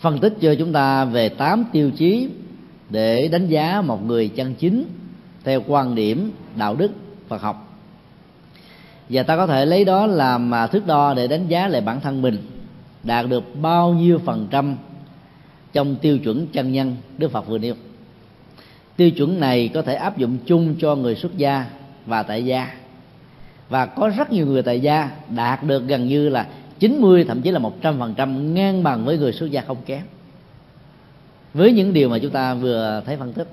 phân 0.00 0.18
tích 0.18 0.34
cho 0.40 0.54
chúng 0.58 0.72
ta 0.72 1.04
về 1.04 1.28
8 1.28 1.64
tiêu 1.72 1.90
chí 1.90 2.28
để 2.88 3.28
đánh 3.28 3.46
giá 3.46 3.82
một 3.86 4.06
người 4.06 4.28
chân 4.28 4.54
chính 4.54 4.84
theo 5.44 5.62
quan 5.66 5.94
điểm, 5.94 6.32
đạo 6.56 6.74
đức, 6.74 6.90
Phật 7.28 7.42
học. 7.42 7.78
Và 9.08 9.22
ta 9.22 9.36
có 9.36 9.46
thể 9.46 9.66
lấy 9.66 9.84
đó 9.84 10.06
làm 10.06 10.54
à, 10.54 10.66
thước 10.66 10.86
đo 10.86 11.14
để 11.14 11.26
đánh 11.26 11.48
giá 11.48 11.68
lại 11.68 11.80
bản 11.80 12.00
thân 12.00 12.22
mình, 12.22 12.38
đạt 13.02 13.28
được 13.28 13.44
bao 13.60 13.94
nhiêu 13.94 14.18
phần 14.18 14.48
trăm 14.50 14.76
trong 15.72 15.96
tiêu 15.96 16.18
chuẩn 16.18 16.46
chân 16.46 16.72
nhân 16.72 16.96
Đức 17.18 17.30
Phật 17.30 17.48
vừa 17.48 17.58
nêu. 17.58 17.74
Tiêu 18.96 19.10
chuẩn 19.10 19.40
này 19.40 19.68
có 19.74 19.82
thể 19.82 19.94
áp 19.94 20.18
dụng 20.18 20.38
chung 20.46 20.74
cho 20.80 20.94
người 20.94 21.14
xuất 21.14 21.36
gia 21.36 21.66
và 22.06 22.22
tại 22.22 22.44
gia 22.44 22.79
và 23.70 23.86
có 23.86 24.08
rất 24.08 24.32
nhiều 24.32 24.46
người 24.46 24.62
tại 24.62 24.80
gia 24.80 25.10
đạt 25.28 25.64
được 25.64 25.86
gần 25.86 26.08
như 26.08 26.28
là 26.28 26.46
90 26.78 27.24
thậm 27.24 27.42
chí 27.42 27.50
là 27.50 27.58
100 27.58 27.98
phần 27.98 28.14
trăm 28.14 28.54
ngang 28.54 28.82
bằng 28.82 29.04
với 29.04 29.18
người 29.18 29.32
xuất 29.32 29.50
gia 29.50 29.60
không 29.60 29.76
kém. 29.86 30.02
Với 31.54 31.72
những 31.72 31.92
điều 31.92 32.08
mà 32.08 32.18
chúng 32.18 32.30
ta 32.30 32.54
vừa 32.54 33.02
thấy 33.06 33.16
phân 33.16 33.32
tích. 33.32 33.48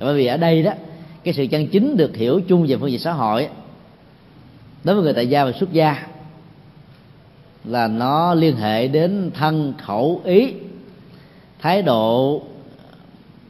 Bởi 0.00 0.14
vì 0.14 0.26
ở 0.26 0.36
đây 0.36 0.62
đó, 0.62 0.72
cái 1.24 1.34
sự 1.34 1.46
chân 1.46 1.66
chính 1.66 1.96
được 1.96 2.16
hiểu 2.16 2.40
chung 2.48 2.66
về 2.66 2.76
phương 2.76 2.90
diện 2.90 3.00
xã 3.00 3.12
hội 3.12 3.48
đối 4.84 4.94
với 4.94 5.04
người 5.04 5.12
tại 5.12 5.26
gia 5.26 5.44
và 5.44 5.52
xuất 5.52 5.72
gia, 5.72 6.06
là 7.64 7.88
nó 7.88 8.34
liên 8.34 8.56
hệ 8.56 8.88
đến 8.88 9.30
thân, 9.34 9.74
khẩu, 9.78 10.20
ý, 10.24 10.52
thái 11.58 11.82
độ, 11.82 12.42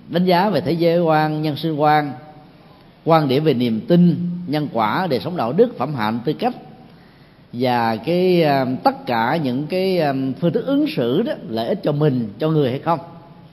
đánh 0.09 0.25
giá 0.25 0.51
về 0.51 0.61
thế 0.61 0.73
giới 0.73 1.01
quan, 1.01 1.43
nhân 1.43 1.57
sinh 1.57 1.77
quan 1.77 2.13
quan 3.05 3.29
điểm 3.29 3.45
về 3.45 3.55
niềm 3.55 3.81
tin, 3.89 4.17
nhân 4.47 4.69
quả 4.73 5.07
đời 5.11 5.21
sống 5.21 5.37
đạo 5.37 5.53
đức, 5.53 5.79
phẩm 5.79 5.95
hạnh, 5.95 6.19
tư 6.25 6.33
cách. 6.33 6.55
Và 7.53 7.97
cái 7.97 8.43
ờ, 8.43 8.67
tất 8.85 9.07
cả 9.07 9.37
những 9.37 9.67
cái 9.67 9.99
ờ, 9.99 10.15
phương 10.41 10.53
thức 10.53 10.67
ứng 10.67 10.87
xử 10.97 11.23
đó 11.23 11.33
lợi 11.49 11.69
ích 11.69 11.81
cho 11.83 11.93
mình, 11.93 12.29
cho 12.39 12.49
người 12.49 12.71
hay 12.71 12.79
không? 12.79 12.99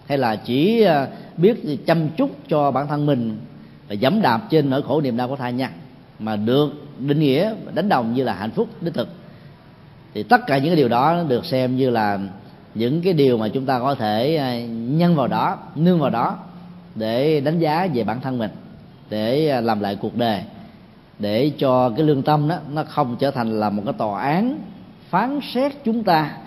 Hay 0.07 0.17
là 0.17 0.35
chỉ 0.35 0.81
ờ, 0.81 1.07
biết 1.37 1.85
chăm 1.85 2.09
chút 2.09 2.29
cho 2.47 2.71
bản 2.71 2.87
thân 2.87 3.05
mình 3.05 3.37
và 3.87 3.93
dẫm 3.93 4.21
đạp 4.21 4.41
trên 4.49 4.69
nỗi 4.69 4.81
khổ 4.81 5.01
niềm 5.01 5.17
đau 5.17 5.27
của 5.27 5.35
thai 5.35 5.53
nhân 5.53 5.71
mà 6.19 6.35
được 6.35 6.69
định 6.99 7.19
nghĩa, 7.19 7.53
đánh 7.73 7.89
đồng 7.89 8.13
như 8.13 8.23
là 8.23 8.33
hạnh 8.33 8.51
phúc, 8.51 8.67
đích 8.81 8.93
thực? 8.93 9.07
Thì 10.13 10.23
tất 10.23 10.41
cả 10.47 10.57
những 10.57 10.67
cái 10.67 10.75
điều 10.75 10.89
đó 10.89 11.23
được 11.27 11.45
xem 11.45 11.77
như 11.77 11.89
là 11.89 12.19
những 12.75 13.01
cái 13.01 13.13
điều 13.13 13.37
mà 13.37 13.47
chúng 13.47 13.65
ta 13.65 13.79
có 13.79 13.95
thể 13.95 14.39
nhân 14.69 15.15
vào 15.15 15.27
đó, 15.27 15.57
nương 15.75 15.99
vào 15.99 16.09
đó 16.09 16.37
để 16.95 17.39
đánh 17.39 17.59
giá 17.59 17.87
về 17.93 18.03
bản 18.03 18.21
thân 18.21 18.37
mình 18.37 18.51
để 19.11 19.49
à, 19.49 19.61
làm 19.61 19.79
lại 19.79 19.97
cuộc 20.01 20.17
đời 20.17 20.41
để 21.19 21.51
cho 21.57 21.89
cái 21.89 22.05
lương 22.05 22.23
tâm 22.23 22.47
đó 22.47 22.57
nó 22.73 22.83
không 22.83 23.15
trở 23.19 23.31
thành 23.31 23.59
là 23.59 23.69
một 23.69 23.81
cái 23.85 23.93
tòa 23.97 24.21
án 24.21 24.59
phán 25.09 25.39
xét 25.53 25.71
chúng 25.83 26.03
ta 26.03 26.37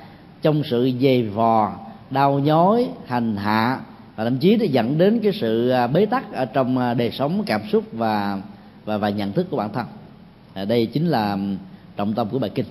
trong 0.43 0.63
sự 0.65 0.91
dày 1.03 1.23
vò 1.23 1.73
đau 2.11 2.39
nhói 2.39 2.89
hành 3.07 3.37
hạ. 3.37 3.81
Và 4.17 4.25
thậm 4.25 4.39
chí 4.39 4.57
nó 4.57 4.65
dẫn 4.65 4.99
đến 4.99 5.21
cái 5.23 5.33
sự 5.33 5.69
à, 5.69 5.87
bế 5.87 6.07
tắc 6.07 6.33
ở 6.33 6.45
trong 6.45 6.79
à, 6.79 6.95
đời 6.95 7.11
sống 7.11 7.43
cảm 7.47 7.61
xúc 7.73 7.85
và 7.93 8.41
và 8.85 8.99
và 8.99 9.09
nhận 9.09 9.33
thức 9.33 9.47
của 9.51 9.57
bản 9.57 9.73
thân. 9.73 9.87
À, 10.55 10.65
đây 10.65 10.87
chính 10.87 11.09
là 11.09 11.39
trọng 11.97 12.13
tâm 12.15 12.29
của 12.29 12.39
bài 12.39 12.51
kinh. 12.55 12.67